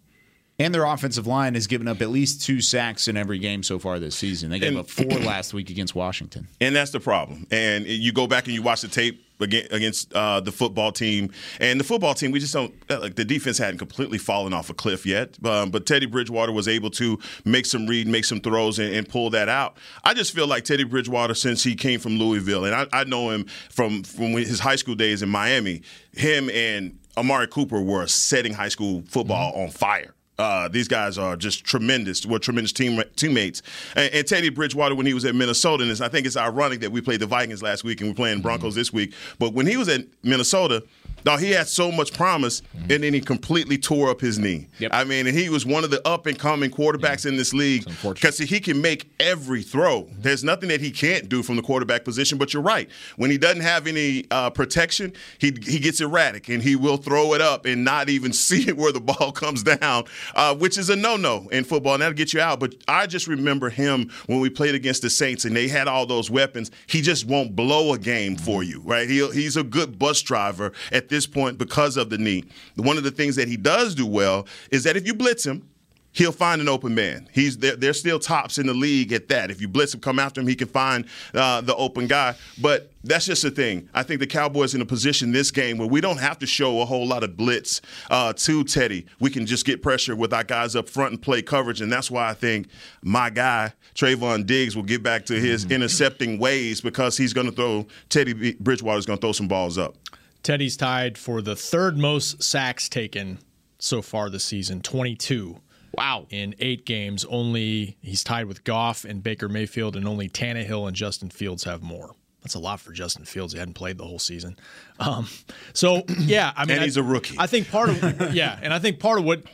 And 0.58 0.72
their 0.72 0.84
offensive 0.84 1.26
line 1.26 1.54
has 1.54 1.66
given 1.66 1.88
up 1.88 2.00
at 2.00 2.10
least 2.10 2.42
two 2.42 2.60
sacks 2.60 3.08
in 3.08 3.16
every 3.16 3.38
game 3.40 3.64
so 3.64 3.80
far 3.80 3.98
this 3.98 4.14
season. 4.14 4.50
They 4.50 4.60
gave 4.60 4.68
And- 4.68 4.78
up 4.78 4.88
four 4.88 5.06
last 5.20 5.52
week 5.52 5.68
against 5.70 5.94
Washington. 5.96 6.46
And 6.60 6.76
that's 6.76 6.92
the 6.92 7.00
problem. 7.00 7.46
And 7.50 7.86
you 7.86 8.12
go 8.12 8.26
back 8.28 8.44
and 8.46 8.54
you 8.54 8.62
watch 8.62 8.82
the 8.82 8.88
tape 8.88 9.20
against, 9.40 9.72
against 9.72 10.12
uh, 10.12 10.38
the 10.38 10.52
football 10.52 10.92
team, 10.92 11.32
and 11.58 11.80
the 11.80 11.84
football 11.84 12.14
team, 12.14 12.30
we 12.30 12.38
just 12.38 12.54
don't 12.54 12.72
uh, 12.88 13.00
like 13.00 13.16
the 13.16 13.24
defense 13.24 13.58
hadn't 13.58 13.78
completely 13.78 14.16
fallen 14.16 14.52
off 14.52 14.70
a 14.70 14.74
cliff 14.74 15.04
yet. 15.04 15.36
Um, 15.44 15.70
but 15.72 15.86
Teddy 15.86 16.06
Bridgewater 16.06 16.52
was 16.52 16.68
able 16.68 16.90
to 16.92 17.18
make 17.44 17.66
some 17.66 17.88
read, 17.88 18.06
make 18.06 18.24
some 18.24 18.40
throws, 18.40 18.78
and, 18.78 18.94
and 18.94 19.08
pull 19.08 19.30
that 19.30 19.48
out. 19.48 19.76
I 20.04 20.14
just 20.14 20.32
feel 20.32 20.46
like 20.46 20.62
Teddy 20.64 20.84
Bridgewater, 20.84 21.34
since 21.34 21.64
he 21.64 21.74
came 21.74 21.98
from 21.98 22.16
Louisville, 22.16 22.64
and 22.64 22.74
I, 22.76 22.86
I 22.92 23.02
know 23.04 23.30
him 23.30 23.46
from 23.70 24.04
from 24.04 24.28
his 24.34 24.60
high 24.60 24.76
school 24.76 24.94
days 24.94 25.20
in 25.20 25.28
Miami. 25.30 25.82
Him 26.12 26.48
and 26.50 26.96
Amari 27.16 27.48
Cooper 27.48 27.80
were 27.80 28.06
setting 28.06 28.54
high 28.54 28.68
school 28.68 29.02
football 29.08 29.52
on 29.60 29.70
fire. 29.70 30.14
Uh, 30.38 30.68
these 30.68 30.88
guys 30.88 31.16
are 31.16 31.36
just 31.36 31.64
tremendous. 31.64 32.26
Were 32.26 32.38
tremendous 32.38 32.72
team 32.72 33.02
teammates. 33.16 33.62
And, 33.94 34.12
and 34.12 34.26
Teddy 34.26 34.48
Bridgewater, 34.48 34.94
when 34.94 35.06
he 35.06 35.14
was 35.14 35.24
at 35.24 35.34
Minnesota, 35.34 35.84
and 35.84 36.00
I 36.00 36.08
think 36.08 36.26
it's 36.26 36.36
ironic 36.36 36.80
that 36.80 36.90
we 36.90 37.00
played 37.00 37.20
the 37.20 37.26
Vikings 37.26 37.62
last 37.62 37.84
week 37.84 38.00
and 38.00 38.10
we're 38.10 38.14
playing 38.14 38.42
Broncos 38.42 38.74
this 38.74 38.92
week. 38.92 39.14
But 39.38 39.52
when 39.52 39.66
he 39.66 39.76
was 39.76 39.88
at 39.88 40.06
Minnesota, 40.22 40.82
No, 41.24 41.38
he 41.38 41.52
had 41.52 41.68
so 41.68 41.90
much 41.90 42.12
promise, 42.12 42.60
mm-hmm. 42.60 42.92
and 42.92 43.02
then 43.02 43.14
he 43.14 43.20
completely 43.20 43.78
tore 43.78 44.10
up 44.10 44.20
his 44.20 44.38
knee. 44.38 44.68
Yep. 44.78 44.90
I 44.92 45.04
mean, 45.04 45.26
and 45.26 45.36
he 45.36 45.48
was 45.48 45.64
one 45.64 45.82
of 45.82 45.90
the 45.90 46.06
up 46.06 46.26
and 46.26 46.38
coming 46.38 46.70
quarterbacks 46.70 47.24
yeah. 47.24 47.30
in 47.30 47.36
this 47.38 47.54
league 47.54 47.86
because 48.02 48.36
he 48.36 48.60
can 48.60 48.82
make 48.82 49.10
every 49.18 49.62
throw. 49.62 50.02
Mm-hmm. 50.02 50.20
There's 50.20 50.44
nothing 50.44 50.68
that 50.68 50.82
he 50.82 50.90
can't 50.90 51.28
do 51.28 51.42
from 51.42 51.56
the 51.56 51.62
quarterback 51.62 52.04
position. 52.04 52.36
But 52.36 52.52
you're 52.52 52.62
right. 52.62 52.90
When 53.16 53.30
he 53.30 53.38
doesn't 53.38 53.62
have 53.62 53.86
any 53.86 54.26
uh, 54.30 54.50
protection, 54.50 55.14
he 55.38 55.56
he 55.62 55.78
gets 55.78 56.00
erratic 56.00 56.48
and 56.48 56.62
he 56.62 56.76
will 56.76 56.98
throw 56.98 57.32
it 57.32 57.40
up 57.40 57.64
and 57.64 57.84
not 57.84 58.10
even 58.10 58.32
see 58.44 58.70
where 58.72 58.92
the 58.92 59.00
ball 59.00 59.32
comes 59.32 59.62
down, 59.62 60.04
uh, 60.34 60.54
which 60.54 60.78
is 60.78 60.90
a 60.90 60.96
no-no 60.96 61.48
in 61.50 61.64
football, 61.64 61.94
and 61.94 62.02
that'll 62.02 62.14
get 62.14 62.32
you 62.32 62.40
out. 62.40 62.60
But 62.60 62.74
I 62.88 63.06
just 63.06 63.26
remember 63.26 63.70
him 63.70 64.10
when 64.26 64.40
we 64.40 64.50
played 64.50 64.74
against 64.74 65.02
the 65.02 65.10
Saints 65.10 65.44
and 65.44 65.54
they 65.54 65.68
had 65.68 65.88
all 65.88 66.06
those 66.06 66.30
weapons. 66.30 66.70
He 66.86 67.00
just 67.00 67.26
won't 67.26 67.54
blow 67.56 67.92
a 67.92 67.98
game 67.98 68.36
for 68.36 68.62
you, 68.62 68.80
right? 68.84 69.08
He, 69.08 69.26
he's 69.32 69.56
a 69.56 69.64
good 69.64 69.98
bus 69.98 70.22
driver 70.22 70.72
at 70.92 71.08
this 71.08 71.26
point 71.26 71.58
because 71.58 71.96
of 71.96 72.10
the 72.10 72.18
knee. 72.18 72.44
One 72.76 72.96
of 72.96 73.04
the 73.04 73.10
things 73.10 73.36
that 73.36 73.48
he 73.48 73.56
does 73.56 73.94
do 73.94 74.06
well 74.06 74.46
is 74.70 74.84
that 74.84 74.96
if 74.96 75.06
you 75.06 75.14
blitz 75.14 75.44
him, 75.44 75.68
he'll 76.14 76.32
find 76.32 76.60
an 76.60 76.68
open 76.68 76.94
man. 76.94 77.28
He's 77.32 77.58
they're, 77.58 77.76
they're, 77.76 77.92
still 77.92 78.18
tops 78.18 78.58
in 78.58 78.66
the 78.66 78.74
league 78.74 79.12
at 79.12 79.28
that. 79.28 79.50
If 79.50 79.60
you 79.60 79.68
blitz 79.68 79.94
him, 79.94 80.00
come 80.00 80.18
after 80.18 80.40
him, 80.40 80.46
he 80.46 80.54
can 80.54 80.68
find 80.68 81.04
uh, 81.34 81.60
the 81.60 81.76
open 81.76 82.06
guy. 82.06 82.34
But 82.60 82.90
that's 83.02 83.26
just 83.26 83.42
the 83.42 83.50
thing. 83.50 83.88
I 83.94 84.02
think 84.02 84.20
the 84.20 84.26
Cowboys 84.26 84.74
in 84.74 84.80
a 84.80 84.86
position 84.86 85.32
this 85.32 85.50
game 85.50 85.76
where 85.78 85.88
we 85.88 86.00
don't 86.00 86.18
have 86.18 86.38
to 86.38 86.46
show 86.46 86.80
a 86.80 86.84
whole 86.84 87.06
lot 87.06 87.22
of 87.22 87.36
blitz 87.36 87.80
uh, 88.10 88.32
to 88.32 88.64
Teddy. 88.64 89.06
We 89.20 89.30
can 89.30 89.46
just 89.46 89.66
get 89.66 89.82
pressure 89.82 90.16
with 90.16 90.32
our 90.32 90.44
guys 90.44 90.74
up 90.74 90.88
front 90.88 91.12
and 91.12 91.22
play 91.22 91.42
coverage, 91.42 91.80
and 91.80 91.92
that's 91.92 92.10
why 92.10 92.28
I 92.28 92.34
think 92.34 92.68
my 93.02 93.30
guy 93.30 93.72
Trevon 93.94 94.46
Diggs 94.46 94.74
will 94.74 94.82
get 94.82 95.02
back 95.02 95.26
to 95.26 95.34
his 95.34 95.64
mm-hmm. 95.64 95.74
intercepting 95.74 96.38
ways 96.38 96.80
because 96.80 97.16
he's 97.16 97.32
going 97.32 97.46
to 97.48 97.52
throw 97.52 97.86
Teddy 98.08 98.54
Bridgewater's 98.54 99.06
going 99.06 99.18
to 99.18 99.20
throw 99.20 99.32
some 99.32 99.48
balls 99.48 99.78
up. 99.78 99.96
Teddy's 100.42 100.76
tied 100.76 101.16
for 101.16 101.40
the 101.40 101.56
third 101.56 101.96
most 101.96 102.42
sacks 102.42 102.88
taken 102.88 103.38
so 103.78 104.02
far 104.02 104.30
this 104.30 104.44
season, 104.44 104.80
22. 104.80 105.58
Wow. 105.96 106.26
In 106.30 106.54
eight 106.58 106.84
games, 106.84 107.24
only 107.26 107.96
he's 108.00 108.24
tied 108.24 108.46
with 108.46 108.64
Goff 108.64 109.04
and 109.04 109.22
Baker 109.22 109.48
Mayfield, 109.48 109.96
and 109.96 110.06
only 110.06 110.28
Tannehill 110.28 110.86
and 110.86 110.96
Justin 110.96 111.30
Fields 111.30 111.64
have 111.64 111.82
more. 111.82 112.14
That's 112.42 112.54
a 112.54 112.58
lot 112.58 112.80
for 112.80 112.92
Justin 112.92 113.24
Fields. 113.24 113.54
He 113.54 113.58
hadn't 113.58 113.74
played 113.74 113.96
the 113.96 114.04
whole 114.04 114.18
season. 114.18 114.58
Um, 115.00 115.28
so 115.72 116.02
yeah, 116.18 116.52
I 116.56 116.66
mean, 116.66 116.76
and 116.76 116.84
he's 116.84 116.98
I, 116.98 117.00
a 117.00 117.04
rookie. 117.04 117.36
I 117.38 117.46
think 117.46 117.70
part 117.70 117.88
of 117.88 118.34
yeah, 118.34 118.58
and 118.62 118.72
I 118.72 118.78
think 118.78 118.98
part 118.98 119.18
of 119.18 119.24
what 119.24 119.44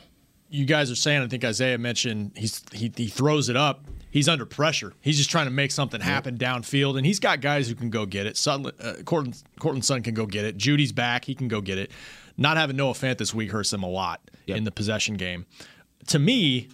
you 0.49 0.65
guys 0.65 0.91
are 0.91 0.95
saying, 0.95 1.21
I 1.21 1.27
think 1.27 1.45
Isaiah 1.45 1.77
mentioned 1.77 2.31
he's 2.35 2.61
he, 2.73 2.91
he 2.95 3.07
throws 3.07 3.49
it 3.49 3.55
up 3.55 3.85
he's 4.11 4.29
under 4.29 4.45
pressure. 4.45 4.93
He's 5.01 5.17
just 5.17 5.31
trying 5.31 5.47
to 5.47 5.51
make 5.51 5.71
something 5.71 6.01
happen 6.01 6.37
downfield, 6.37 6.97
and 6.97 7.05
he's 7.05 7.19
got 7.19 7.41
guys 7.41 7.67
who 7.67 7.75
can 7.75 7.89
go 7.89 8.05
get 8.05 8.27
it. 8.27 8.37
Sutton, 8.37 8.71
uh, 8.79 8.95
Courtland, 9.05 9.41
Courtland 9.59 9.83
Sutton 9.83 10.03
can 10.03 10.13
go 10.13 10.25
get 10.25 10.45
it. 10.45 10.57
Jeudy's 10.57 10.91
back; 10.91 11.25
he 11.25 11.33
can 11.33 11.47
go 11.47 11.61
get 11.61 11.77
it. 11.77 11.91
Not 12.37 12.57
having 12.57 12.75
Noah 12.75 12.93
Fant 12.93 13.17
this 13.17 13.33
week 13.33 13.51
hurts 13.51 13.71
them 13.71 13.83
a 13.83 13.89
lot 13.89 14.21
yep. 14.45 14.57
in 14.57 14.63
the 14.63 14.71
possession 14.71 15.15
game. 15.15 15.45
To 16.07 16.19
me, 16.19 16.69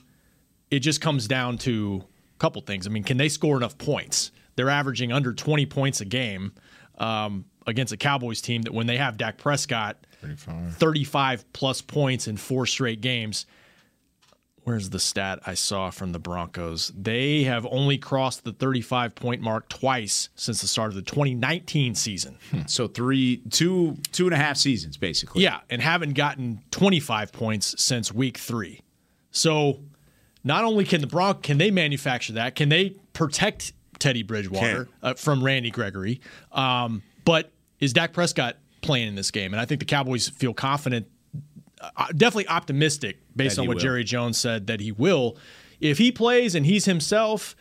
it 0.71 0.79
just 0.79 1.01
comes 1.01 1.27
down 1.27 1.57
to 1.59 2.03
a 2.35 2.39
couple 2.39 2.61
things. 2.61 2.87
I 2.87 2.89
mean, 2.89 3.03
can 3.03 3.17
they 3.17 3.29
score 3.29 3.57
enough 3.57 3.77
points? 3.77 4.31
They're 4.55 4.69
averaging 4.69 5.11
under 5.11 5.33
20 5.33 5.65
points 5.67 6.01
a 6.01 6.05
game 6.05 6.53
um, 6.97 7.45
against 7.65 7.93
a 7.93 7.97
Cowboys 7.97 8.41
team 8.41 8.63
that 8.63 8.73
when 8.73 8.87
they 8.87 8.97
have 8.97 9.17
Dak 9.17 9.37
Prescott, 9.37 9.97
35. 10.21 10.77
35 10.77 11.53
plus 11.53 11.81
points 11.81 12.27
in 12.27 12.37
four 12.37 12.65
straight 12.65 13.01
games 13.01 13.45
where's 14.67 14.89
the 14.89 14.99
stat 14.99 15.39
I 15.45 15.53
saw 15.53 15.89
from 15.91 16.11
the 16.11 16.19
Broncos? 16.19 16.91
They 16.93 17.43
have 17.43 17.65
only 17.71 17.97
crossed 17.97 18.43
the 18.43 18.51
35 18.51 19.15
point 19.15 19.41
mark 19.41 19.69
twice 19.69 20.27
since 20.35 20.59
the 20.59 20.67
start 20.67 20.89
of 20.89 20.95
the 20.95 21.03
2019 21.03 21.95
season. 21.95 22.37
Hmm. 22.51 22.63
So 22.67 22.89
three, 22.89 23.37
two, 23.49 23.95
two 24.11 24.25
and 24.25 24.33
a 24.33 24.37
half 24.37 24.57
seasons 24.57 24.97
basically. 24.97 25.41
Yeah, 25.43 25.61
and 25.69 25.81
haven't 25.81 26.15
gotten 26.15 26.59
25 26.71 27.31
points 27.31 27.81
since 27.81 28.13
week 28.13 28.37
three. 28.37 28.81
So 29.37 29.79
not 30.43 30.63
only 30.63 30.85
can 30.85 31.01
the 31.01 31.07
Bronc 31.07 31.43
can 31.43 31.57
they 31.57 31.71
manufacture 31.71 32.33
that, 32.33 32.55
can 32.55 32.69
they 32.69 32.95
protect 33.13 33.73
Teddy 33.99 34.23
Bridgewater 34.23 34.89
uh, 35.01 35.13
from 35.13 35.43
Randy 35.43 35.71
Gregory? 35.71 36.21
Um, 36.51 37.03
but 37.25 37.51
is 37.79 37.93
Dak 37.93 38.13
Prescott 38.13 38.57
playing 38.81 39.07
in 39.07 39.15
this 39.15 39.31
game? 39.31 39.53
And 39.53 39.61
I 39.61 39.65
think 39.65 39.79
the 39.79 39.85
Cowboys 39.85 40.29
feel 40.29 40.53
confident 40.53 41.07
uh, 41.81 42.07
definitely 42.15 42.47
optimistic 42.47 43.19
based 43.35 43.59
on 43.59 43.67
what 43.67 43.75
will. 43.75 43.81
Jerry 43.81 44.03
Jones 44.03 44.37
said 44.37 44.67
that 44.67 44.79
he 44.79 44.91
will. 44.91 45.37
If 45.79 45.97
he 45.97 46.11
plays 46.11 46.55
and 46.55 46.65
he's 46.65 46.85
himself, 46.85 47.55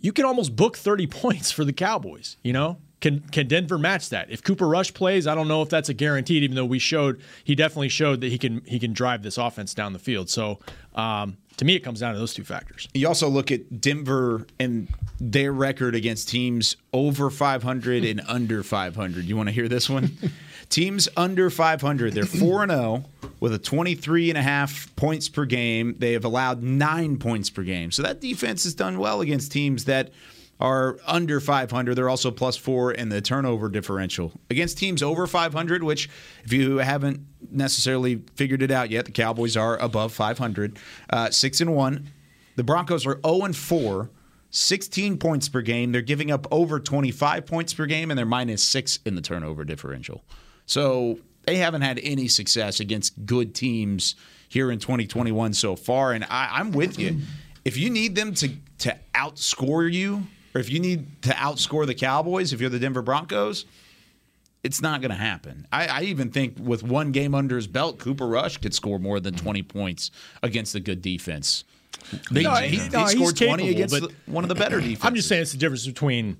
you 0.00 0.12
can 0.12 0.24
almost 0.24 0.56
book 0.56 0.76
30 0.76 1.06
points 1.08 1.52
for 1.52 1.64
the 1.64 1.72
Cowboys, 1.72 2.36
you 2.42 2.52
know? 2.52 2.78
Can 3.00 3.20
can 3.20 3.46
Denver 3.46 3.78
match 3.78 4.08
that? 4.10 4.30
If 4.30 4.42
Cooper 4.42 4.66
Rush 4.66 4.92
plays, 4.94 5.26
I 5.26 5.34
don't 5.34 5.48
know 5.48 5.62
if 5.62 5.68
that's 5.68 5.88
a 5.88 5.94
guaranteed. 5.94 6.42
Even 6.42 6.56
though 6.56 6.64
we 6.64 6.78
showed 6.78 7.20
he 7.44 7.54
definitely 7.54 7.90
showed 7.90 8.20
that 8.22 8.28
he 8.28 8.38
can 8.38 8.62
he 8.66 8.78
can 8.78 8.92
drive 8.92 9.22
this 9.22 9.36
offense 9.36 9.74
down 9.74 9.92
the 9.92 9.98
field. 9.98 10.30
So 10.30 10.58
um, 10.94 11.36
to 11.58 11.64
me, 11.64 11.74
it 11.74 11.80
comes 11.80 12.00
down 12.00 12.14
to 12.14 12.18
those 12.18 12.34
two 12.34 12.44
factors. 12.44 12.88
You 12.94 13.08
also 13.08 13.28
look 13.28 13.50
at 13.50 13.80
Denver 13.80 14.46
and 14.58 14.88
their 15.20 15.52
record 15.52 15.94
against 15.94 16.28
teams 16.28 16.76
over 16.92 17.30
500 17.30 18.04
and 18.04 18.22
under 18.28 18.62
500. 18.62 19.24
You 19.24 19.36
want 19.36 19.48
to 19.48 19.54
hear 19.54 19.68
this 19.68 19.88
one? 19.88 20.16
teams 20.68 21.08
under 21.16 21.48
500, 21.48 22.12
they're 22.12 22.24
4 22.24 22.64
and 22.64 22.72
0 22.72 23.04
with 23.40 23.54
a 23.54 23.58
23 23.58 24.30
and 24.30 24.38
a 24.38 24.42
half 24.42 24.94
points 24.96 25.28
per 25.28 25.44
game. 25.44 25.94
They 25.98 26.12
have 26.12 26.24
allowed 26.24 26.62
nine 26.62 27.18
points 27.18 27.50
per 27.50 27.62
game. 27.62 27.90
So 27.90 28.02
that 28.02 28.20
defense 28.20 28.64
has 28.64 28.74
done 28.74 28.98
well 28.98 29.20
against 29.20 29.52
teams 29.52 29.84
that 29.84 30.10
are 30.60 30.98
under 31.06 31.40
500. 31.40 31.94
They're 31.94 32.08
also 32.08 32.30
plus 32.30 32.56
four 32.56 32.92
in 32.92 33.08
the 33.08 33.20
turnover 33.20 33.68
differential. 33.68 34.32
Against 34.50 34.78
teams 34.78 35.02
over 35.02 35.26
500, 35.26 35.82
which, 35.82 36.08
if 36.44 36.52
you 36.52 36.78
haven't 36.78 37.20
necessarily 37.50 38.22
figured 38.34 38.62
it 38.62 38.70
out 38.70 38.90
yet, 38.90 39.04
the 39.04 39.12
Cowboys 39.12 39.56
are 39.56 39.76
above 39.78 40.12
500. 40.12 40.78
Uh, 41.10 41.30
six 41.30 41.60
and 41.60 41.74
one. 41.74 42.10
The 42.56 42.64
Broncos 42.64 43.06
are 43.06 43.20
0 43.26 43.44
and 43.44 43.56
4, 43.56 44.10
16 44.50 45.18
points 45.18 45.48
per 45.48 45.60
game. 45.60 45.92
They're 45.92 46.00
giving 46.00 46.30
up 46.30 46.46
over 46.50 46.80
25 46.80 47.44
points 47.44 47.74
per 47.74 47.84
game, 47.84 48.10
and 48.10 48.16
they're 48.16 48.24
minus 48.24 48.62
six 48.62 48.98
in 49.04 49.14
the 49.14 49.20
turnover 49.20 49.64
differential. 49.64 50.24
So 50.64 51.18
they 51.44 51.56
haven't 51.56 51.82
had 51.82 52.00
any 52.02 52.28
success 52.28 52.80
against 52.80 53.26
good 53.26 53.54
teams 53.54 54.14
here 54.48 54.70
in 54.70 54.78
2021 54.78 55.52
so 55.52 55.76
far. 55.76 56.12
And 56.12 56.24
I, 56.24 56.48
I'm 56.52 56.72
with 56.72 56.98
you. 56.98 57.20
If 57.64 57.76
you 57.76 57.90
need 57.90 58.14
them 58.14 58.32
to 58.34 58.50
to 58.78 58.96
outscore 59.14 59.92
you, 59.92 60.26
or 60.56 60.58
if 60.58 60.70
you 60.70 60.80
need 60.80 61.22
to 61.22 61.30
outscore 61.30 61.86
the 61.86 61.94
Cowboys, 61.94 62.54
if 62.54 62.60
you're 62.62 62.70
the 62.70 62.78
Denver 62.78 63.02
Broncos, 63.02 63.66
it's 64.64 64.80
not 64.80 65.02
going 65.02 65.10
to 65.10 65.16
happen. 65.16 65.66
I, 65.70 65.86
I, 65.86 66.00
even 66.02 66.30
think 66.30 66.56
with 66.58 66.82
one 66.82 67.12
game 67.12 67.34
under 67.34 67.56
his 67.56 67.66
belt, 67.66 67.98
Cooper 67.98 68.26
Rush 68.26 68.56
could 68.56 68.72
score 68.72 68.98
more 68.98 69.20
than 69.20 69.34
20 69.34 69.62
points 69.62 70.10
against 70.42 70.74
a 70.74 70.80
good 70.80 71.02
defense. 71.02 71.64
They, 72.30 72.42
no, 72.42 72.54
he, 72.54 72.78
he, 72.78 72.88
no, 72.88 73.06
scored 73.06 73.36
capable, 73.36 73.58
20 73.58 73.68
against 73.68 73.94
the, 73.94 74.12
one 74.24 74.44
of 74.44 74.48
the 74.48 74.54
better 74.54 74.80
defenses. 74.80 75.04
I'm 75.04 75.14
just 75.14 75.28
saying 75.28 75.42
it's 75.42 75.52
the 75.52 75.58
difference 75.58 75.86
between 75.86 76.38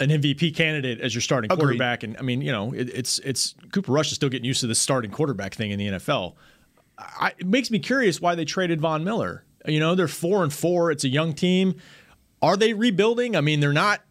an 0.00 0.10
MVP 0.10 0.56
candidate 0.56 1.00
as 1.00 1.14
your 1.14 1.22
starting 1.22 1.52
Agreed. 1.52 1.64
quarterback, 1.64 2.02
and 2.02 2.16
I 2.18 2.22
mean, 2.22 2.42
you 2.42 2.50
know, 2.50 2.72
it, 2.72 2.90
it's 2.92 3.20
it's 3.20 3.54
Cooper 3.70 3.92
Rush 3.92 4.08
is 4.08 4.16
still 4.16 4.28
getting 4.28 4.44
used 4.44 4.60
to 4.60 4.66
the 4.66 4.74
starting 4.74 5.10
quarterback 5.10 5.54
thing 5.54 5.70
in 5.70 5.78
the 5.78 5.86
NFL. 5.86 6.34
I, 6.98 7.32
it 7.38 7.46
makes 7.46 7.70
me 7.70 7.78
curious 7.78 8.20
why 8.20 8.34
they 8.34 8.44
traded 8.44 8.80
Von 8.80 9.04
Miller. 9.04 9.44
You 9.66 9.80
know, 9.80 9.94
they're 9.94 10.08
four 10.08 10.42
and 10.42 10.52
four. 10.52 10.90
It's 10.90 11.04
a 11.04 11.08
young 11.08 11.32
team. 11.32 11.76
Are 12.42 12.56
they 12.56 12.72
rebuilding? 12.72 13.36
I 13.36 13.40
mean, 13.40 13.60
they're 13.60 13.72
not 13.72 14.02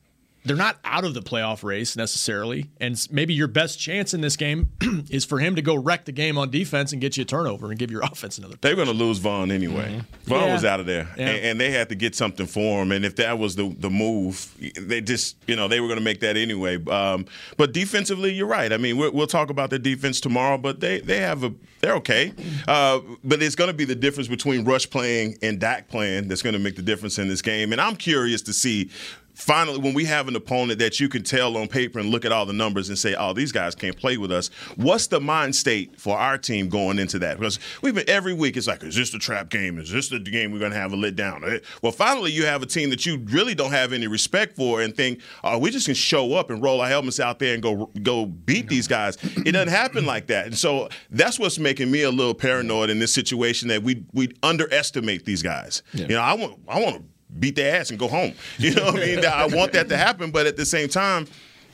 they're 0.45 0.55
not 0.55 0.77
out 0.85 1.03
of 1.03 1.13
the 1.13 1.21
playoff 1.21 1.63
race 1.63 1.97
necessarily. 1.97 2.69
And 2.79 2.95
maybe 3.11 3.33
your 3.33 3.47
best 3.47 3.79
chance 3.79 4.13
in 4.13 4.21
this 4.21 4.37
game 4.37 4.69
is 5.09 5.25
for 5.25 5.39
him 5.39 5.55
to 5.55 5.61
go 5.61 5.75
wreck 5.75 6.05
the 6.05 6.11
game 6.11 6.37
on 6.37 6.51
defense 6.51 6.91
and 6.91 7.01
get 7.01 7.17
you 7.17 7.23
a 7.23 7.25
turnover 7.25 7.69
and 7.69 7.79
give 7.79 7.91
your 7.91 8.01
offense 8.03 8.37
another. 8.37 8.55
They're 8.61 8.75
going 8.75 8.87
to 8.87 8.93
lose 8.93 9.17
Vaughn 9.17 9.51
anyway. 9.51 9.95
Mm-hmm. 9.95 10.29
Von 10.29 10.43
yeah. 10.43 10.53
was 10.53 10.63
out 10.63 10.79
of 10.79 10.85
there, 10.85 11.07
yeah. 11.17 11.29
and, 11.29 11.45
and, 11.45 11.59
they 11.59 11.71
had 11.71 11.89
to 11.89 11.95
get 11.95 12.15
something 12.15 12.45
for 12.45 12.81
him. 12.81 12.91
And 12.91 13.05
if 13.05 13.15
that 13.15 13.39
was 13.39 13.55
the 13.55 13.73
the 13.79 13.89
move, 13.89 14.53
they 14.79 15.01
just 15.01 15.37
you 15.47 15.55
know 15.55 15.67
they 15.67 15.79
were 15.79 15.87
going 15.87 15.99
to 15.99 16.03
make 16.03 16.19
that 16.19 16.37
anyway. 16.37 16.83
Um, 16.85 17.25
but 17.57 17.73
defensively, 17.73 18.33
you're 18.33 18.47
right. 18.47 18.71
I 18.71 18.77
mean, 18.77 18.97
we 18.97 19.09
will 19.09 19.27
talk 19.27 19.49
about 19.49 19.69
the 19.69 19.79
defense 19.79 20.19
tomorrow, 20.19 20.57
but 20.57 20.79
they 20.79 20.99
they 20.99 21.19
have 21.19 21.43
a 21.43 21.53
they're 21.81 21.95
okay. 21.95 22.33
Uh, 22.67 22.99
but 23.23 23.41
it's 23.41 23.55
going 23.55 23.69
to 23.69 23.73
be 23.73 23.85
the 23.85 23.95
difference 23.95 24.27
between 24.27 24.65
Rush 24.65 24.89
playing 24.89 25.37
and 25.41 25.59
Dak 25.59 25.87
playing 25.87 26.27
that's 26.27 26.41
going 26.41 26.53
to 26.53 26.59
make 26.59 26.75
the 26.75 26.81
difference 26.81 27.19
in 27.19 27.27
this 27.27 27.41
game. 27.41 27.71
And 27.71 27.79
I'm 27.79 27.95
curious 27.95 28.41
to 28.43 28.53
see 28.53 28.89
finally, 29.35 29.77
when 29.79 29.93
we 29.93 30.05
have 30.05 30.27
an 30.27 30.35
opponent 30.35 30.79
that 30.79 30.99
you 30.99 31.09
can 31.09 31.23
tell 31.23 31.57
on 31.57 31.67
paper 31.67 31.99
and 31.99 32.09
look 32.09 32.25
at 32.25 32.31
all 32.31 32.45
the 32.45 32.53
numbers 32.53 32.89
and 32.89 32.97
say, 32.97 33.13
"Oh, 33.15 33.33
these 33.33 33.51
guys 33.51 33.75
can't 33.75 33.95
play 33.95 34.17
with 34.17 34.31
us," 34.31 34.49
what's 34.75 35.07
the 35.07 35.19
mind 35.19 35.55
state 35.55 35.99
for 35.99 36.17
our 36.17 36.37
team 36.37 36.69
going 36.69 36.97
into 36.99 37.19
that? 37.19 37.37
Because 37.37 37.59
we've 37.81 37.93
been 37.93 38.09
every 38.09 38.33
week. 38.33 38.57
It's 38.57 38.67
like, 38.67 38.83
"Is 38.83 38.95
this 38.95 39.11
the 39.11 39.19
trap 39.19 39.49
game? 39.49 39.77
Is 39.77 39.91
this 39.91 40.09
the 40.09 40.19
game 40.19 40.51
we're 40.51 40.59
going 40.59 40.71
to 40.71 40.77
have 40.77 40.93
a 40.93 40.95
let 40.95 41.15
down?" 41.15 41.43
Eh, 41.45 41.59
well, 41.81 41.91
finally, 41.91 42.31
you 42.31 42.45
have 42.45 42.63
a 42.63 42.65
team 42.65 42.89
that 42.89 43.05
you 43.05 43.17
really 43.29 43.53
don't 43.53 43.71
have 43.71 43.93
any 43.93 44.07
respect 44.07 44.55
for 44.55 44.81
and 44.81 44.95
think, 44.95 45.19
"Oh, 45.43 45.57
we 45.57 45.69
just 45.69 45.85
can 45.85 45.95
show 45.95 46.33
up 46.33 46.49
and 46.49 46.63
roll 46.63 46.81
our 46.81 46.87
helmets 46.87 47.19
out 47.19 47.39
there 47.39 47.53
and 47.53 47.61
go 47.61 47.91
go 48.01 48.25
beat 48.25 48.69
these 48.69 48.87
guys." 48.87 49.17
It 49.45 49.51
doesn't 49.51 49.69
happen 49.69 50.05
like 50.05 50.27
that, 50.27 50.47
and 50.47 50.57
so 50.57 50.89
that's 51.11 51.37
what's 51.37 51.59
making 51.59 51.91
me 51.91 52.03
a 52.03 52.11
little 52.11 52.33
paranoid 52.33 52.89
in 52.89 52.99
this 52.99 53.13
situation 53.13 53.67
that 53.67 53.83
we 53.83 54.03
we 54.13 54.31
underestimate 54.43 55.25
these 55.25 55.41
guys. 55.41 55.83
Yeah. 55.93 56.07
You 56.07 56.15
know, 56.15 56.21
I 56.21 56.33
want 56.33 56.59
I 56.67 56.79
want 56.79 56.97
to 56.97 57.03
beat 57.39 57.55
their 57.55 57.79
ass 57.79 57.89
and 57.89 57.99
go 57.99 58.07
home. 58.07 58.33
You 58.57 58.73
know 58.73 58.85
what 58.85 58.95
I 58.95 59.05
mean? 59.05 59.25
I 59.25 59.47
want 59.47 59.73
that 59.73 59.89
to 59.89 59.97
happen, 59.97 60.31
but 60.31 60.45
at 60.45 60.57
the 60.57 60.65
same 60.65 60.89
time, 60.89 61.27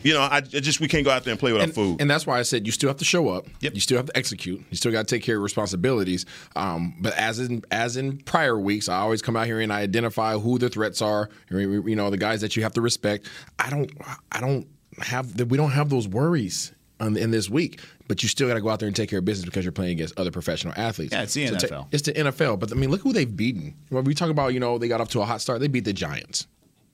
You 0.04 0.16
know, 0.16 0.28
I, 0.30 0.42
just 0.42 0.80
we 0.80 0.88
can't 0.88 1.06
go 1.06 1.12
out 1.12 1.24
there 1.26 1.32
and 1.32 1.40
play 1.40 1.54
with 1.54 1.62
and, 1.62 1.70
our 1.72 1.76
food. 1.76 2.02
And 2.02 2.10
that's 2.10 2.26
why 2.26 2.40
I 2.40 2.42
said 2.42 2.66
you 2.66 2.72
still 2.72 2.90
have 2.90 2.98
to 2.98 3.06
show 3.06 3.30
up. 3.30 3.46
Yep. 3.60 3.76
You 3.76 3.80
still 3.82 3.98
have 3.98 4.08
to 4.08 4.18
execute. 4.18 4.64
You 4.70 4.78
still 4.78 4.92
got 4.92 5.08
to 5.08 5.16
take 5.16 5.24
care 5.24 5.38
of 5.38 5.44
responsibilities. 5.44 6.26
Um, 6.56 6.96
but 7.00 7.14
as 7.18 7.40
in 7.40 7.64
as 7.70 7.98
in 7.98 8.18
prior 8.18 8.60
weeks, 8.60 8.90
I 8.90 8.98
always 8.98 9.22
come 9.22 9.36
out 9.36 9.46
here 9.46 9.60
and 9.60 9.72
I 9.72 9.82
identify 9.82 10.38
who 10.38 10.58
the 10.58 10.70
threats 10.70 11.02
are. 11.04 11.30
You 11.52 11.96
know, 11.96 12.10
the 12.10 12.18
guys 12.18 12.42
that 12.42 12.56
you 12.56 12.64
have 12.64 12.74
to 12.74 12.82
respect. 12.82 13.28
I 13.60 13.70
don't. 13.70 13.92
I 14.32 14.40
don't 14.40 14.68
have. 15.04 15.40
We 15.40 15.58
don't 15.58 15.72
have 15.72 15.90
those 15.90 16.08
worries 16.08 16.74
in 17.00 17.32
this 17.32 17.50
week, 17.50 17.80
but 18.12 18.22
you 18.22 18.28
still 18.28 18.46
got 18.50 18.56
to 18.56 18.60
go 18.60 18.68
out 18.68 18.78
there 18.82 18.88
and 18.88 18.96
take 18.96 19.10
care 19.10 19.20
of 19.20 19.24
business 19.24 19.46
because 19.46 19.64
you're 19.64 19.72
playing 19.72 19.94
against 19.94 20.20
other 20.20 20.32
professional 20.32 20.74
athletes. 20.76 21.14
Yeah, 21.14 21.22
it's 21.22 21.34
the 21.34 21.48
so 21.48 21.56
NFL. 21.56 21.70
Ta- 21.70 21.88
it's 21.94 22.02
the 22.02 22.12
NFL. 22.12 22.60
But 22.60 22.74
I 22.74 22.76
mean, 22.76 22.92
look 22.92 23.00
who 23.00 23.14
they've 23.14 23.34
beaten. 23.38 23.74
When 23.88 24.04
we 24.04 24.14
talk 24.14 24.30
about, 24.30 24.54
you 24.54 24.60
know, 24.60 24.78
they 24.78 24.90
got 24.90 25.00
off 25.00 25.08
to 25.12 25.22
a 25.22 25.26
hot 25.26 25.40
start. 25.40 25.62
They 25.62 25.70
beat 25.70 25.86
the 25.86 25.94
Giants. 25.94 26.46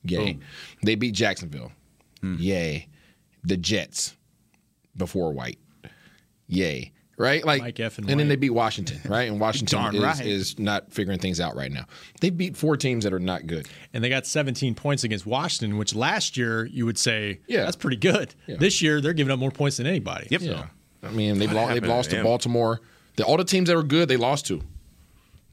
Yay. 0.04 0.34
Boom. 0.34 0.42
They 0.84 0.94
beat 0.94 1.14
Jacksonville. 1.14 1.72
Hmm. 2.20 2.36
Yay. 2.38 2.86
The 3.42 3.56
Jets 3.56 4.16
before 4.96 5.32
White. 5.32 5.58
Yay. 6.46 6.92
Right? 7.16 7.44
Like 7.44 7.62
Mike 7.62 7.80
F. 7.80 7.98
and, 7.98 8.08
and 8.08 8.20
then 8.20 8.28
they 8.28 8.36
beat 8.36 8.50
Washington, 8.50 9.00
right? 9.10 9.28
And 9.28 9.40
Washington 9.40 9.96
is, 9.96 10.00
right. 10.00 10.24
is 10.24 10.56
not 10.56 10.92
figuring 10.92 11.18
things 11.18 11.40
out 11.40 11.56
right 11.56 11.72
now. 11.72 11.86
They 12.20 12.30
beat 12.30 12.56
four 12.56 12.76
teams 12.76 13.02
that 13.02 13.12
are 13.12 13.18
not 13.18 13.48
good. 13.48 13.66
And 13.92 14.04
they 14.04 14.08
got 14.08 14.24
17 14.24 14.76
points 14.76 15.02
against 15.02 15.26
Washington, 15.26 15.78
which 15.78 15.96
last 15.96 16.36
year 16.36 16.64
you 16.66 16.86
would 16.86 16.96
say, 16.96 17.40
Yeah. 17.48 17.64
that's 17.64 17.74
pretty 17.74 17.96
good. 17.96 18.36
Yeah. 18.46 18.54
This 18.60 18.80
year 18.82 19.00
they're 19.00 19.14
giving 19.14 19.32
up 19.32 19.40
more 19.40 19.50
points 19.50 19.78
than 19.78 19.88
anybody. 19.88 20.28
Yep. 20.30 20.42
Yeah. 20.42 20.66
I 21.02 21.10
mean, 21.10 21.38
they've, 21.38 21.50
lo- 21.52 21.68
they've 21.72 21.84
lost 21.84 22.10
to 22.10 22.16
to? 22.16 22.22
Baltimore. 22.22 22.80
The, 23.16 23.24
all 23.24 23.36
the 23.36 23.44
teams 23.44 23.68
that 23.68 23.76
were 23.76 23.82
good, 23.82 24.08
they 24.08 24.16
lost 24.16 24.46
to. 24.46 24.60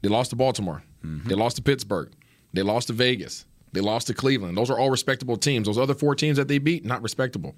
They 0.02 0.08
lost 0.08 0.30
to 0.30 0.36
Baltimore. 0.36 0.82
They 1.02 1.34
lost 1.36 1.56
to 1.56 1.62
Pittsburgh. 1.62 2.10
They 2.52 2.62
lost 2.62 2.88
to 2.88 2.92
Vegas. 2.92 3.44
They 3.72 3.80
lost 3.80 4.08
to 4.08 4.14
Cleveland. 4.14 4.56
Those 4.56 4.70
are 4.70 4.78
all 4.78 4.90
respectable 4.90 5.36
teams. 5.36 5.66
Those 5.66 5.78
other 5.78 5.94
four 5.94 6.14
teams 6.16 6.36
that 6.36 6.48
they 6.48 6.58
beat, 6.58 6.84
not 6.84 7.00
respectable. 7.02 7.54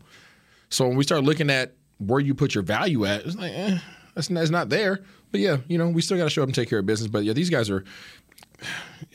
So 0.69 0.87
when 0.87 0.97
we 0.97 1.05
start 1.05 1.25
looking 1.25 1.49
at 1.49 1.73
where 1.99 2.21
you 2.21 2.35
put 2.35 2.55
your 2.55 2.63
value 2.63 3.07
at, 3.07 3.25
it's 3.25 3.37
like, 3.37 3.53
eh, 3.55 3.79
that's 4.15 4.29
not, 4.29 4.43
it's 4.43 4.51
not 4.51 4.69
there. 4.69 5.01
But 5.31 5.41
yeah, 5.41 5.59
you 5.67 5.79
know, 5.79 5.89
we 5.89 6.03
still 6.03 6.17
got 6.19 6.25
to 6.25 6.31
show 6.31 6.43
up 6.43 6.49
and 6.49 6.55
take 6.55 6.69
care 6.69 6.79
of 6.79 6.87
business. 6.87 7.09
But 7.11 7.25
yeah, 7.25 7.33
these 7.33 7.49
guys 7.51 7.71
are. 7.71 7.85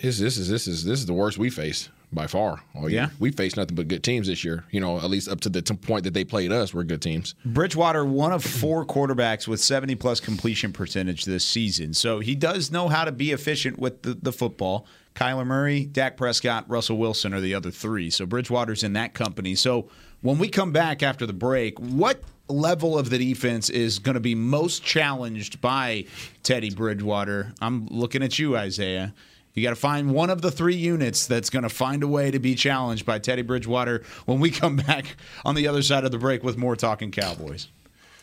This, 0.02 0.20
this 0.20 0.38
is 0.38 0.50
this 0.50 0.68
is 0.68 0.84
this 0.84 1.00
is 1.00 1.06
the 1.06 1.14
worst 1.14 1.38
we 1.38 1.50
face 1.50 1.90
by 2.14 2.28
far. 2.28 2.62
Yeah. 2.88 3.10
we 3.20 3.32
faced 3.32 3.58
nothing 3.58 3.76
but 3.76 3.88
good 3.88 4.04
teams 4.04 4.28
this 4.28 4.44
year. 4.44 4.66
You 4.72 4.80
know, 4.80 4.98
at 4.98 5.10
least 5.10 5.28
up 5.28 5.42
to 5.42 5.50
the 5.50 5.62
t- 5.62 5.74
point 5.76 6.04
that 6.04 6.14
they 6.14 6.24
played 6.24 6.52
us, 6.52 6.74
we're 6.74 6.84
good 6.84 7.02
teams. 7.02 7.36
Bridgewater, 7.46 8.06
one 8.06 8.32
of 8.32 8.44
four 8.44 8.86
quarterbacks 8.86 9.48
with 9.48 9.60
70 9.60 9.96
plus 9.96 10.20
completion 10.20 10.72
percentage 10.72 11.26
this 11.26 11.44
season. 11.44 11.94
So 11.94 12.20
he 12.20 12.36
does 12.36 12.72
know 12.72 12.88
how 12.88 13.06
to 13.06 13.12
be 13.12 13.32
efficient 13.32 13.80
with 13.80 14.04
the, 14.04 14.14
the 14.14 14.32
football. 14.32 14.86
Kyler 15.16 15.46
Murray, 15.46 15.86
Dak 15.86 16.18
Prescott, 16.18 16.66
Russell 16.68 16.98
Wilson 16.98 17.34
are 17.34 17.42
the 17.42 17.54
other 17.54 17.72
three. 17.72 18.10
So 18.10 18.26
Bridgewater's 18.26 18.84
in 18.84 18.94
that 18.94 19.14
company. 19.14 19.56
So 19.56 19.90
when 20.22 20.40
we 20.40 20.50
come 20.50 20.72
back 20.72 21.04
after 21.04 21.26
the 21.26 21.34
break, 21.34 21.80
what 21.80 22.22
level 22.48 22.98
of 22.98 23.10
the 23.10 23.18
defense 23.18 23.70
is 23.70 24.00
going 24.00 24.16
to 24.16 24.20
be 24.20 24.36
most 24.36 24.84
challenged 24.84 25.62
by 25.62 26.06
Teddy 26.42 26.72
Bridgewater? 26.72 27.54
I'm 27.62 27.88
looking 27.88 28.24
at 28.24 28.40
you, 28.40 28.58
Isaiah. 28.58 29.14
You 29.54 29.62
got 29.64 29.70
to 29.70 29.76
find 29.76 30.12
one 30.12 30.30
of 30.30 30.42
the 30.42 30.52
three 30.52 30.76
units 30.76 31.28
that's 31.28 31.50
going 31.50 31.64
to 31.64 31.70
find 31.70 32.02
a 32.02 32.08
way 32.08 32.32
to 32.32 32.40
be 32.40 32.56
challenged 32.56 33.06
by 33.06 33.20
Teddy 33.20 33.44
Bridgewater 33.44 34.04
when 34.26 34.40
we 34.40 34.50
come 34.50 34.76
back 34.88 35.16
on 35.46 35.56
the 35.56 35.68
other 35.68 35.84
side 35.84 36.06
of 36.06 36.12
the 36.12 36.18
break 36.18 36.44
with 36.44 36.58
more 36.58 36.76
Talking 36.76 37.12
Cowboys. 37.12 37.68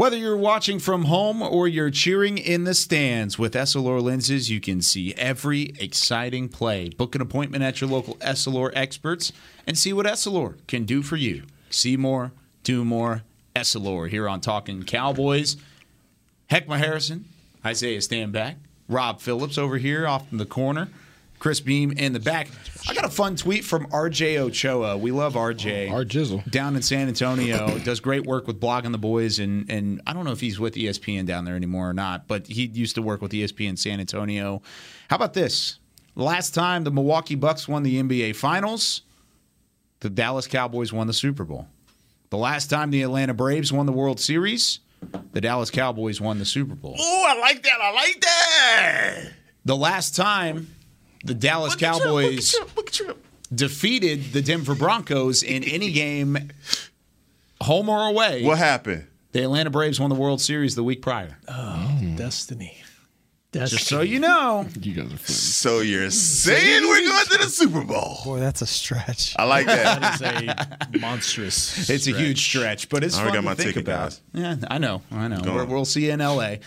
Whether 0.00 0.16
you're 0.16 0.34
watching 0.34 0.78
from 0.78 1.04
home 1.04 1.42
or 1.42 1.68
you're 1.68 1.90
cheering 1.90 2.38
in 2.38 2.64
the 2.64 2.72
stands 2.72 3.38
with 3.38 3.52
Essilor 3.52 4.00
lenses, 4.00 4.48
you 4.48 4.58
can 4.58 4.80
see 4.80 5.12
every 5.12 5.74
exciting 5.78 6.48
play. 6.48 6.88
Book 6.88 7.14
an 7.14 7.20
appointment 7.20 7.62
at 7.62 7.82
your 7.82 7.90
local 7.90 8.14
Essilor 8.14 8.72
experts 8.74 9.30
and 9.66 9.76
see 9.76 9.92
what 9.92 10.06
Essilor 10.06 10.54
can 10.66 10.86
do 10.86 11.02
for 11.02 11.16
you. 11.16 11.42
See 11.68 11.98
more, 11.98 12.32
do 12.64 12.82
more. 12.82 13.24
Essilor 13.54 14.08
here 14.08 14.26
on 14.26 14.40
Talking 14.40 14.84
Cowboys. 14.84 15.58
Heckma 16.50 16.78
Harrison, 16.78 17.26
Isaiah 17.62 17.98
Stanback, 17.98 18.54
Rob 18.88 19.20
Phillips 19.20 19.58
over 19.58 19.76
here 19.76 20.08
off 20.08 20.32
in 20.32 20.38
the 20.38 20.46
corner, 20.46 20.88
Chris 21.40 21.58
Beam 21.58 21.90
in 21.92 22.12
the 22.12 22.20
back. 22.20 22.48
I 22.86 22.94
got 22.94 23.06
a 23.06 23.10
fun 23.10 23.34
tweet 23.34 23.64
from 23.64 23.86
RJ 23.86 24.36
Ochoa. 24.36 24.96
We 24.98 25.10
love 25.10 25.34
RJ. 25.34 25.90
Our 25.90 26.02
oh, 26.02 26.04
jizzle. 26.04 26.48
Down 26.50 26.76
in 26.76 26.82
San 26.82 27.08
Antonio. 27.08 27.78
Does 27.78 27.98
great 27.98 28.26
work 28.26 28.46
with 28.46 28.60
blogging 28.60 28.92
the 28.92 28.98
boys 28.98 29.38
and 29.38 29.68
and 29.70 30.02
I 30.06 30.12
don't 30.12 30.24
know 30.24 30.32
if 30.32 30.40
he's 30.40 30.60
with 30.60 30.74
ESPN 30.74 31.26
down 31.26 31.46
there 31.46 31.56
anymore 31.56 31.88
or 31.88 31.94
not, 31.94 32.28
but 32.28 32.46
he 32.46 32.66
used 32.66 32.94
to 32.96 33.02
work 33.02 33.22
with 33.22 33.32
ESPN 33.32 33.78
San 33.78 34.00
Antonio. 34.00 34.60
How 35.08 35.16
about 35.16 35.32
this? 35.32 35.78
Last 36.14 36.54
time 36.54 36.84
the 36.84 36.90
Milwaukee 36.90 37.36
Bucks 37.36 37.66
won 37.66 37.82
the 37.82 38.00
NBA 38.02 38.36
Finals, 38.36 39.02
the 40.00 40.10
Dallas 40.10 40.46
Cowboys 40.46 40.92
won 40.92 41.06
the 41.06 41.14
Super 41.14 41.44
Bowl. 41.44 41.66
The 42.28 42.36
last 42.36 42.68
time 42.68 42.90
the 42.90 43.02
Atlanta 43.02 43.32
Braves 43.32 43.72
won 43.72 43.86
the 43.86 43.92
World 43.92 44.20
Series, 44.20 44.80
the 45.32 45.40
Dallas 45.40 45.70
Cowboys 45.70 46.20
won 46.20 46.38
the 46.38 46.44
Super 46.44 46.74
Bowl. 46.74 46.96
Oh, 46.98 47.24
I 47.26 47.38
like 47.40 47.62
that. 47.62 47.78
I 47.80 47.92
like 47.92 48.20
that. 48.20 49.32
The 49.64 49.76
last 49.76 50.14
time 50.14 50.68
the 51.24 51.34
Dallas 51.34 51.72
Look 51.74 51.82
at 51.82 51.94
you, 51.96 52.00
Cowboys 52.02 52.54
look 52.54 52.66
at 52.88 52.98
you, 52.98 53.06
look 53.06 53.14
at 53.14 53.16
you. 53.16 53.16
defeated 53.54 54.32
the 54.32 54.42
Denver 54.42 54.74
Broncos 54.74 55.42
in 55.42 55.64
any 55.64 55.92
game, 55.92 56.50
home 57.60 57.88
or 57.88 58.06
away. 58.08 58.44
What 58.44 58.58
happened? 58.58 59.06
The 59.32 59.42
Atlanta 59.42 59.70
Braves 59.70 60.00
won 60.00 60.10
the 60.10 60.16
World 60.16 60.40
Series 60.40 60.74
the 60.74 60.82
week 60.82 61.02
prior. 61.02 61.36
Oh, 61.48 61.98
destiny. 62.16 62.76
Just 63.52 63.86
so 63.88 64.00
you 64.00 64.20
know. 64.20 64.64
You 64.80 64.94
guys 64.94 65.06
are 65.06 65.16
funny. 65.16 65.18
So 65.18 65.80
you're 65.80 66.10
saying 66.10 66.82
we're 66.86 67.00
going 67.04 67.26
to 67.26 67.38
the 67.38 67.48
Super 67.48 67.82
Bowl? 67.82 68.18
Boy, 68.24 68.38
that's 68.38 68.62
a 68.62 68.66
stretch. 68.66 69.34
I 69.36 69.42
like 69.44 69.66
that. 69.66 70.00
That 70.20 70.42
is 70.92 70.96
a 70.96 70.98
monstrous. 71.00 71.90
It's 71.90 72.06
a 72.06 72.12
huge 72.16 72.40
stretch, 72.40 72.88
but 72.88 73.02
it's 73.02 73.16
I 73.16 73.22
already 73.22 73.38
fun 73.38 73.44
got 73.44 73.50
to 73.56 73.56
my 73.56 73.64
think 73.64 73.74
ticket, 73.74 73.88
about. 73.88 74.10
guys. 74.10 74.20
Yeah, 74.32 74.56
I 74.70 74.78
know, 74.78 75.02
I 75.10 75.26
know. 75.26 75.40
We're, 75.44 75.64
we'll 75.64 75.84
see 75.84 76.06
you 76.06 76.12
in 76.12 76.20
L.A. 76.20 76.60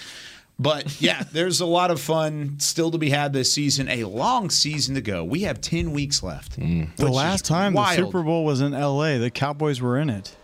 But 0.59 1.01
yeah, 1.01 1.23
there's 1.31 1.61
a 1.61 1.65
lot 1.65 1.91
of 1.91 1.99
fun 1.99 2.55
still 2.59 2.91
to 2.91 2.97
be 2.97 3.09
had 3.09 3.33
this 3.33 3.51
season. 3.51 3.87
A 3.89 4.03
long 4.03 4.49
season 4.49 4.95
to 4.95 5.01
go. 5.01 5.23
We 5.23 5.41
have 5.41 5.61
ten 5.61 5.91
weeks 5.91 6.21
left. 6.23 6.59
Mm. 6.59 6.95
The 6.95 7.09
last 7.11 7.45
time 7.45 7.73
wild. 7.73 7.97
the 7.99 8.03
Super 8.05 8.21
Bowl 8.23 8.45
was 8.45 8.61
in 8.61 8.73
L.A., 8.73 9.17
the 9.17 9.31
Cowboys 9.31 9.81
were 9.81 9.97
in 9.97 10.09
it. 10.09 10.35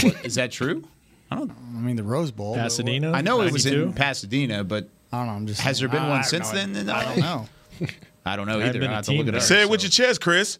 What, 0.00 0.24
is 0.26 0.34
that 0.36 0.50
true? 0.50 0.84
I 1.30 1.36
don't. 1.36 1.48
know. 1.48 1.54
I 1.76 1.80
mean, 1.80 1.96
the 1.96 2.02
Rose 2.02 2.30
Bowl. 2.30 2.54
Pasadena. 2.54 3.12
I 3.12 3.20
know 3.22 3.40
it 3.42 3.52
was 3.52 3.64
in 3.66 3.92
Pasadena, 3.94 4.64
but 4.64 4.88
I 5.12 5.18
don't 5.18 5.26
know. 5.28 5.32
I'm 5.34 5.46
just. 5.46 5.60
has 5.60 5.78
there 5.78 5.88
been 5.88 6.02
I- 6.02 6.08
one 6.08 6.18
I 6.20 6.22
since 6.22 6.50
then? 6.50 6.76
I 6.90 7.04
don't 7.04 7.20
know. 7.20 7.48
I 8.24 8.36
don't 8.36 8.46
know 8.46 8.58
There 8.58 8.68
either. 8.68 8.78
been 8.78 8.90
I 8.90 8.92
a 8.92 8.96
have 8.96 9.04
to 9.06 9.12
look 9.12 9.26
team 9.26 9.34
it 9.34 9.38
up. 9.38 9.42
Say 9.42 9.62
it 9.62 9.68
with 9.68 9.82
your 9.82 9.90
chest, 9.90 10.20
Chris. 10.20 10.56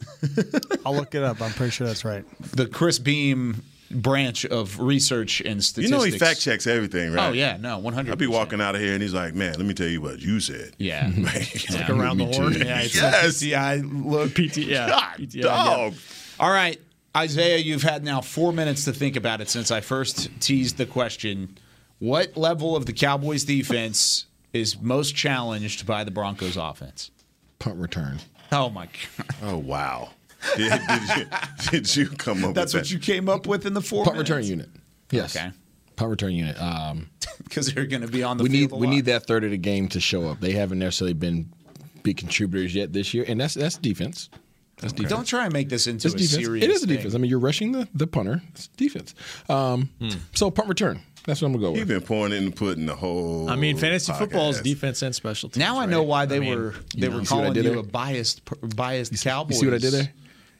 I'll 0.84 0.96
look 0.96 1.14
it 1.14 1.22
up. 1.22 1.40
I'm 1.40 1.52
pretty 1.52 1.70
sure 1.70 1.86
that's 1.86 2.04
right. 2.04 2.24
The 2.56 2.66
Chris 2.66 2.98
Beam 2.98 3.62
branch 3.94 4.44
of 4.46 4.78
research 4.80 5.40
and 5.40 5.62
statistics. 5.62 5.90
You 5.90 5.96
know 5.96 6.02
he 6.04 6.18
fact 6.18 6.40
checks 6.40 6.66
everything, 6.66 7.12
right? 7.12 7.28
Oh 7.28 7.32
yeah, 7.32 7.56
no, 7.58 7.78
one 7.78 7.94
hundred. 7.94 8.10
I'll 8.10 8.16
be 8.16 8.26
walking 8.26 8.60
out 8.60 8.74
of 8.74 8.80
here 8.80 8.92
and 8.94 9.02
he's 9.02 9.14
like, 9.14 9.34
"Man, 9.34 9.54
let 9.54 9.64
me 9.66 9.74
tell 9.74 9.88
you 9.88 10.00
what 10.00 10.20
you 10.20 10.40
said." 10.40 10.72
Yeah, 10.78 11.06
Man, 11.16 11.24
like 11.70 11.90
around 11.90 12.18
the 12.18 12.26
horn. 12.26 12.52
Yeah, 12.54 12.80
it's 12.82 12.94
Yes. 12.94 13.42
like 13.42 13.52
PTI 13.52 14.04
look. 14.10 14.34
PT. 14.34 14.56
Yeah, 14.58 14.88
God, 14.88 15.18
PTI, 15.18 15.34
yeah. 15.34 15.90
All 16.40 16.50
right, 16.50 16.80
Isaiah, 17.16 17.58
you've 17.58 17.82
had 17.82 18.02
now 18.04 18.20
four 18.20 18.52
minutes 18.52 18.84
to 18.86 18.92
think 18.92 19.16
about 19.16 19.40
it 19.40 19.48
since 19.50 19.70
I 19.70 19.80
first 19.80 20.28
teased 20.40 20.76
the 20.78 20.86
question. 20.86 21.58
What 21.98 22.36
level 22.36 22.74
of 22.74 22.86
the 22.86 22.92
Cowboys 22.92 23.44
defense 23.44 24.26
is 24.52 24.80
most 24.80 25.14
challenged 25.14 25.86
by 25.86 26.02
the 26.04 26.10
Broncos 26.10 26.56
offense? 26.56 27.10
Punt 27.58 27.78
return. 27.78 28.18
Oh 28.50 28.68
my 28.70 28.86
god. 28.86 29.26
Oh 29.42 29.56
wow. 29.58 30.10
Did, 30.56 30.72
did, 30.88 31.16
you, 31.18 31.26
did 31.70 31.96
you 31.96 32.06
come 32.08 32.44
up 32.44 32.54
That's 32.54 32.74
with 32.74 32.82
what 32.82 32.88
that? 32.88 32.92
you 32.94 32.98
came 32.98 33.28
up 33.28 33.46
with 33.46 33.64
in 33.66 33.74
the 33.74 33.80
four 33.80 34.04
Punt 34.04 34.18
return 34.18 34.42
unit. 34.44 34.68
Yes. 35.10 35.36
Okay. 35.36 35.50
Punt 35.96 36.10
return 36.10 36.32
unit. 36.32 36.60
Um, 36.60 37.08
Because 37.44 37.72
they're 37.72 37.86
going 37.86 38.02
to 38.02 38.08
be 38.08 38.22
on 38.22 38.36
the 38.38 38.42
we 38.44 38.48
need 38.48 38.70
field 38.70 38.72
a 38.72 38.76
we 38.76 38.86
lot. 38.86 38.92
need 38.94 39.04
that 39.06 39.26
third 39.26 39.44
of 39.44 39.50
the 39.50 39.58
game 39.58 39.88
to 39.88 40.00
show 40.00 40.28
up. 40.28 40.40
They 40.40 40.52
haven't 40.52 40.78
necessarily 40.78 41.12
been 41.14 41.50
big 42.02 42.16
contributors 42.16 42.74
yet 42.74 42.92
this 42.92 43.12
year, 43.14 43.24
and 43.28 43.40
that's 43.40 43.54
that's 43.54 43.76
defense. 43.78 44.30
That's 44.78 44.92
defense. 44.92 45.10
Don't 45.12 45.24
try 45.26 45.44
and 45.44 45.52
make 45.52 45.68
this 45.68 45.86
into 45.86 46.08
It's 46.08 46.14
a 46.14 46.18
defense. 46.18 46.44
serious 46.44 46.64
It 46.64 46.70
is 46.70 46.82
a 46.82 46.86
thing. 46.86 46.96
defense. 46.96 47.14
I 47.14 47.18
mean, 47.18 47.30
you're 47.30 47.38
rushing 47.38 47.72
the, 47.72 47.88
the 47.94 48.06
punter. 48.06 48.42
It's 48.50 48.68
defense. 48.68 49.14
Um, 49.48 49.90
So 50.34 50.50
punt 50.50 50.68
return. 50.68 51.00
That's 51.26 51.40
what 51.40 51.46
I'm 51.48 51.52
gonna 51.52 51.62
go 51.64 51.70
with. 51.72 51.78
You've 51.80 51.88
been 51.88 52.00
pouring 52.00 52.32
in 52.32 52.44
and 52.44 52.56
putting 52.56 52.86
the 52.86 52.96
whole. 52.96 53.48
I 53.50 53.56
mean, 53.56 53.76
fantasy 53.76 54.12
football 54.12 54.50
is 54.50 54.60
defense 54.62 55.02
and 55.02 55.14
special 55.14 55.48
teams. 55.50 55.58
Now 55.58 55.78
I 55.78 55.86
know 55.86 56.00
right? 56.00 56.08
why 56.08 56.26
they 56.26 56.36
I 56.36 56.40
mean, 56.40 56.58
were 56.58 56.74
they 56.96 57.08
know, 57.08 57.14
were 57.14 57.20
you 57.20 57.26
see 57.26 57.34
what 57.34 57.40
I 57.42 57.46
calling 57.48 57.56
you 57.56 57.62
there? 57.70 57.78
a 57.78 57.82
biased 57.82 58.42
biased 58.76 59.22
Cowboys. 59.22 59.56
You 59.56 59.60
see 59.60 59.66
what 59.66 59.74
I 59.74 59.78
did 59.78 59.92
there? 59.92 60.12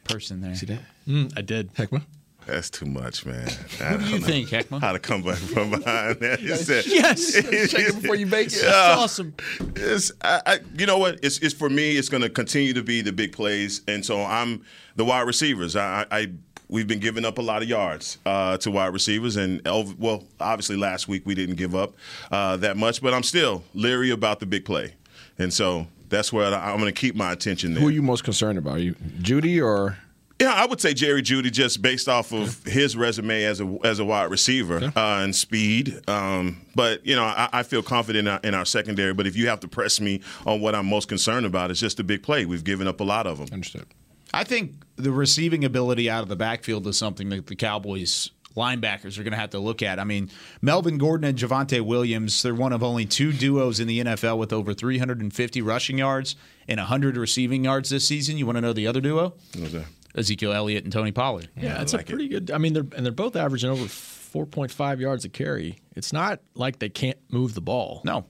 Person 0.05 0.41
there. 0.41 0.55
See 0.55 0.67
that? 0.67 0.81
mm, 1.07 1.33
I 1.37 1.43
did. 1.43 1.73
Heckma? 1.75 2.03
That's 2.47 2.71
too 2.71 2.87
much, 2.87 3.25
man. 3.25 3.49
Who 3.79 3.99
do 3.99 4.05
you 4.11 4.19
think, 4.19 4.49
Heckma? 4.49 4.81
How 4.81 4.93
to 4.93 4.99
come 4.99 5.23
back 5.23 5.37
from 5.39 5.71
behind 5.71 6.19
that? 6.21 6.41
You 6.43 6.57
said, 6.57 6.87
Yes. 6.87 7.33
Shake 7.71 7.89
it 7.89 8.01
before 8.03 8.17
you 8.17 8.27
bake 8.27 8.49
it. 8.49 8.57
Yeah. 8.63 8.71
That's 8.71 9.01
awesome. 9.01 9.35
It's, 9.77 10.11
I, 10.23 10.43
I, 10.45 10.59
you 10.77 10.87
know 10.87 10.99
what? 10.99 11.21
It's, 11.23 11.39
it's 11.39 11.55
for 11.55 11.71
me. 11.71 11.97
It's 11.97 12.09
going 12.09 12.23
to 12.23 12.29
continue 12.31 12.73
to 12.75 12.83
be 12.83 13.01
the 13.01 13.13
big 13.13 13.33
plays, 13.33 13.83
and 13.87 14.05
so 14.05 14.25
I'm 14.25 14.65
the 14.97 15.05
wide 15.05 15.21
receivers. 15.23 15.77
I, 15.77 16.03
I, 16.11 16.19
I 16.19 16.33
we've 16.69 16.89
been 16.89 16.99
giving 17.01 17.25
up 17.25 17.39
a 17.39 17.43
lot 17.43 17.63
of 17.63 17.69
yards 17.69 18.19
uh, 18.27 18.57
to 18.59 18.71
wide 18.73 18.93
receivers, 18.93 19.37
and 19.37 19.61
well, 19.99 20.25
obviously 20.41 20.77
last 20.77 21.07
week 21.07 21.25
we 21.25 21.35
didn't 21.37 21.57
give 21.57 21.77
up 21.77 21.95
uh, 22.33 22.57
that 22.57 22.77
much, 22.77 23.01
but 23.03 23.15
I'm 23.15 23.23
still 23.23 23.63
leery 23.73 24.11
about 24.11 24.41
the 24.41 24.47
big 24.47 24.65
play, 24.65 24.95
and 25.39 25.53
so 25.55 25.87
that's 26.13 26.33
where 26.33 26.55
I, 26.55 26.71
I'm 26.71 26.79
going 26.79 26.93
to 26.93 27.01
keep 27.01 27.17
my 27.17 27.33
attention 27.33 27.75
there. 27.75 27.81
Who 27.81 27.89
are 27.89 27.93
you 27.93 28.03
most 28.03 28.23
concerned 28.23 28.59
about? 28.59 28.75
Are 28.75 28.79
you 28.79 28.95
Jeudy 29.21 29.61
or 29.61 29.99
Yeah, 30.41 30.53
I 30.53 30.67
would 30.67 30.81
say 30.81 30.95
Jerry 30.95 31.23
Jeudy 31.23 31.51
just 31.51 31.83
based 31.83 32.09
off 32.09 32.33
of 32.33 32.63
his 32.65 32.97
resume 32.97 33.43
as 33.43 33.61
a 33.61 33.79
as 33.83 33.99
a 33.99 34.05
wide 34.05 34.31
receiver 34.31 34.93
uh, 34.95 35.25
and 35.25 35.35
speed. 35.35 36.09
Um, 36.09 36.65
but 36.77 37.05
you 37.05 37.17
know, 37.17 37.25
I, 37.25 37.49
I 37.53 37.63
feel 37.65 37.83
confident 37.83 38.29
in 38.29 38.33
our, 38.33 38.41
in 38.45 38.55
our 38.55 38.65
secondary. 38.65 39.15
But 39.15 39.27
if 39.27 39.37
you 39.37 39.49
have 39.49 39.61
to 39.61 39.69
press 39.69 40.01
me 40.01 40.21
on 40.47 40.61
what 40.61 40.75
I'm 40.75 40.87
most 40.87 41.09
concerned 41.09 41.47
about, 41.47 41.71
it's 41.73 41.81
just 41.81 41.99
a 41.99 42.05
big 42.05 42.23
play. 42.23 42.45
We've 42.45 42.65
given 42.65 42.87
up 42.87 43.01
a 43.01 43.05
lot 43.05 43.27
of 43.27 43.39
them. 43.39 43.49
understood? 43.53 43.87
I 44.35 44.45
think 44.45 44.75
the 44.97 45.13
receiving 45.13 45.65
ability 45.65 46.09
out 46.09 46.23
of 46.23 46.29
the 46.29 46.37
backfield 46.37 46.87
is 46.87 46.97
something 46.97 47.29
that 47.31 47.49
the 47.49 47.57
Cowboys 47.57 48.31
linebackers 48.57 49.19
are 49.19 49.23
going 49.23 49.33
to 49.33 49.39
have 49.39 49.51
to 49.51 49.59
look 49.59 49.83
at. 49.83 49.99
I 49.99 50.05
mean, 50.05 50.31
Melvin 50.61 50.99
Gordon 50.99 51.29
and 51.29 51.39
Javonte 51.39 51.81
Williams, 51.81 52.43
they're 52.43 52.55
one 52.55 52.73
of 52.73 52.83
only 52.83 53.07
two 53.07 53.33
duos 53.33 53.81
in 53.81 53.87
the 53.89 54.01
NFL 54.05 54.39
with 54.39 54.53
over 54.53 54.75
350 54.75 55.63
rushing 55.63 55.99
yards 55.99 56.37
and 56.69 56.79
100 56.79 57.17
receiving 57.17 57.65
yards 57.65 57.91
this 57.91 58.07
season. 58.07 58.37
You 58.37 58.47
want 58.47 58.57
to 58.57 58.61
know 58.63 58.73
the 58.73 58.87
other 58.87 59.01
duo? 59.01 59.35
What's 59.59 59.73
that? 59.73 59.85
Ezekiel 60.15 60.53
Elliott 60.53 60.85
and 60.85 60.93
Tony 60.93 61.11
Pollard. 61.13 61.49
Yeah, 61.57 61.79
I 61.79 61.83
it's 61.83 61.93
like 61.95 62.09
a 62.09 62.13
pretty 62.13 62.29
good. 62.29 62.51
I 62.51 62.59
mean, 62.59 62.75
they're 62.75 62.87
and 62.97 63.05
they're 63.07 63.13
both 63.13 63.35
averaging 63.35 63.71
over 63.71 63.85
4.5 63.85 65.01
yards 65.01 65.25
a 65.25 65.29
carry. 65.29 65.79
It's 65.97 66.13
not 66.13 66.41
like 66.55 66.79
they 66.79 66.89
can't 66.89 67.19
move 67.31 67.55
the 67.55 67.61
ball. 67.63 68.03
No. 68.05 68.27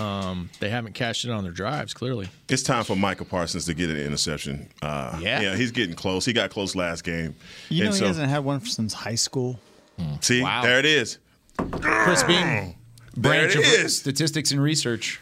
Um, 0.00 0.50
they 0.58 0.68
haven't 0.68 0.94
cashed 0.94 1.24
in 1.24 1.30
on 1.30 1.44
their 1.44 1.52
drives. 1.52 1.94
Clearly, 1.94 2.28
It's 2.48 2.62
time 2.62 2.82
for 2.84 2.96
Micah 2.96 3.24
Parsons 3.24 3.66
to 3.66 3.74
get 3.74 3.88
an 3.88 3.96
interception. 3.98 4.68
Uh, 4.82 5.18
Yeah. 5.22 5.40
yeah, 5.40 5.56
he's 5.56 5.70
getting 5.70 5.94
close. 5.94 6.24
He 6.24 6.32
got 6.32 6.50
close 6.50 6.74
last 6.74 7.04
game. 7.04 7.36
You 7.68 7.84
know, 7.84 7.86
And 7.86 7.94
he 7.94 8.00
so- 8.00 8.06
hasn't 8.08 8.28
had 8.28 8.44
one 8.44 8.60
since 8.62 8.92
high 8.92 9.14
school. 9.14 9.60
See, 10.20 10.42
Wow. 10.42 10.62
there 10.62 10.78
it 10.78 10.84
is. 10.84 11.18
Chris 11.70 12.22
Beam, 12.24 12.74
branch 13.16 13.54
it 13.54 13.58
of 13.58 13.64
is. 13.64 13.96
statistics 13.98 14.50
and 14.50 14.60
research. 14.62 15.20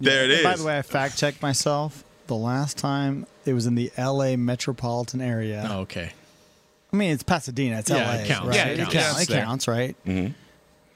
There 0.00 0.24
it 0.24 0.30
is. 0.30 0.42
By 0.44 0.56
the 0.56 0.64
way, 0.64 0.78
I 0.78 0.82
fact 0.82 1.16
checked 1.18 1.40
myself. 1.42 2.04
The 2.26 2.34
last 2.36 2.76
time 2.78 3.26
it 3.44 3.52
was 3.52 3.66
in 3.66 3.74
the 3.74 3.90
L.A. 3.96 4.36
metropolitan 4.36 5.20
area. 5.20 5.66
oh, 5.70 5.80
okay. 5.80 6.12
I 6.92 6.96
mean, 6.96 7.10
it's 7.12 7.22
Pasadena. 7.22 7.78
It's 7.78 7.88
Yeah, 7.90 7.96
L.A. 8.10 8.22
it 8.22 8.26
counts. 8.26 8.46
Right? 8.48 8.56
Yeah, 8.56 8.66
it 8.66 8.72
it 8.80 8.82
counts. 8.90 8.94
counts 8.94 9.22
It 9.22 9.28
counts, 9.28 9.68
right? 9.68 9.96
Mhm. 10.06 10.34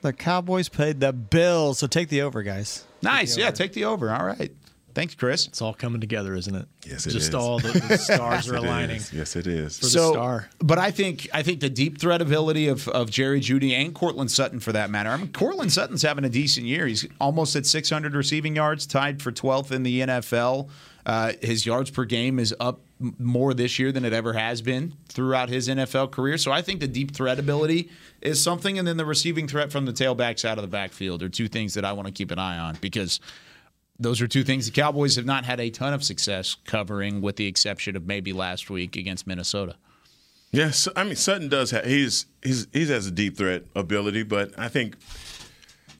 The 0.02 0.12
Cowboys 0.12 0.68
played 0.68 1.00
the 1.00 1.12
Bills, 1.12 1.78
so 1.78 1.86
take 1.86 2.08
the 2.10 2.22
over, 2.22 2.42
guys. 2.42 2.84
Nice. 3.02 3.36
Yeah, 3.36 3.50
take 3.50 3.72
the 3.72 3.84
over. 3.86 4.12
All 4.14 4.24
right. 4.26 4.52
Thanks, 4.96 5.14
Chris. 5.14 5.46
It's 5.46 5.60
all 5.60 5.74
coming 5.74 6.00
together, 6.00 6.34
isn't 6.34 6.54
it? 6.54 6.66
Yes, 6.86 7.06
it 7.06 7.10
Just 7.10 7.28
is. 7.28 7.34
all 7.34 7.58
the, 7.58 7.68
the 7.68 7.98
stars 7.98 8.46
Yes, 8.46 8.48
are 8.48 8.56
aligning. 8.56 8.96
is. 8.96 9.12
Yes, 9.12 9.36
it 9.36 9.46
is. 9.46 9.78
For 9.78 9.84
the 9.84 9.90
star. 9.90 10.48
But 10.58 10.78
I 10.78 10.90
think 10.90 11.28
I 11.34 11.42
think 11.42 11.60
the 11.60 11.68
deep 11.68 11.98
threat 11.98 12.22
ability 12.22 12.68
of, 12.68 12.88
of 12.88 13.10
Jerry 13.10 13.40
Jeudy 13.40 13.72
and 13.72 13.94
Courtland 13.94 14.30
Sutton 14.30 14.58
for 14.58 14.72
that 14.72 14.88
matter. 14.88 15.10
I 15.10 15.18
mean, 15.18 15.32
Courtland 15.32 15.70
Sutton's 15.70 16.00
having 16.00 16.24
a 16.24 16.30
decent 16.30 16.64
year. 16.64 16.86
He's 16.86 17.06
almost 17.20 17.54
at 17.56 17.66
600 17.66 18.14
receiving 18.14 18.56
yards, 18.56 18.86
tied 18.86 19.20
for 19.20 19.30
12th 19.30 19.70
in 19.70 19.82
the 19.82 20.00
NFL. 20.00 20.70
Uh, 21.04 21.34
his 21.42 21.66
yards 21.66 21.90
per 21.90 22.06
game 22.06 22.38
is 22.38 22.54
up 22.58 22.80
more 23.18 23.52
this 23.52 23.78
year 23.78 23.92
than 23.92 24.06
it 24.06 24.14
ever 24.14 24.32
has 24.32 24.62
been 24.62 24.94
throughout 25.10 25.50
his 25.50 25.68
NFL 25.68 26.10
career. 26.10 26.38
So 26.38 26.52
I 26.52 26.62
think 26.62 26.80
the 26.80 26.88
deep 26.88 27.14
threat 27.14 27.38
ability 27.38 27.90
is 28.22 28.42
something, 28.42 28.78
and 28.78 28.88
then 28.88 28.96
the 28.96 29.04
receiving 29.04 29.46
threat 29.46 29.70
from 29.70 29.84
the 29.84 29.92
tailbacks 29.92 30.42
out 30.46 30.56
of 30.56 30.62
the 30.62 30.68
backfield 30.68 31.22
are 31.22 31.28
two 31.28 31.48
things 31.48 31.74
that 31.74 31.84
I 31.84 31.92
want 31.92 32.06
to 32.08 32.12
keep 32.14 32.30
an 32.30 32.38
eye 32.38 32.58
on 32.58 32.78
because 32.80 33.20
those 33.98 34.20
are 34.20 34.28
two 34.28 34.44
things 34.44 34.66
the 34.66 34.72
Cowboys 34.72 35.16
have 35.16 35.24
not 35.26 35.44
had 35.44 35.60
a 35.60 35.70
ton 35.70 35.92
of 35.94 36.04
success 36.04 36.56
covering, 36.64 37.20
with 37.22 37.36
the 37.36 37.46
exception 37.46 37.96
of 37.96 38.06
maybe 38.06 38.32
last 38.32 38.68
week 38.70 38.96
against 38.96 39.26
Minnesota. 39.26 39.76
Yes, 40.52 40.88
I 40.96 41.04
mean 41.04 41.16
Sutton 41.16 41.48
does 41.48 41.70
have 41.72 41.84
he's 41.84 42.26
he's 42.42 42.66
he 42.72 42.86
has 42.86 43.06
a 43.06 43.10
deep 43.10 43.36
threat 43.36 43.64
ability, 43.74 44.22
but 44.22 44.56
I 44.58 44.68
think 44.68 44.96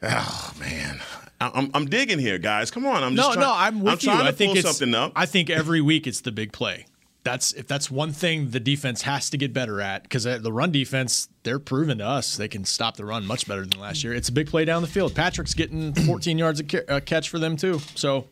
oh 0.02 0.52
man, 0.58 1.00
I'm 1.40 1.70
I'm 1.74 1.86
digging 1.86 2.18
here, 2.18 2.38
guys. 2.38 2.70
Come 2.70 2.86
on, 2.86 3.02
I'm 3.02 3.14
No, 3.14 3.22
just 3.24 3.34
trying, 3.34 3.46
no, 3.46 3.54
I'm 3.54 3.80
with 3.80 4.02
you. 4.02 4.10
trying 4.10 4.22
to 4.22 4.28
I 4.28 4.32
think 4.32 4.50
pull 4.50 4.58
it's 4.58 4.68
something 4.78 4.94
up. 4.94 5.12
I 5.16 5.26
think 5.26 5.50
every 5.50 5.80
week 5.80 6.06
it's 6.06 6.20
the 6.20 6.32
big 6.32 6.52
play. 6.52 6.86
That's 7.26 7.52
if 7.54 7.66
that's 7.66 7.90
one 7.90 8.12
thing 8.12 8.50
the 8.50 8.60
defense 8.60 9.02
has 9.02 9.30
to 9.30 9.36
get 9.36 9.52
better 9.52 9.80
at 9.80 10.04
because 10.04 10.22
the 10.22 10.52
run 10.52 10.70
defense 10.70 11.28
they're 11.42 11.58
proven 11.58 11.98
to 11.98 12.06
us 12.06 12.36
they 12.36 12.46
can 12.46 12.64
stop 12.64 12.96
the 12.96 13.04
run 13.04 13.26
much 13.26 13.48
better 13.48 13.66
than 13.66 13.80
last 13.80 14.04
year. 14.04 14.14
It's 14.14 14.28
a 14.28 14.32
big 14.32 14.46
play 14.46 14.64
down 14.64 14.80
the 14.80 14.86
field. 14.86 15.12
Patrick's 15.12 15.52
getting 15.52 15.92
14 16.06 16.38
yards 16.38 16.60
a 16.60 17.00
catch 17.00 17.28
for 17.28 17.40
them 17.40 17.56
too. 17.56 17.80
So 17.96 18.28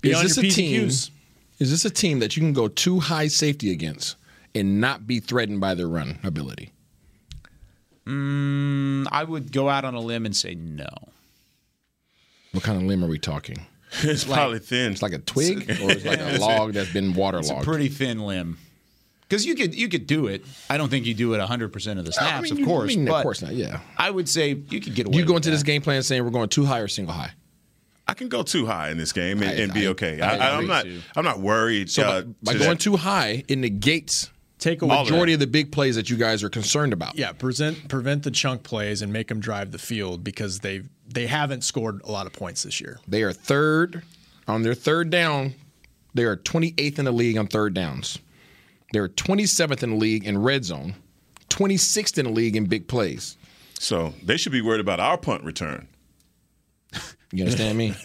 be 0.00 0.10
Is 0.10 0.16
on 0.16 0.24
this 0.24 0.36
your 0.36 0.44
a 0.44 0.48
P's 0.48 0.56
team? 0.56 1.14
Is 1.60 1.70
this 1.70 1.84
a 1.84 1.90
team 1.90 2.18
that 2.18 2.36
you 2.36 2.42
can 2.42 2.52
go 2.52 2.66
two 2.66 2.98
high 2.98 3.28
safety 3.28 3.70
against 3.70 4.16
and 4.52 4.80
not 4.80 5.06
be 5.06 5.20
threatened 5.20 5.60
by 5.60 5.74
their 5.74 5.86
run 5.86 6.18
ability? 6.24 6.72
Mm, 8.06 9.06
I 9.12 9.22
would 9.22 9.52
go 9.52 9.68
out 9.68 9.84
on 9.84 9.94
a 9.94 10.00
limb 10.00 10.26
and 10.26 10.34
say 10.34 10.56
no. 10.56 10.88
What 12.50 12.64
kind 12.64 12.76
of 12.76 12.88
limb 12.88 13.04
are 13.04 13.08
we 13.08 13.20
talking? 13.20 13.66
it's 14.02 14.24
probably 14.24 14.58
thin. 14.58 14.92
It's 14.92 15.02
like 15.02 15.12
a 15.12 15.18
twig 15.18 15.68
or 15.70 15.90
it's 15.90 16.04
like 16.04 16.20
a 16.20 16.38
log 16.40 16.72
that's 16.72 16.92
been 16.92 17.10
It's 17.10 17.16
a 17.16 17.20
waterlogged. 17.20 17.64
pretty 17.64 17.88
thin 17.88 18.20
limb. 18.20 18.58
Because 19.28 19.44
you 19.44 19.54
could 19.56 19.74
you 19.74 19.88
could 19.88 20.06
do 20.06 20.26
it. 20.28 20.44
I 20.70 20.76
don't 20.76 20.88
think 20.88 21.04
you 21.06 21.14
do 21.14 21.34
it 21.34 21.38
100 21.38 21.72
percent 21.72 21.98
of 21.98 22.04
the 22.04 22.12
snaps, 22.12 22.32
I 22.32 22.40
mean, 22.42 22.52
of 22.52 22.58
you- 22.60 22.64
I 22.64 22.68
course. 22.68 22.88
mean, 22.96 23.04
but 23.06 23.14
of 23.16 23.22
course 23.22 23.42
not. 23.42 23.54
Yeah. 23.54 23.80
I 23.96 24.10
would 24.10 24.28
say 24.28 24.50
you 24.70 24.80
could 24.80 24.94
get 24.94 25.06
away. 25.06 25.16
You 25.18 25.24
go 25.24 25.34
with 25.34 25.40
into 25.40 25.50
that. 25.50 25.56
this 25.56 25.62
game 25.64 25.82
plan 25.82 26.02
saying 26.02 26.22
we're 26.24 26.30
going 26.30 26.48
two 26.48 26.64
high 26.64 26.78
or 26.80 26.88
single 26.88 27.14
high. 27.14 27.32
I 28.08 28.14
can 28.14 28.28
go 28.28 28.44
two 28.44 28.66
high 28.66 28.90
in 28.90 28.98
this 28.98 29.12
game 29.12 29.42
and, 29.42 29.50
I- 29.50 29.54
and 29.54 29.72
be 29.74 29.86
I- 29.86 29.90
okay. 29.90 30.20
I 30.20 30.36
I, 30.36 30.36
I, 30.36 30.58
am 30.58 30.66
not 30.68 30.84
too. 30.84 31.00
I'm 31.16 31.24
not 31.24 31.40
worried. 31.40 31.90
So 31.90 32.02
uh, 32.04 32.22
by, 32.22 32.34
by 32.42 32.52
to 32.52 32.58
going 32.58 32.70
that- 32.70 32.80
two 32.80 32.96
high, 32.96 33.42
it 33.48 33.58
negates 33.58 34.30
Take 34.58 34.80
a 34.82 34.86
majority 34.86 35.34
of 35.34 35.40
the 35.40 35.46
big 35.46 35.70
plays 35.70 35.96
that 35.96 36.08
you 36.08 36.16
guys 36.16 36.42
are 36.42 36.48
concerned 36.48 36.92
about. 36.92 37.16
Yeah, 37.16 37.32
present 37.32 37.88
prevent 37.88 38.22
the 38.22 38.30
chunk 38.30 38.62
plays 38.62 39.02
and 39.02 39.12
make 39.12 39.28
them 39.28 39.38
drive 39.38 39.70
the 39.70 39.78
field 39.78 40.24
because 40.24 40.60
they 40.60 40.82
they 41.06 41.26
haven't 41.26 41.62
scored 41.62 42.00
a 42.04 42.10
lot 42.10 42.26
of 42.26 42.32
points 42.32 42.62
this 42.62 42.80
year. 42.80 42.98
They 43.06 43.22
are 43.22 43.32
third 43.32 44.02
on 44.48 44.62
their 44.62 44.74
third 44.74 45.10
down. 45.10 45.54
They 46.14 46.24
are 46.24 46.36
28th 46.36 46.98
in 46.98 47.04
the 47.04 47.12
league 47.12 47.36
on 47.36 47.46
third 47.46 47.74
downs. 47.74 48.18
They're 48.92 49.08
27th 49.08 49.82
in 49.82 49.90
the 49.90 49.96
league 49.96 50.24
in 50.24 50.38
red 50.38 50.64
zone, 50.64 50.94
26th 51.50 52.16
in 52.16 52.24
the 52.24 52.30
league 52.30 52.56
in 52.56 52.64
big 52.64 52.88
plays. 52.88 53.36
So 53.78 54.14
they 54.22 54.38
should 54.38 54.52
be 54.52 54.62
worried 54.62 54.80
about 54.80 55.00
our 55.00 55.18
punt 55.18 55.44
return. 55.44 55.88
You 57.32 57.44
understand 57.44 57.76
me? 57.76 57.92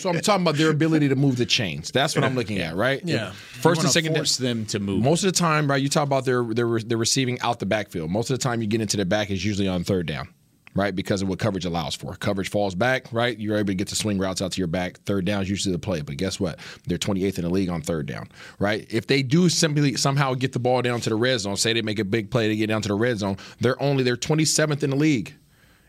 so 0.00 0.10
I'm 0.10 0.20
talking 0.20 0.42
about 0.42 0.56
their 0.56 0.70
ability 0.70 1.08
to 1.10 1.16
move 1.16 1.36
the 1.36 1.44
chains. 1.44 1.90
That's 1.90 2.14
what 2.14 2.24
I'm 2.24 2.34
looking 2.34 2.58
at, 2.58 2.76
right? 2.76 3.00
Yeah. 3.04 3.32
First 3.32 3.82
and 3.82 3.90
second, 3.90 4.14
force 4.14 4.38
them 4.38 4.64
to 4.66 4.78
move. 4.78 5.02
Most 5.02 5.22
of 5.22 5.32
the 5.32 5.38
time, 5.38 5.70
right? 5.70 5.82
You 5.82 5.90
talk 5.90 6.04
about 6.04 6.24
their 6.24 6.42
their 6.42 6.78
their 6.78 6.96
receiving 6.96 7.38
out 7.40 7.58
the 7.58 7.66
backfield. 7.66 8.10
Most 8.10 8.30
of 8.30 8.38
the 8.38 8.42
time, 8.42 8.62
you 8.62 8.66
get 8.66 8.80
into 8.80 8.96
the 8.96 9.04
back 9.04 9.30
is 9.30 9.44
usually 9.44 9.68
on 9.68 9.84
third 9.84 10.06
down, 10.06 10.28
right? 10.74 10.96
Because 10.96 11.20
of 11.20 11.28
what 11.28 11.38
coverage 11.38 11.66
allows 11.66 11.94
for. 11.94 12.14
Coverage 12.16 12.48
falls 12.48 12.74
back, 12.74 13.12
right? 13.12 13.38
You're 13.38 13.56
able 13.56 13.66
to 13.66 13.74
get 13.74 13.88
the 13.88 13.96
swing 13.96 14.18
routes 14.18 14.40
out 14.40 14.52
to 14.52 14.58
your 14.58 14.66
back. 14.66 14.98
Third 15.00 15.26
down 15.26 15.42
is 15.42 15.50
usually 15.50 15.74
the 15.74 15.78
play, 15.78 16.00
but 16.00 16.16
guess 16.16 16.40
what? 16.40 16.58
They're 16.86 16.96
28th 16.96 17.36
in 17.36 17.44
the 17.44 17.50
league 17.50 17.68
on 17.68 17.82
third 17.82 18.06
down, 18.06 18.30
right? 18.58 18.86
If 18.88 19.08
they 19.08 19.22
do 19.22 19.50
simply 19.50 19.96
somehow 19.96 20.32
get 20.32 20.52
the 20.52 20.58
ball 20.58 20.80
down 20.80 21.00
to 21.02 21.10
the 21.10 21.16
red 21.16 21.38
zone, 21.40 21.58
say 21.58 21.74
they 21.74 21.82
make 21.82 21.98
a 21.98 22.04
big 22.04 22.30
play 22.30 22.48
to 22.48 22.56
get 22.56 22.68
down 22.68 22.80
to 22.80 22.88
the 22.88 22.94
red 22.94 23.18
zone, 23.18 23.36
they're 23.60 23.80
only 23.82 24.04
they're 24.04 24.16
27th 24.16 24.82
in 24.82 24.88
the 24.88 24.96
league 24.96 25.34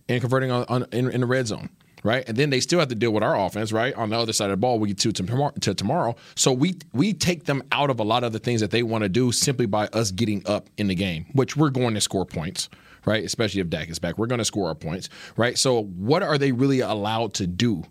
in 0.09 0.19
converting 0.19 0.51
on, 0.51 0.65
on 0.67 0.85
in, 0.91 1.09
in 1.09 1.21
the 1.21 1.27
red 1.27 1.47
zone 1.47 1.69
right? 2.05 2.23
And 2.29 2.37
then 2.37 2.51
they 2.51 2.59
still 2.59 2.79
have 2.79 2.89
to 2.89 2.95
deal 2.95 3.11
with 3.11 3.23
our 3.23 3.37
offense, 3.37 3.73
right? 3.73 3.93
On 3.95 4.11
the 4.11 4.17
other 4.17 4.31
side 4.31 4.45
of 4.45 4.51
the 4.51 4.57
ball, 4.57 4.77
we 4.77 4.89
get 4.89 4.99
to 4.99 5.11
tomorrow. 5.11 5.51
To 5.61 5.73
tomorrow. 5.73 6.15
So 6.35 6.53
we 6.53 6.77
we 6.93 7.13
take 7.13 7.45
them 7.45 7.63
out 7.71 7.89
of 7.89 7.99
a 7.99 8.03
lot 8.03 8.23
of 8.23 8.31
the 8.31 8.39
things 8.39 8.61
that 8.61 8.69
they 8.69 8.83
want 8.83 9.01
to 9.01 9.09
do 9.09 9.31
simply 9.31 9.65
by 9.65 9.87
us 9.87 10.11
getting 10.11 10.43
up 10.45 10.69
in 10.77 10.87
the 10.87 10.95
game, 10.95 11.25
which 11.33 11.57
we're 11.57 11.71
going 11.71 11.95
to 11.95 12.01
score 12.01 12.25
points, 12.25 12.69
right? 13.05 13.23
Especially 13.23 13.59
if 13.59 13.69
Dak 13.69 13.89
is 13.89 13.97
back, 13.97 14.19
we're 14.19 14.27
going 14.27 14.39
to 14.39 14.45
score 14.45 14.67
our 14.67 14.75
points, 14.75 15.09
right? 15.35 15.57
So 15.57 15.83
what 15.83 16.21
are 16.21 16.37
they 16.37 16.51
really 16.51 16.81
allowed 16.81 17.33
to 17.35 17.47
do 17.47 17.83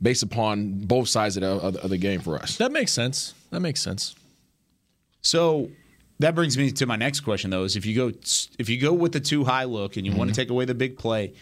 based 0.00 0.22
upon 0.22 0.86
both 0.86 1.08
sides 1.08 1.36
of 1.36 1.42
the, 1.42 1.48
of 1.48 1.72
the, 1.74 1.82
of 1.84 1.90
the 1.90 1.98
game 1.98 2.20
for 2.20 2.36
us? 2.36 2.56
That 2.56 2.72
makes 2.72 2.92
sense. 2.92 3.34
That 3.50 3.60
makes 3.60 3.82
sense. 3.82 4.14
So 5.20 5.70
that 6.18 6.34
brings 6.34 6.56
me 6.56 6.70
to 6.72 6.86
my 6.86 6.96
next 6.96 7.20
question, 7.20 7.50
though: 7.50 7.64
is 7.64 7.76
if 7.76 7.84
you 7.84 7.94
go 7.94 8.16
if 8.58 8.70
you 8.70 8.80
go 8.80 8.94
with 8.94 9.12
the 9.12 9.20
two 9.20 9.44
high 9.44 9.64
look 9.64 9.98
and 9.98 10.06
you 10.06 10.12
want 10.12 10.28
to 10.28 10.32
mm-hmm. 10.32 10.42
take 10.42 10.50
away 10.50 10.64
the 10.64 10.74
big 10.74 10.96
play, 10.96 11.34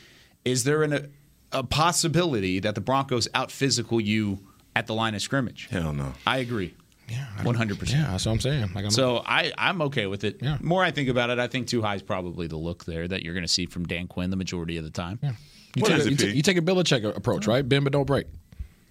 is 0.45 0.65
there 0.65 0.83
an, 0.83 1.13
a 1.53 1.63
possibility 1.63 2.61
that 2.61 2.75
the 2.75 2.81
Broncos 2.81 3.29
out 3.35 3.51
physical 3.51 4.01
you 4.01 4.39
at 4.75 4.87
the 4.87 4.95
line 4.95 5.15
of 5.15 5.23
scrimmage? 5.23 5.69
Hell 5.71 5.93
no. 5.93 6.13
I 6.27 6.39
agree. 6.39 6.75
Yeah, 7.09 7.27
one 7.43 7.55
hundred 7.57 7.79
percent. 7.79 8.01
Yeah, 8.03 8.11
that's 8.13 8.25
what 8.25 8.33
I'm 8.33 8.41
saying. 8.41 8.71
Like 8.75 8.85
I'm, 8.87 8.91
So 8.91 9.23
I 9.27 9.53
I'm 9.59 9.83
okay 9.83 10.07
with 10.07 10.25
it. 10.25 10.39
Yeah. 10.41 10.57
More 10.63 10.83
I 10.83 10.91
think 10.93 11.09
about 11.11 11.29
it, 11.31 11.39
I 11.39 11.47
think 11.47 11.67
two 11.67 11.83
high 11.83 11.97
is 11.97 12.03
probably 12.03 12.47
the 12.47 12.57
look 12.57 12.85
there 12.85 13.07
that 13.07 13.23
you're 13.23 13.35
going 13.35 13.45
to 13.45 13.49
see 13.53 13.67
from 13.67 13.85
Dan 13.87 14.07
Quinn 14.07 14.31
the 14.31 14.37
majority 14.37 14.79
of 14.79 14.85
the 14.85 14.91
time. 14.91 15.19
Yeah. 15.23 15.33
you, 15.77 15.83
take, 15.83 15.99
a- 16.07 16.11
you, 16.11 16.17
take, 16.17 16.35
you 16.37 16.43
take 16.43 16.57
a 16.57 16.63
Belichick 16.63 17.05
approach, 17.17 17.47
right? 17.47 17.69
Bend 17.69 17.85
but 17.85 17.93
don't 17.93 18.07
break. 18.07 18.27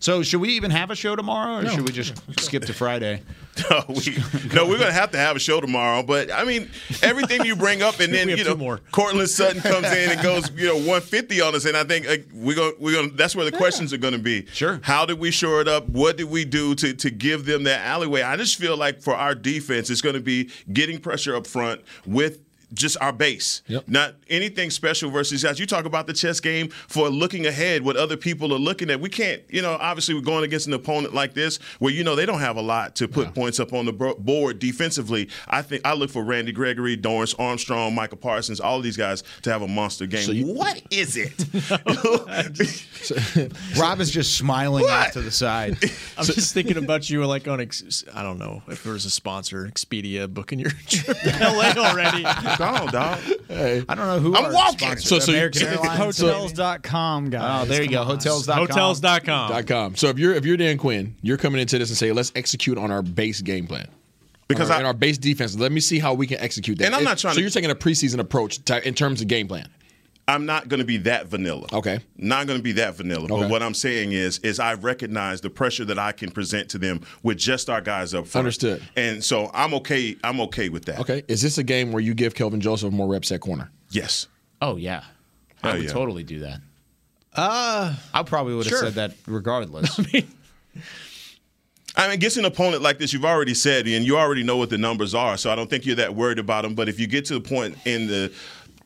So 0.02 0.24
should 0.24 0.42
we 0.42 0.50
even 0.50 0.72
have 0.72 0.90
a 0.90 0.96
show 0.96 1.16
tomorrow, 1.16 1.60
or 1.60 1.70
should 1.70 1.86
we 1.86 1.92
just 1.92 2.16
skip 2.42 2.66
to 2.66 2.74
Friday? 2.74 3.22
No, 3.70 3.84
we, 3.90 4.18
no, 4.54 4.66
we're 4.66 4.80
gonna 4.80 4.94
have 4.94 5.12
to 5.12 5.18
have 5.18 5.36
a 5.36 5.40
show 5.40 5.60
tomorrow. 5.60 6.02
But 6.04 6.32
I 6.32 6.46
mean, 6.46 6.70
everything 7.04 7.46
you 7.46 7.58
bring 7.58 7.82
up, 7.82 8.00
and 8.00 8.12
then 8.14 8.28
We 8.28 8.38
you 8.38 8.46
know, 8.46 8.56
more. 8.56 8.80
Courtland 8.92 9.30
Sutton 9.30 9.62
comes 9.62 9.88
in 9.92 10.10
and 10.10 10.22
goes, 10.24 10.50
you 10.56 10.68
know, 10.68 10.76
150 10.76 11.42
on 11.42 11.54
us, 11.54 11.66
and 11.66 11.76
I 11.76 11.84
think 11.84 12.08
uh, 12.08 12.16
we're 12.34 12.56
gonna 12.56 12.72
we're 12.80 12.96
gonna 12.96 13.12
that's 13.14 13.36
where 13.36 13.44
the 13.44 13.52
questions 13.52 13.92
are 13.92 13.98
gonna 13.98 14.18
be. 14.18 14.46
Sure. 14.54 14.80
How 14.84 15.06
did 15.06 15.20
we 15.20 15.32
shore 15.32 15.60
it 15.60 15.68
up? 15.68 15.90
What 15.90 16.16
did 16.16 16.30
we 16.30 16.46
do 16.46 16.74
to 16.76 16.94
to 16.94 17.12
give 17.12 17.46
them 17.46 17.64
that 17.64 17.86
alleyway? 17.86 18.22
I 18.22 18.38
just 18.38 18.56
feel 18.56 18.78
like 18.78 19.02
for 19.02 19.16
our 19.16 19.36
defense, 19.36 19.90
it's 19.90 20.02
gonna 20.02 20.22
be 20.22 20.50
getting 20.72 21.00
pressure 21.00 21.36
up 21.36 21.46
front 21.46 21.82
with. 22.06 22.40
Just 22.74 22.98
our 23.02 23.12
base, 23.12 23.62
not 23.88 24.16
anything 24.30 24.70
special 24.70 25.10
versus 25.10 25.44
guys. 25.44 25.60
You 25.60 25.66
talk 25.66 25.86
about 25.86 26.08
the 26.08 26.14
chess 26.14 26.40
game 26.40 26.70
for 26.70 27.10
looking 27.10 27.46
ahead, 27.46 27.84
what 27.84 27.98
other 27.98 28.18
people 28.18 28.54
are 28.54 28.60
looking 28.60 28.90
at. 28.90 29.02
We 29.02 29.10
can't, 29.10 29.42
you 29.50 29.62
know, 29.62 29.78
obviously 29.80 30.16
we're 30.16 30.22
going 30.22 30.44
against 30.44 30.68
an 30.68 30.74
opponent 30.74 31.14
like 31.14 31.34
this 31.34 31.58
where 31.80 31.92
you 31.92 32.04
know 32.04 32.16
they 32.16 32.26
don't 32.26 32.40
have 32.40 32.58
a 32.58 32.62
lot 32.62 32.96
to 32.98 33.08
put 33.08 33.34
points 33.34 33.60
up 33.60 33.74
on 33.74 33.86
the 33.86 33.94
board 33.94 34.60
defensively. 34.60 35.30
I 35.48 35.62
think 35.62 35.86
I 35.86 35.94
look 35.94 36.10
for 36.10 36.24
Randy 36.24 36.52
Gregory, 36.52 36.98
Dorance 36.98 37.36
Armstrong, 37.40 37.94
Micah 37.94 38.16
Parsons, 38.16 38.60
all 38.60 38.78
of 38.78 38.84
these 38.84 38.98
guys 38.98 39.24
to 39.44 39.52
have 39.52 39.62
a 39.62 39.68
monster 39.68 40.06
game. 40.06 40.56
what 40.56 40.82
is 40.92 41.18
it? 41.18 41.46
Rob 43.78 44.00
is 44.00 44.12
just 44.12 44.38
smiling 44.38 44.86
off 44.86 45.12
to 45.14 45.22
the 45.22 45.32
side. 45.32 45.78
I'm 46.18 46.26
just 46.26 46.54
thinking 46.54 46.78
about 46.78 47.10
you 47.10 47.26
like 47.26 47.48
on 47.48 47.62
I 48.14 48.24
don't 48.24 48.40
know 48.40 48.64
if 48.68 48.84
there 48.84 48.94
was 48.94 49.06
a 49.06 49.10
sponsor 49.10 49.68
Expedia 49.68 50.32
booking 50.32 50.60
your 50.60 50.72
trip 50.88 51.18
to 51.20 51.30
LA 51.40 51.74
already. 51.78 52.24
Go, 52.62 52.88
dog. 52.92 53.20
I 53.50 53.84
don't 53.96 53.98
know 53.98 54.20
who. 54.20 54.36
I'm 54.36 54.54
walking. 54.54 54.80
sponsors 54.98 55.08
So- 55.08 55.18
are. 55.18 55.22
so 55.22 55.32
you- 55.32 55.38
American 55.38 55.68
Airlines. 55.68 55.98
Hotels.com, 56.20 57.26
oh, 57.26 57.30
guys. 57.30 57.62
Oh, 57.64 57.66
there 57.70 57.82
you 57.82 57.88
Come 57.90 57.94
go. 57.94 58.02
on. 58.02 58.08
Hotels.com. 58.08 58.58
Hotels.com. 58.68 59.50
Dot 59.52 59.68
com. 59.68 59.96
So 59.96 60.08
if 60.10 60.20
you're 60.20 60.34
if 60.34 60.46
you're 60.46 60.58
Dan 60.58 60.78
Quinn, 60.78 61.16
you're 61.22 61.38
coming 61.38 61.60
into 61.62 61.78
this 61.78 61.90
and 61.90 61.98
say, 61.98 62.12
let's 62.12 62.32
execute 62.36 62.78
on 62.78 62.92
our 62.92 63.02
base 63.02 63.42
game 63.42 63.68
plan. 63.68 63.88
Because 64.48 64.70
our, 64.70 64.76
I- 64.76 64.80
and 64.80 64.88
our 64.88 64.94
base 64.94 65.18
defense. 65.18 65.56
Let 65.56 65.72
me 65.72 65.80
see 65.80 66.00
how 66.00 66.14
we 66.14 66.28
can 66.28 66.40
execute 66.40 66.78
that. 66.80 66.86
And 66.88 66.96
I'm 66.96 67.04
not 67.04 67.18
trying 67.18 67.34
So 67.34 67.38
to- 67.38 67.42
you're 67.42 67.50
taking 67.52 67.72
a 67.72 67.76
preseason 67.76 68.20
approach 68.20 68.64
to, 68.66 68.86
in 68.88 68.94
terms 68.94 69.22
of 69.22 69.28
game 69.28 69.48
plan. 69.48 69.68
I'm 70.32 70.46
not 70.46 70.68
going 70.70 70.80
to 70.80 70.86
be 70.86 70.98
that 70.98 71.28
vanilla. 71.28 71.68
Okay. 71.74 72.00
Not 72.18 72.48
going 72.48 72.58
to 72.60 72.64
be 72.64 72.72
that 72.74 72.96
vanilla. 72.96 73.26
Okay. 73.26 73.42
But 73.42 73.50
what 73.50 73.62
I'm 73.62 73.74
saying 73.74 74.14
is, 74.14 74.40
is 74.40 74.60
I 74.60 74.76
recognize 74.76 75.42
the 75.42 75.50
pressure 75.50 75.86
that 75.86 76.00
I 76.00 76.12
can 76.12 76.32
present 76.32 76.70
to 76.70 76.78
them 76.78 77.02
with 77.22 77.38
just 77.38 77.70
our 77.70 77.82
guys 77.82 78.14
up 78.14 78.28
front. 78.28 78.44
Understood. 78.46 78.82
And 78.96 79.24
so 79.24 79.52
I'm 79.54 79.74
okay. 79.76 80.16
I'm 80.24 80.40
okay 80.42 80.70
with 80.70 80.86
that. 80.86 81.00
Okay. 81.00 81.24
Is 81.28 81.42
this 81.42 81.58
a 81.58 81.64
game 81.64 81.92
where 81.92 82.02
you 82.02 82.14
give 82.14 82.34
Kelvin 82.34 82.62
Joseph 82.62 82.94
more 82.94 83.08
reps 83.08 83.32
at 83.32 83.42
corner? 83.42 83.72
Yes. 83.90 84.28
Oh 84.62 84.78
yeah, 84.78 85.04
I 85.64 85.68
Hell 85.68 85.78
would 85.78 85.86
yeah. 85.86 85.92
totally 85.92 86.24
do 86.24 86.40
that. 86.40 86.60
Uh, 87.34 87.96
I 88.14 88.24
probably 88.24 88.56
would 88.56 88.66
have 88.66 88.72
Sure. 88.72 88.80
said 88.80 88.94
that 88.96 89.16
regardless. 89.26 90.00
I 91.96 92.04
mean, 92.08 92.14
against 92.14 92.38
an 92.38 92.46
opponent 92.46 92.82
like 92.82 93.00
this, 93.00 93.12
you've 93.12 93.26
already 93.26 93.54
said, 93.54 93.86
and 93.88 94.06
you 94.06 94.18
already 94.18 94.44
know 94.44 94.58
what 94.58 94.70
the 94.70 94.78
numbers 94.78 95.14
are. 95.14 95.38
So 95.38 95.52
I 95.52 95.56
don't 95.56 95.70
think 95.70 95.86
you're 95.86 95.96
that 95.98 96.16
worried 96.16 96.40
about 96.40 96.64
them. 96.64 96.74
But 96.74 96.88
if 96.90 97.00
you 97.00 97.08
get 97.08 97.26
to 97.26 97.34
the 97.34 97.42
point 97.42 97.76
in 97.86 98.08
the 98.08 98.32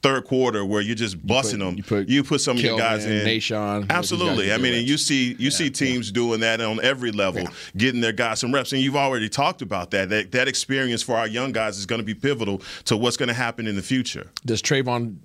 third 0.05 0.25
quarter 0.25 0.63
where 0.65 0.81
you're 0.81 0.95
just 0.95 1.25
busting 1.25 1.59
them, 1.59 1.77
you 2.07 2.23
put, 2.23 2.41
some 2.41 2.57
of 2.57 2.63
your 2.63 2.77
guys 2.77 3.05
in. 3.05 3.25
Nahshon, 3.25 3.25
these 3.25 3.49
guys 3.49 3.85
Absolutely. 3.89 4.51
I 4.53 4.57
mean, 4.57 4.73
and 4.73 4.87
you 4.87 4.97
see 4.97 5.35
you 5.39 5.51
see 5.51 5.69
teams 5.69 6.11
doing 6.11 6.41
that 6.41 6.61
on 6.61 6.79
every 6.81 7.11
level, 7.11 7.47
getting 7.75 8.01
their 8.01 8.11
guys 8.11 8.39
some 8.39 8.53
reps. 8.53 8.73
And 8.73 8.81
you've 8.81 8.95
already 8.95 9.29
talked 9.29 9.61
about 9.61 9.91
that. 9.91 10.09
That 10.09 10.31
that 10.31 10.47
experience 10.47 11.01
for 11.01 11.15
our 11.15 11.27
young 11.27 11.51
guys 11.51 11.77
is 11.77 11.85
going 11.85 11.99
to 12.01 12.05
be 12.05 12.13
pivotal 12.13 12.61
to 12.85 12.97
what's 12.97 13.17
going 13.17 13.29
to 13.29 13.33
happen 13.33 13.67
in 13.67 13.75
the 13.75 13.81
future. 13.81 14.29
Does 14.45 14.61
Trevon 14.61 15.17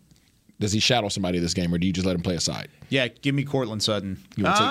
does 0.61 0.73
he 0.73 0.81
shadow 0.81 1.09
somebody 1.09 1.39
this 1.39 1.55
game, 1.55 1.73
or 1.75 1.79
do 1.79 1.87
you 1.87 1.93
just 1.93 2.07
let 2.07 2.15
him 2.15 2.23
play 2.23 2.35
aside? 2.35 2.69
yeah, 2.91 3.09
give 3.09 3.35
me 3.35 3.45
Courtland 3.45 3.83
Sutton. 3.83 4.19
You 4.37 4.45
wanna 4.45 4.57
take- 4.57 4.67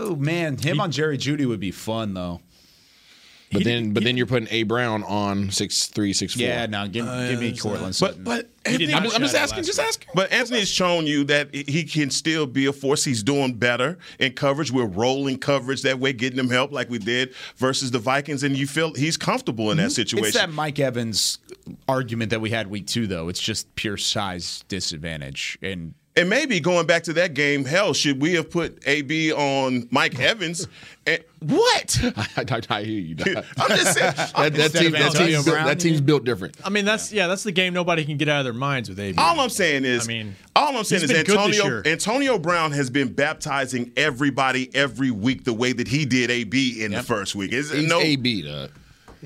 Oh 0.00 0.16
man, 0.16 0.56
him 0.56 0.80
on 0.80 0.90
Jerry 0.90 1.18
Jeudy 1.18 1.46
would 1.46 1.60
be 1.60 1.70
fun 1.70 2.14
though. 2.14 2.40
But 3.52 3.64
then, 3.64 3.92
but 3.92 4.04
then 4.04 4.16
you're 4.16 4.26
putting 4.26 4.48
A 4.50 4.64
Brown 4.64 5.04
on 5.04 5.50
six 5.50 5.86
three 5.86 6.12
six 6.12 6.34
four. 6.34 6.42
Yeah, 6.42 6.66
no, 6.66 6.86
give, 6.86 7.06
give 7.06 7.40
me 7.40 7.52
uh, 7.52 7.56
Courtland 7.56 7.96
Sutton. 7.96 8.24
But 8.24 8.48
but 8.64 8.72
He 8.72 8.78
did 8.78 8.90
Anthony, 8.90 9.14
I'm, 9.14 9.20
just 9.22 9.34
asking, 9.34 9.64
just 9.64 9.78
week. 9.78 9.88
asking. 9.88 10.08
But 10.14 10.32
Anthony's 10.32 10.68
shown 10.68 11.06
you 11.06 11.24
that 11.24 11.54
he 11.54 11.84
can 11.84 12.10
still 12.10 12.46
be 12.46 12.66
a 12.66 12.72
force. 12.72 13.04
He's 13.04 13.22
doing 13.22 13.54
better 13.54 13.98
in 14.18 14.32
coverage. 14.32 14.70
We're 14.70 14.86
rolling 14.86 15.38
coverage 15.38 15.82
that 15.82 15.98
way, 15.98 16.12
getting 16.12 16.38
him 16.38 16.50
help 16.50 16.72
like 16.72 16.90
we 16.90 16.98
did 16.98 17.34
versus 17.56 17.90
the 17.90 17.98
Vikings, 17.98 18.42
and 18.42 18.56
you 18.56 18.66
feel 18.66 18.92
he's 18.94 19.16
comfortable 19.16 19.70
in 19.70 19.78
that 19.78 19.84
mm-hmm. 19.84 19.90
situation. 19.90 20.28
It's 20.28 20.36
that 20.36 20.50
Mike 20.50 20.78
Evans 20.78 21.38
argument 21.88 22.30
that 22.30 22.40
we 22.40 22.50
had 22.50 22.68
week 22.68 22.86
two, 22.86 23.06
though. 23.06 23.28
It's 23.28 23.40
just 23.40 23.74
pure 23.74 23.96
size 23.96 24.64
disadvantage, 24.68 25.58
and 25.62 25.94
And 26.18 26.28
maybe 26.28 26.58
going 26.58 26.86
back 26.86 27.04
to 27.04 27.12
that 27.14 27.34
game, 27.34 27.64
hell, 27.64 27.92
should 27.92 28.20
we 28.20 28.34
have 28.34 28.50
put 28.50 28.82
AB 28.86 29.32
on 29.32 29.86
Mike 29.90 30.18
Evans? 30.20 30.66
And 31.06 31.22
what? 31.40 31.98
I, 32.02 32.28
I, 32.36 32.60
I 32.68 32.82
hear 32.82 33.00
you. 33.00 33.14
dog. 33.14 33.44
I'm 33.56 33.68
just 33.70 33.96
saying. 33.96 34.14
that, 34.16 34.34
that, 34.54 34.72
team, 34.72 34.92
that, 34.92 35.12
team's 35.12 35.44
built, 35.44 35.56
that 35.56 35.80
team's 35.80 36.00
built 36.00 36.24
different. 36.24 36.56
I 36.64 36.70
mean, 36.70 36.84
that's 36.84 37.12
yeah, 37.12 37.28
that's 37.28 37.44
the 37.44 37.52
game 37.52 37.72
nobody 37.72 38.04
can 38.04 38.16
get 38.16 38.28
out 38.28 38.40
of 38.40 38.44
their 38.44 38.52
minds 38.52 38.88
with 38.88 38.98
AB. 38.98 39.16
All 39.16 39.40
I'm 39.40 39.48
saying 39.48 39.84
is, 39.84 40.06
I 40.06 40.08
mean, 40.08 40.34
all 40.56 40.76
I'm 40.76 40.84
saying 40.84 41.04
is 41.04 41.12
been 41.12 41.24
good 41.24 41.38
this 41.38 41.60
Antonio. 41.60 41.82
Antonio 41.86 42.38
Brown 42.38 42.72
has 42.72 42.90
been 42.90 43.12
baptizing 43.12 43.92
everybody 43.96 44.74
every 44.74 45.10
week 45.10 45.44
the 45.44 45.54
way 45.54 45.72
that 45.72 45.88
he 45.88 46.04
did 46.04 46.30
AB 46.30 46.84
in 46.84 46.90
the 46.92 47.02
first 47.02 47.34
week. 47.34 47.52
Is 47.52 47.70
He's 47.70 47.88
no 47.88 48.00
AB. 48.00 48.42
Dog. 48.42 48.70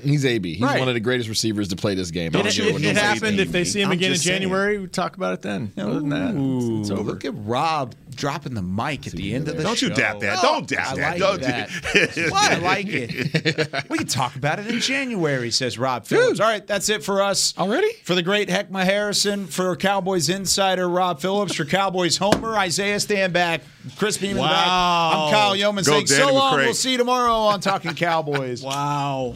He's 0.01 0.25
AB. 0.25 0.53
He's 0.53 0.61
Right. 0.61 0.79
one 0.79 0.87
of 0.87 0.93
the 0.95 0.99
greatest 0.99 1.29
receivers 1.29 1.67
to 1.69 1.75
play 1.75 1.93
this 1.95 2.09
game. 2.11 2.31
I 2.35 2.39
It, 2.39 2.43
don't 2.43 2.59
it, 2.59 2.73
what 2.73 2.81
it 2.83 2.95
happened. 2.97 3.21
thinks. 3.37 3.41
If 3.43 3.51
they 3.51 3.63
see 3.63 3.81
him 3.81 3.89
I'm 3.89 3.93
again 3.93 4.07
in 4.07 4.13
just 4.13 4.25
saying. 4.25 4.41
January, 4.41 4.79
we 4.79 4.87
talk 4.87 5.15
about 5.17 5.33
it 5.33 5.41
then. 5.41 5.71
Other 5.77 5.93
than 5.95 6.09
that, 6.09 6.29
it's, 6.35 6.89
it's 6.89 6.89
Ooh, 6.89 6.93
over. 6.99 7.11
look 7.11 7.25
at 7.25 7.33
Rob 7.35 7.93
dropping 8.15 8.53
the 8.53 8.61
mic 8.61 9.07
at 9.07 9.13
the 9.13 9.33
end 9.33 9.47
of 9.47 9.57
the 9.57 9.63
Don't 9.63 9.75
show. 9.77 9.87
you 9.87 9.93
dap 9.93 10.19
that. 10.19 10.41
Don't 10.41 10.67
dap 10.67 10.91
I 10.91 10.95
that. 10.95 11.11
like 11.11 11.19
Don't 11.19 11.39
do- 11.39 11.45
that. 11.45 12.31
I 12.33 12.57
like 12.59 12.85
it. 12.89 13.89
We 13.89 13.97
can 13.99 14.07
talk 14.07 14.35
about 14.35 14.59
it 14.59 14.67
in 14.67 14.79
January, 14.79 15.51
says 15.51 15.77
Rob 15.79 16.05
Phillips. 16.05 16.39
All 16.39 16.47
right, 16.47 16.65
that's 16.65 16.89
it 16.89 17.03
for 17.03 17.21
us. 17.21 17.53
Already? 17.57 17.91
For 18.03 18.15
the 18.15 18.21
great 18.23 18.49
Heckma 18.49 18.83
Harrison, 18.83 19.47
for 19.47 19.75
Cowboys 19.75 20.29
insider 20.29 20.87
Rob 20.89 21.21
Phillips, 21.21 21.55
for 21.55 21.65
Cowboys 21.65 22.17
homer 22.17 22.55
Isaiah 22.55 22.97
Standback, 22.97 23.61
Chris 23.97 24.17
Beam 24.17 24.31
in 24.31 24.37
the 24.37 24.41
back. 24.43 24.67
Wow. 24.67 25.25
I'm 25.27 25.33
Kyle 25.33 25.55
Youmans 25.55 25.85
Go 25.85 25.93
saying 25.93 26.07
so 26.07 26.17
Danny 26.17 26.31
long. 26.37 26.55
We'll 26.57 26.73
see 26.73 26.91
you 26.93 26.97
tomorrow 26.97 27.33
on 27.33 27.59
Talking 27.61 27.93
Cowboys. 27.93 28.63
Wow. 28.73 29.35